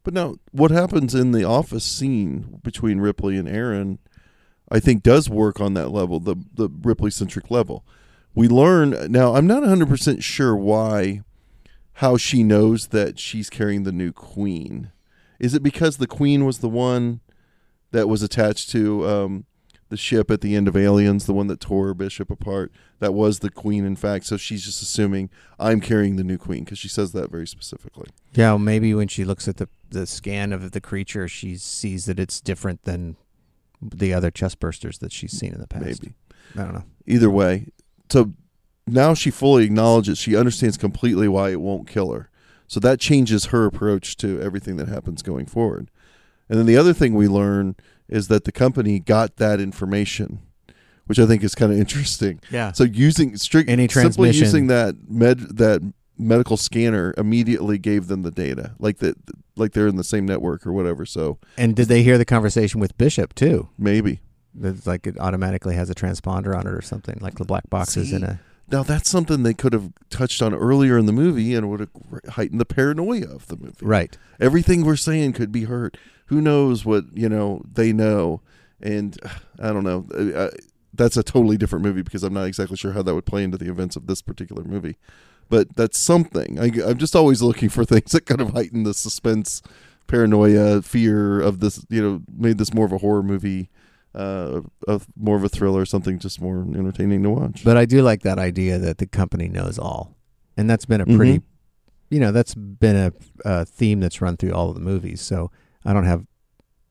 But 0.03 0.15
now, 0.15 0.37
what 0.53 0.71
happens 0.71 1.15
in 1.15 1.33
the 1.33 1.45
office 1.45 1.85
scene 1.85 2.61
between 2.63 3.01
Ripley 3.01 3.37
and 3.37 3.49
Aaron, 3.49 3.99
I 4.71 4.79
think, 4.79 5.03
does 5.03 5.29
work 5.29 5.61
on 5.61 5.75
that 5.75 5.89
level, 5.89 6.21
the 6.21 6.37
the 6.55 6.69
Ripley 6.69 7.11
centric 7.11 7.51
level. 7.51 7.85
We 8.35 8.49
learn 8.49 9.11
now. 9.11 9.35
I'm 9.35 9.47
not 9.47 9.63
100 9.63 9.89
percent 9.89 10.23
sure 10.23 10.55
why, 10.55 11.23
how 11.95 12.17
she 12.17 12.45
knows 12.45 12.89
that 12.89 13.19
she's 13.19 13.51
carrying 13.51 13.83
the 13.83 13.93
new 13.93 14.13
queen. 14.13 14.93
Is 15.41 15.55
it 15.55 15.63
because 15.63 15.97
the 15.97 16.07
queen 16.07 16.45
was 16.45 16.59
the 16.59 16.69
one 16.69 17.21
that 17.93 18.09
was 18.09 18.23
attached 18.23 18.71
to 18.71 19.07
um, 19.07 19.45
the 19.89 19.97
ship 19.97 20.31
at 20.31 20.41
the 20.41 20.55
end 20.57 20.69
of 20.69 20.77
Aliens, 20.77 21.27
the 21.27 21.33
one 21.33 21.47
that 21.47 21.61
tore 21.61 21.95
Bishop 21.95 22.31
apart? 22.31 22.73
That 22.99 23.13
was 23.15 23.41
the 23.41 23.51
queen, 23.51 23.85
in 23.85 23.97
fact. 23.97 24.27
So 24.27 24.37
she's 24.37 24.65
just 24.65 24.83
assuming 24.83 25.31
I'm 25.59 25.81
carrying 25.81 26.17
the 26.17 26.25
new 26.25 26.39
queen 26.39 26.65
because 26.65 26.79
she 26.79 26.89
says 26.89 27.13
that 27.13 27.31
very 27.31 27.47
specifically. 27.47 28.09
Yeah, 28.35 28.51
well, 28.53 28.59
maybe 28.59 28.95
when 28.95 29.09
she 29.09 29.25
looks 29.25 29.47
at 29.49 29.57
the 29.59 29.69
the 29.91 30.07
scan 30.07 30.53
of 30.53 30.73
the 30.73 30.81
creature, 30.81 31.29
she 31.29 31.57
sees 31.57 32.07
that 32.07 32.19
it's 32.19 32.41
different 32.41 32.83
than 32.85 33.17
the 33.81 34.13
other 34.15 34.31
chest 34.31 34.59
bursters 34.59 34.99
that 35.01 35.13
she's 35.13 35.33
seen 35.33 35.53
in 35.53 35.61
the 35.61 35.67
past. 35.69 35.85
Maybe. 36.03 36.15
I 36.55 36.63
don't 36.63 36.75
know. 36.75 36.85
either 37.07 37.31
way. 37.31 37.67
So 38.11 38.33
now 38.87 39.15
she 39.15 39.31
fully 39.31 39.65
acknowledges 39.65 40.19
she 40.19 40.35
understands 40.37 40.77
completely 40.77 41.29
why 41.29 41.51
it 41.51 41.61
won't 41.61 41.87
kill 41.89 42.13
her. 42.13 42.31
So 42.69 42.81
that 42.81 42.99
changes 42.99 43.47
her 43.47 43.65
approach 43.67 44.17
to 44.19 44.41
everything 44.41 44.77
that 44.77 44.89
happens 44.89 45.23
going 45.23 45.47
forward. 45.47 45.91
And 46.49 46.59
then 46.59 46.67
the 46.67 46.77
other 46.77 46.93
thing 46.93 47.15
we 47.15 47.29
learn 47.29 47.77
is 48.09 48.29
that 48.29 48.45
the 48.45 48.53
company 48.53 49.01
got 49.01 49.37
that 49.37 49.61
information, 49.61 50.41
which 51.07 51.19
I 51.19 51.27
think 51.27 51.43
is 51.43 51.55
kind 51.55 51.73
of 51.73 51.79
interesting. 51.79 52.41
Yeah. 52.51 52.73
So 52.73 52.85
using 52.85 53.37
strict 53.37 53.69
Any 53.69 53.89
simply 53.89 54.31
using 54.31 54.69
that 54.69 54.95
med 55.09 55.57
that 55.57 55.83
medical 56.19 56.57
scanner 56.57 57.13
immediately 57.19 57.79
gave 57.79 58.07
them 58.07 58.23
the 58.23 58.31
data, 58.31 58.75
like 58.79 58.99
that, 58.99 59.17
like 59.57 59.73
they're 59.73 59.89
in 59.89 59.97
the 59.97 60.05
same 60.05 60.25
network 60.25 60.67
or 60.67 60.73
whatever. 60.73 61.05
So 61.05 61.39
And 61.59 61.75
did 61.75 61.89
they 61.89 62.03
hear 62.03 62.17
the 62.17 62.25
conversation 62.25 62.81
with 62.81 62.97
Bishop 62.97 63.35
too? 63.35 63.69
maybe 63.79 64.21
That's 64.55 64.87
like 64.87 65.07
it 65.07 65.19
automatically 65.19 65.75
has 65.75 65.91
a 65.91 65.95
transponder 65.95 66.57
on 66.57 66.67
it 66.67 66.73
or 66.73 66.83
something, 66.83 67.19
like 67.21 67.35
the 67.35 67.45
black 67.45 67.69
boxes 67.69 68.13
in 68.13 68.25
a. 68.25 68.41
Now 68.69 68.83
that's 68.83 69.09
something 69.09 69.43
they 69.43 69.55
could 69.55 69.73
have 69.73 69.93
touched 70.11 70.43
on 70.43 70.53
earlier 70.55 70.99
in 70.99 71.07
the 71.07 71.13
movie 71.13 71.55
and 71.55 71.71
would 71.71 71.81
have 71.81 71.91
heightened 72.31 72.61
the 72.61 72.65
paranoia 72.65 73.27
of 73.27 73.47
the 73.47 73.57
movie. 73.57 73.77
Right. 73.85 74.17
Everything 74.41 74.85
we're 74.85 74.97
saying 74.97 75.35
could 75.35 75.53
be 75.53 75.65
hurt. 75.65 75.97
Who 76.27 76.41
knows 76.41 76.85
what 76.85 77.05
you 77.15 77.29
know 77.29 77.63
they 77.73 77.93
know, 77.93 78.41
and 78.81 79.17
I 79.61 79.73
don't 79.73 79.85
know. 79.85 80.07
Uh, 80.13 80.39
uh, 80.39 80.51
that's 80.95 81.17
a 81.17 81.23
totally 81.23 81.57
different 81.59 81.85
movie 81.85 82.03
because 82.03 82.23
I'm 82.23 82.33
not 82.35 82.45
exactly 82.47 82.77
sure 82.77 82.93
how 82.93 83.03
that 83.03 83.15
would 83.15 83.27
play 83.27 83.45
into 83.45 83.59
the 83.59 83.69
events 83.71 83.97
of 83.97 84.07
this 84.07 84.23
particular 84.23 84.65
movie. 84.65 84.97
But 85.49 85.77
that's 85.77 85.99
something. 85.99 86.59
I, 86.59 86.71
I'm 86.89 86.99
just 86.99 87.15
always 87.15 87.43
looking 87.43 87.69
for 87.69 87.85
things 87.87 88.13
that 88.13 88.27
kind 88.27 88.41
of 88.41 88.51
heighten 88.51 88.83
the 88.85 88.95
suspense, 88.95 89.63
paranoia, 90.07 90.83
fear 90.83 91.41
of 91.41 91.61
this. 91.61 91.85
You 91.91 92.03
know, 92.03 92.23
made 92.37 92.59
this 92.59 92.73
more 92.75 92.87
of 92.87 92.93
a 92.93 92.99
horror 92.99 93.23
movie, 93.23 93.71
uh, 94.15 94.63
of 94.89 95.07
more 95.17 95.37
of 95.37 95.45
a 95.45 95.49
thriller, 95.49 95.85
something 95.85 96.19
just 96.19 96.41
more 96.41 96.63
entertaining 96.63 97.23
to 97.25 97.31
watch. 97.31 97.63
But 97.65 97.77
I 97.77 97.85
do 97.85 98.03
like 98.03 98.23
that 98.23 98.39
idea 98.39 98.79
that 98.79 98.99
the 98.99 99.07
company 99.07 99.49
knows 99.49 99.79
all, 99.79 100.17
and 100.57 100.69
that's 100.69 100.87
been 100.87 101.01
a 101.01 101.07
pretty, 101.07 101.39
Mhm. 101.39 101.43
you 102.11 102.21
know, 102.21 102.33
that's 102.33 102.55
been 102.55 102.97
a, 102.97 103.13
a 103.45 103.65
theme 103.65 104.01
that's 104.01 104.21
run 104.21 104.37
through 104.37 104.53
all 104.53 104.69
of 104.71 104.75
the 104.75 104.81
movies. 104.81 105.21
So 105.21 105.51
I 105.87 105.93
don't 105.93 106.05
have. 106.05 106.27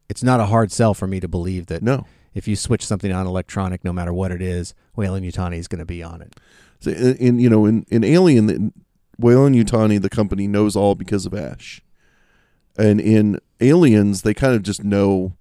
It's 0.10 0.24
not 0.24 0.40
a 0.40 0.46
hard 0.46 0.72
sell 0.72 0.94
for 0.94 1.08
me 1.08 1.20
to 1.20 1.28
believe 1.28 1.68
that 1.68 1.84
no. 1.84 2.06
if 2.34 2.48
you 2.48 2.56
switch 2.56 2.86
something 2.86 3.12
on 3.12 3.28
electronic, 3.28 3.84
no 3.84 3.92
matter 3.92 4.14
what 4.14 4.32
it 4.32 4.42
is, 4.42 4.74
Weyland-Yutani 4.96 5.58
is 5.58 5.68
going 5.68 5.80
to 5.80 5.86
be 5.86 6.02
on 6.02 6.22
it. 6.22 6.36
So 6.80 6.92
in, 6.92 7.16
in 7.18 7.40
you 7.40 7.50
know 7.50 7.66
in 7.66 7.86
in 7.90 8.04
Alien, 8.04 8.50
in 8.50 8.74
Weyland-Yutani, 9.20 10.02
the 10.02 10.10
company 10.10 10.48
knows 10.48 10.76
all 10.76 10.96
because 10.96 11.26
of 11.26 11.34
Ash, 11.34 11.82
and 12.78 13.02
in 13.02 13.40
Aliens, 13.60 14.22
they 14.22 14.34
kind 14.34 14.56
of 14.56 14.64
just 14.64 14.84
know. 14.84 15.34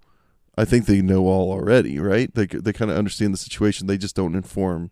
I 0.56 0.64
think 0.64 0.86
they 0.86 1.02
know 1.02 1.26
all 1.26 1.50
already, 1.50 1.98
right? 1.98 2.32
They 2.34 2.46
they 2.46 2.72
kind 2.72 2.90
of 2.90 2.96
understand 2.96 3.34
the 3.34 3.38
situation. 3.38 3.86
They 3.86 3.98
just 3.98 4.16
don't 4.16 4.36
inform 4.36 4.90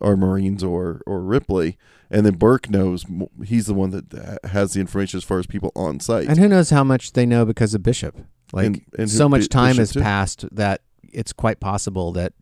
our 0.00 0.16
Marines 0.16 0.64
or 0.64 1.02
or 1.06 1.20
Ripley, 1.20 1.78
and 2.10 2.24
then 2.26 2.34
Burke 2.34 2.70
knows 2.70 3.04
he's 3.44 3.66
the 3.66 3.74
one 3.74 3.90
that 3.90 4.38
has 4.44 4.72
the 4.74 4.80
information 4.80 5.16
as 5.18 5.24
far 5.24 5.38
as 5.38 5.46
people 5.46 5.72
on 5.74 6.00
site. 6.00 6.28
And 6.28 6.38
who 6.38 6.48
knows 6.48 6.70
how 6.70 6.84
much 6.84 7.12
they 7.12 7.26
know 7.26 7.44
because 7.44 7.74
of 7.74 7.82
Bishop? 7.82 8.16
Like 8.52 8.66
And- 8.66 8.82
and 8.98 9.10
so 9.10 9.24
who- 9.24 9.30
much 9.30 9.48
time 9.48 9.76
Bishop 9.76 9.78
has 9.80 9.92
too. 9.92 10.00
passed 10.00 10.44
that 10.52 10.82
it's 11.12 11.32
quite 11.32 11.58
possible 11.60 12.12
that 12.12 12.32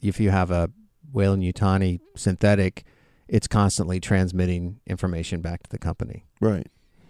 if 0.00 0.20
you 0.20 0.30
have 0.30 0.50
a 0.50 0.70
Weyland-Yutani 1.12 2.00
synthetic, 2.16 2.84
it's 3.28 3.46
constantly 3.48 4.00
transmitting 4.00 4.80
information 4.86 5.40
back 5.40 5.62
to 5.64 5.70
the 5.70 5.78
company. 5.78 6.24
right. 6.40 6.66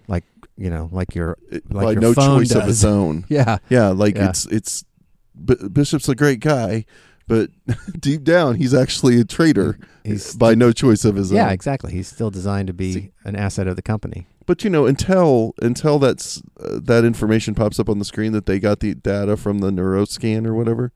Like 0.07 0.25
you 0.59 0.69
know, 0.69 0.91
like 0.93 1.15
your 1.15 1.39
Like 1.71 1.95
your 1.95 2.01
no 2.03 2.13
phone 2.15 2.41
choice 2.41 2.55
of 2.55 2.69
its 2.69 2.85
own. 2.85 3.25
yeah, 3.31 3.57
Yeah, 3.71 3.89
like 3.89 4.17
Yeah. 4.17 4.29
it's 4.29 4.45
it's 4.47 4.85
B- 5.43 5.57
Bishop's 5.73 6.09
a 6.11 6.15
great 6.15 6.41
guy, 6.41 6.85
but 7.27 7.51
deep 8.01 8.23
down 8.25 8.57
he's 8.57 8.75
actually 8.75 9.19
a 9.21 9.25
traitor 9.25 9.79
he's 10.05 10.35
by 10.37 10.55
no 10.55 10.73
choice 10.73 11.05
of 11.05 11.17
his 11.17 11.33
yeah, 11.33 11.47
own. 11.47 11.53
exactly. 11.53 11.93
He's 11.93 12.09
still 12.09 12.31
designed 12.31 12.67
to 12.69 12.73
be 12.75 12.93
See- 12.93 13.11
an 13.25 13.37
asset 13.37 13.67
of 13.67 13.77
the 13.77 13.83
company. 13.83 14.27
But 14.47 14.63
you 14.63 14.69
know, 14.69 14.85
until 14.87 15.55
until 15.63 15.99
that's 15.99 16.43
uh, 16.61 16.79
that 16.83 17.03
information 17.05 17.55
pops 17.55 17.81
up 17.81 17.89
on 17.89 17.99
the 17.99 18.05
screen 18.05 18.33
that 18.33 18.45
they 18.45 18.59
got 18.61 18.81
the 18.81 18.95
data 18.95 19.37
from 19.39 19.61
the 19.61 19.71
neuroscan 19.71 20.47
or 20.47 20.53
whatever, 20.55 20.93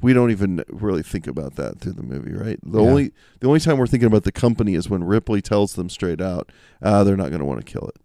we 0.00 0.12
don't 0.12 0.32
even 0.32 0.64
really 0.68 1.04
think 1.04 1.28
about 1.28 1.54
that 1.54 1.78
through 1.78 1.92
the 1.92 2.02
movie, 2.02 2.32
right? 2.32 2.58
The 2.64 2.82
Yeah. 2.82 2.88
only 2.90 3.12
the 3.38 3.46
only 3.46 3.60
time 3.60 3.78
we're 3.78 3.86
thinking 3.86 4.08
about 4.08 4.24
the 4.24 4.32
company 4.32 4.74
is 4.74 4.90
when 4.90 5.04
Ripley 5.04 5.40
tells 5.40 5.74
them 5.74 5.88
straight 5.88 6.20
out, 6.20 6.50
uh, 6.82 7.04
they're 7.04 7.16
not 7.16 7.28
going 7.28 7.38
to 7.38 7.44
want 7.44 7.64
to 7.64 7.72
kill 7.72 7.86
it. 7.88 8.00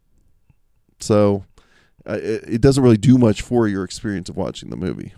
So 0.99 1.43
uh, 2.07 2.19
it, 2.21 2.43
it 2.47 2.61
doesn't 2.61 2.83
really 2.83 2.97
do 2.97 3.17
much 3.17 3.41
for 3.41 3.67
your 3.67 3.83
experience 3.83 4.29
of 4.29 4.37
watching 4.37 4.69
the 4.69 4.77
movie. 4.77 5.13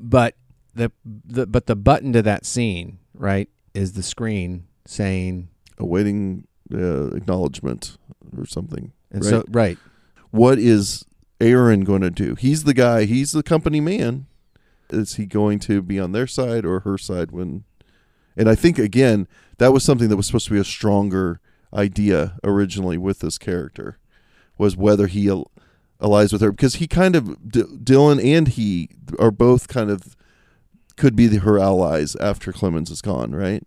But 0.00 0.34
the 0.74 0.90
the 1.04 1.46
but 1.46 1.66
the 1.66 1.76
button 1.76 2.12
to 2.14 2.22
that 2.22 2.46
scene, 2.46 2.98
right, 3.14 3.48
is 3.74 3.92
the 3.92 4.02
screen 4.02 4.66
saying 4.86 5.48
Awaiting 5.78 6.46
uh, 6.72 7.08
acknowledgement 7.08 7.96
or 8.36 8.46
something. 8.46 8.92
and 9.10 9.24
Right. 9.24 9.30
so 9.30 9.44
right. 9.48 9.78
what 10.30 10.58
is 10.58 11.04
Aaron 11.40 11.84
going 11.84 12.02
to 12.02 12.10
do? 12.10 12.34
He's 12.34 12.64
the 12.64 12.74
guy. 12.74 13.04
He's 13.04 13.32
the 13.32 13.42
company 13.42 13.80
man. 13.80 14.26
Is 14.90 15.14
he 15.14 15.26
going 15.26 15.58
to 15.60 15.82
be 15.82 15.98
on 16.00 16.12
their 16.12 16.26
side 16.26 16.64
or 16.64 16.80
her 16.80 16.98
side 16.98 17.30
when? 17.30 17.64
And 18.36 18.48
I 18.48 18.54
think 18.54 18.78
again 18.78 19.26
that 19.58 19.72
was 19.72 19.84
something 19.84 20.08
that 20.08 20.16
was 20.16 20.26
supposed 20.26 20.46
to 20.46 20.54
be 20.54 20.60
a 20.60 20.64
stronger 20.64 21.40
idea 21.74 22.36
originally 22.42 22.98
with 22.98 23.20
this 23.20 23.38
character 23.38 23.98
was 24.58 24.76
whether 24.76 25.06
he 25.06 25.30
allies 26.02 26.32
with 26.32 26.40
her 26.42 26.50
because 26.50 26.76
he 26.76 26.86
kind 26.88 27.14
of 27.16 27.50
D- 27.50 27.64
Dillon 27.82 28.20
and 28.20 28.48
he 28.48 28.88
are 29.18 29.30
both 29.30 29.68
kind 29.68 29.90
of 29.90 30.16
could 30.96 31.16
be 31.16 31.26
the, 31.26 31.38
her 31.38 31.58
allies 31.58 32.16
after 32.16 32.52
Clemens 32.52 32.90
is 32.90 33.00
gone, 33.00 33.32
right? 33.32 33.62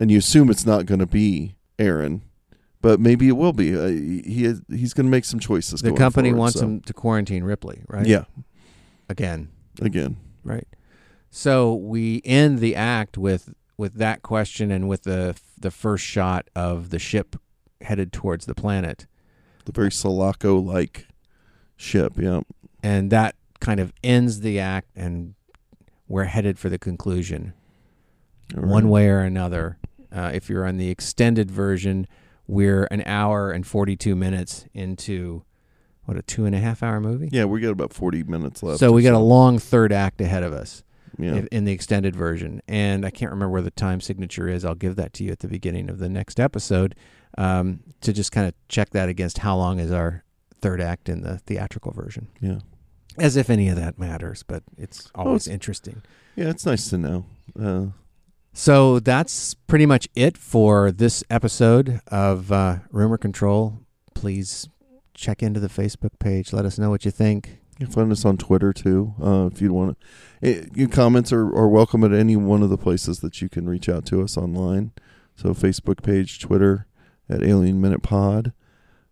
And 0.00 0.10
you 0.10 0.18
assume 0.18 0.50
it's 0.50 0.66
not 0.66 0.86
going 0.86 1.00
to 1.00 1.06
be 1.06 1.56
Aaron, 1.78 2.22
but 2.82 3.00
maybe 3.00 3.28
it 3.28 3.32
will 3.36 3.52
be. 3.52 3.74
Uh, 3.76 3.86
he 3.88 4.52
he's 4.68 4.92
going 4.92 5.06
to 5.06 5.10
make 5.10 5.24
some 5.24 5.40
choices. 5.40 5.80
The 5.80 5.92
company 5.92 6.30
forward, 6.30 6.40
wants 6.40 6.58
so. 6.58 6.66
him 6.66 6.80
to 6.82 6.92
quarantine 6.92 7.44
Ripley, 7.44 7.82
right? 7.88 8.06
Yeah, 8.06 8.24
Again, 9.08 9.50
again. 9.80 10.16
right. 10.42 10.66
So 11.30 11.74
we 11.74 12.22
end 12.24 12.58
the 12.60 12.74
act 12.76 13.16
with 13.18 13.54
with 13.76 13.94
that 13.94 14.22
question 14.22 14.70
and 14.70 14.88
with 14.88 15.02
the 15.04 15.36
the 15.60 15.70
first 15.70 16.04
shot 16.04 16.48
of 16.54 16.90
the 16.90 16.98
ship 16.98 17.36
headed 17.80 18.12
towards 18.12 18.46
the 18.46 18.54
planet, 18.54 19.06
The 19.64 19.72
very 19.72 19.90
Sulaco 19.92 20.58
like 20.58 21.06
ship. 21.76 22.14
Yeah. 22.16 22.40
and 22.82 23.10
that 23.10 23.34
kind 23.60 23.80
of 23.80 23.92
ends 24.02 24.40
the 24.40 24.58
act, 24.60 24.88
and 24.96 25.34
we're 26.08 26.24
headed 26.24 26.58
for 26.58 26.68
the 26.68 26.78
conclusion. 26.78 27.54
All 28.56 28.62
one 28.64 28.88
way 28.88 29.08
or 29.08 29.20
another. 29.20 29.78
Uh, 30.14 30.30
if 30.34 30.48
you're 30.50 30.66
on 30.66 30.76
the 30.76 30.90
extended 30.90 31.50
version, 31.50 32.06
we're 32.46 32.84
an 32.90 33.02
hour 33.06 33.50
and 33.50 33.66
42 33.66 34.14
minutes 34.14 34.66
into 34.74 35.44
what 36.04 36.18
a 36.18 36.22
two 36.22 36.44
and 36.44 36.54
a 36.54 36.58
half 36.58 36.82
hour 36.82 37.00
movie. 37.00 37.30
Yeah, 37.32 37.46
we 37.46 37.60
got 37.60 37.70
about 37.70 37.94
forty 37.94 38.22
minutes 38.22 38.62
left. 38.62 38.78
so 38.78 38.92
we 38.92 39.02
got 39.02 39.14
a 39.14 39.18
long 39.18 39.58
third 39.58 39.90
act 39.90 40.20
ahead 40.20 40.42
of 40.42 40.52
us 40.52 40.82
Yeah. 41.18 41.36
if- 41.36 41.46
in 41.46 41.64
the 41.64 41.72
extended 41.72 42.14
version, 42.14 42.60
and 42.68 43.06
I 43.06 43.10
can't 43.10 43.30
remember 43.32 43.50
where 43.52 43.62
the 43.62 43.70
time 43.70 44.02
signature 44.02 44.46
is. 44.46 44.66
I'll 44.66 44.74
give 44.74 44.96
that 44.96 45.14
to 45.14 45.24
you 45.24 45.32
at 45.32 45.38
the 45.38 45.48
beginning 45.48 45.88
of 45.88 45.98
the 45.98 46.10
next 46.10 46.38
episode 46.38 46.94
um, 47.38 47.80
to 48.02 48.12
just 48.12 48.30
kind 48.32 48.46
of 48.46 48.52
check 48.68 48.90
that 48.90 49.08
against 49.08 49.38
how 49.38 49.56
long 49.56 49.78
is 49.78 49.90
our 49.90 50.23
third 50.64 50.80
act 50.80 51.08
in 51.08 51.20
the 51.22 51.38
theatrical 51.38 51.92
version, 51.92 52.28
yeah. 52.40 52.58
as 53.18 53.36
if 53.36 53.48
any 53.50 53.68
of 53.68 53.76
that 53.76 53.98
matters. 53.98 54.42
But 54.42 54.62
it's 54.76 55.10
always 55.14 55.46
it's- 55.46 55.54
interesting. 55.54 56.02
Yeah, 56.36 56.50
it's 56.50 56.66
nice 56.66 56.88
to 56.90 56.98
know. 56.98 57.26
Uh, 57.58 57.86
So 58.52 59.00
that's 59.00 59.54
pretty 59.54 59.86
much 59.86 60.08
it 60.14 60.36
for 60.38 60.90
this 60.92 61.22
episode 61.28 62.00
of 62.08 62.50
uh, 62.52 62.78
Rumor 62.90 63.18
Control. 63.18 63.80
Please 64.14 64.68
check 65.12 65.42
into 65.42 65.58
the 65.60 65.68
Facebook 65.68 66.18
page. 66.20 66.52
Let 66.52 66.64
us 66.64 66.78
know 66.78 66.90
what 66.90 67.04
you 67.04 67.10
think. 67.10 67.58
you 67.78 67.86
can 67.86 67.92
find 67.94 68.12
us 68.12 68.24
on 68.24 68.36
Twitter 68.36 68.72
too, 68.72 69.14
uh, 69.22 69.48
if 69.52 69.60
you 69.60 69.72
want 69.72 69.96
to. 70.40 70.70
Your 70.74 70.88
comments 70.88 71.32
are, 71.32 71.46
are 71.56 71.68
welcome 71.68 72.04
at 72.04 72.12
any 72.12 72.36
one 72.36 72.62
of 72.62 72.70
the 72.70 72.78
places 72.78 73.18
that 73.20 73.40
you 73.42 73.48
can 73.48 73.68
reach 73.68 73.88
out 73.88 74.06
to 74.06 74.22
us 74.22 74.36
online. 74.36 74.92
So 75.36 75.48
Facebook 75.54 76.02
page, 76.02 76.38
Twitter 76.40 76.86
at 77.28 77.42
Alien 77.42 77.80
Minute 77.80 78.02
Pod, 78.02 78.52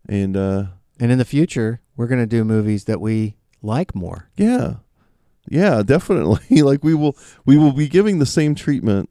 and 0.08 0.36
uh, 0.36 0.64
And 1.02 1.10
in 1.10 1.18
the 1.18 1.24
future, 1.24 1.80
we're 1.96 2.06
going 2.06 2.20
to 2.20 2.28
do 2.28 2.44
movies 2.44 2.84
that 2.84 3.00
we 3.00 3.34
like 3.60 3.92
more. 3.92 4.30
yeah, 4.36 4.74
yeah, 5.48 5.82
definitely. 5.82 6.62
like 6.62 6.84
we 6.84 6.94
will 6.94 7.16
we 7.44 7.56
will 7.56 7.72
be 7.72 7.88
giving 7.88 8.20
the 8.20 8.26
same 8.26 8.54
treatment 8.54 9.10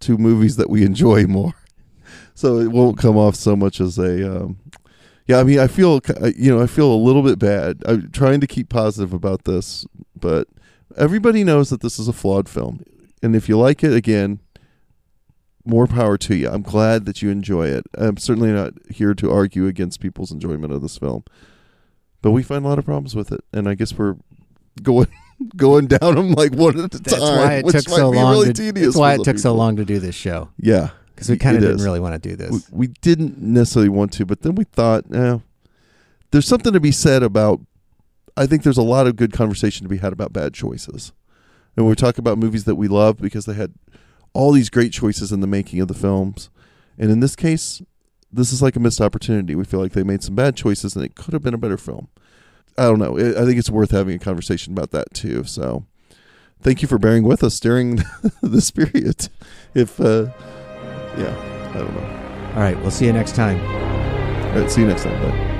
to 0.00 0.16
movies 0.16 0.54
that 0.54 0.70
we 0.70 0.84
enjoy 0.84 1.26
more. 1.26 1.54
So 2.34 2.58
it 2.58 2.68
won't 2.68 2.96
come 2.96 3.16
off 3.16 3.34
so 3.34 3.56
much 3.56 3.80
as 3.80 3.98
a 3.98 4.42
um, 4.44 4.60
yeah, 5.26 5.40
I 5.40 5.42
mean, 5.42 5.58
I 5.58 5.66
feel 5.66 6.00
ki- 6.00 6.34
you 6.36 6.54
know, 6.54 6.62
I 6.62 6.68
feel 6.68 6.92
a 6.92 6.94
little 6.94 7.24
bit 7.24 7.40
bad. 7.40 7.82
I'm 7.86 8.12
trying 8.12 8.40
to 8.40 8.46
keep 8.46 8.68
positive 8.68 9.12
about 9.12 9.42
this, 9.42 9.84
but 10.14 10.46
everybody 10.96 11.42
knows 11.42 11.70
that 11.70 11.80
this 11.80 11.98
is 11.98 12.06
a 12.06 12.12
flawed 12.12 12.48
film. 12.48 12.84
And 13.20 13.34
if 13.34 13.48
you 13.48 13.58
like 13.58 13.82
it 13.82 13.92
again, 13.92 14.38
more 15.64 15.86
power 15.86 16.18
to 16.18 16.34
you. 16.34 16.48
I'm 16.48 16.62
glad 16.62 17.04
that 17.06 17.22
you 17.22 17.30
enjoy 17.30 17.68
it. 17.68 17.84
I'm 17.96 18.16
certainly 18.16 18.50
not 18.52 18.74
here 18.90 19.14
to 19.14 19.30
argue 19.30 19.66
against 19.66 20.00
people's 20.00 20.30
enjoyment 20.32 20.72
of 20.72 20.82
this 20.82 20.98
film. 20.98 21.24
But 22.20 22.30
we 22.32 22.42
find 22.42 22.64
a 22.64 22.68
lot 22.68 22.78
of 22.78 22.84
problems 22.84 23.14
with 23.16 23.32
it, 23.32 23.40
and 23.52 23.68
I 23.68 23.74
guess 23.74 23.92
we're 23.98 24.16
going 24.82 25.08
going 25.56 25.86
down 25.88 26.14
them 26.14 26.32
like 26.32 26.52
one 26.54 26.78
at 26.78 26.94
a 26.94 26.98
That's 26.98 27.18
time. 27.18 27.36
why 27.38 27.52
it 27.54 27.68
took 27.68 27.88
so 27.88 28.10
long. 28.10 28.32
really 28.32 28.52
to, 28.52 28.72
that's 28.72 28.96
why 28.96 29.14
it 29.14 29.24
took 29.24 29.38
so 29.38 29.54
long 29.54 29.76
to 29.76 29.84
do 29.84 29.98
this 29.98 30.14
show 30.14 30.48
Yeah, 30.56 30.90
because 31.14 31.28
we 31.28 31.36
kind 31.36 31.56
of 31.56 31.62
didn't 31.62 31.76
is. 31.80 31.84
really 31.84 31.98
want 32.00 32.20
to 32.22 32.28
do 32.28 32.36
this. 32.36 32.50
we, 32.70 32.86
we 32.86 32.86
didn't 33.00 33.38
necessarily 33.38 33.88
want 33.88 34.12
to, 34.14 34.24
but 34.26 34.42
then 34.42 34.54
we 34.54 34.64
thought, 34.64 35.04
eh, 35.12 35.38
there's 36.30 36.46
something 36.46 36.72
to 36.72 36.80
be 36.80 36.92
said 36.92 37.22
about. 37.22 37.60
I 38.36 38.46
think 38.46 38.62
there's 38.62 38.78
a 38.78 38.82
lot 38.82 39.06
of 39.06 39.16
good 39.16 39.32
conversation 39.32 39.84
to 39.84 39.88
be 39.90 39.98
had 39.98 40.12
about 40.12 40.32
bad 40.32 40.54
choices, 40.54 41.12
and 41.76 41.86
we 41.88 41.94
talk 41.96 42.18
about 42.18 42.38
movies 42.38 42.64
that 42.64 42.76
we 42.76 42.86
love 42.88 43.18
because 43.18 43.44
they 43.46 43.54
had 43.54 43.74
all 44.34 44.52
these 44.52 44.70
great 44.70 44.92
choices 44.92 45.32
in 45.32 45.40
the 45.40 45.46
making 45.46 45.80
of 45.80 45.88
the 45.88 45.94
films, 45.94 46.50
and 46.98 47.10
in 47.10 47.20
this 47.20 47.36
case, 47.36 47.82
this 48.32 48.52
is 48.52 48.62
like 48.62 48.76
a 48.76 48.80
missed 48.80 49.00
opportunity. 49.00 49.54
We 49.54 49.64
feel 49.64 49.80
like 49.80 49.92
they 49.92 50.02
made 50.02 50.22
some 50.22 50.34
bad 50.34 50.56
choices, 50.56 50.96
and 50.96 51.04
it 51.04 51.14
could 51.14 51.34
have 51.34 51.42
been 51.42 51.54
a 51.54 51.58
better 51.58 51.76
film. 51.76 52.08
I 52.78 52.84
don't 52.84 52.98
know. 52.98 53.18
I 53.18 53.44
think 53.44 53.58
it's 53.58 53.70
worth 53.70 53.90
having 53.90 54.16
a 54.16 54.18
conversation 54.18 54.72
about 54.72 54.90
that 54.92 55.12
too. 55.12 55.44
So, 55.44 55.84
thank 56.60 56.80
you 56.80 56.88
for 56.88 56.98
bearing 56.98 57.24
with 57.24 57.44
us 57.44 57.60
during 57.60 58.02
this 58.42 58.70
period. 58.70 59.28
If, 59.74 60.00
uh, 60.00 60.28
yeah, 61.18 61.70
I 61.74 61.78
don't 61.78 61.94
know. 61.94 62.52
All 62.54 62.60
right, 62.60 62.78
we'll 62.80 62.90
see 62.90 63.06
you 63.06 63.12
next 63.12 63.34
time. 63.34 63.60
All 64.54 64.60
right, 64.60 64.70
see 64.70 64.80
you 64.80 64.86
next 64.86 65.04
time. 65.04 65.20
Bye. 65.22 65.51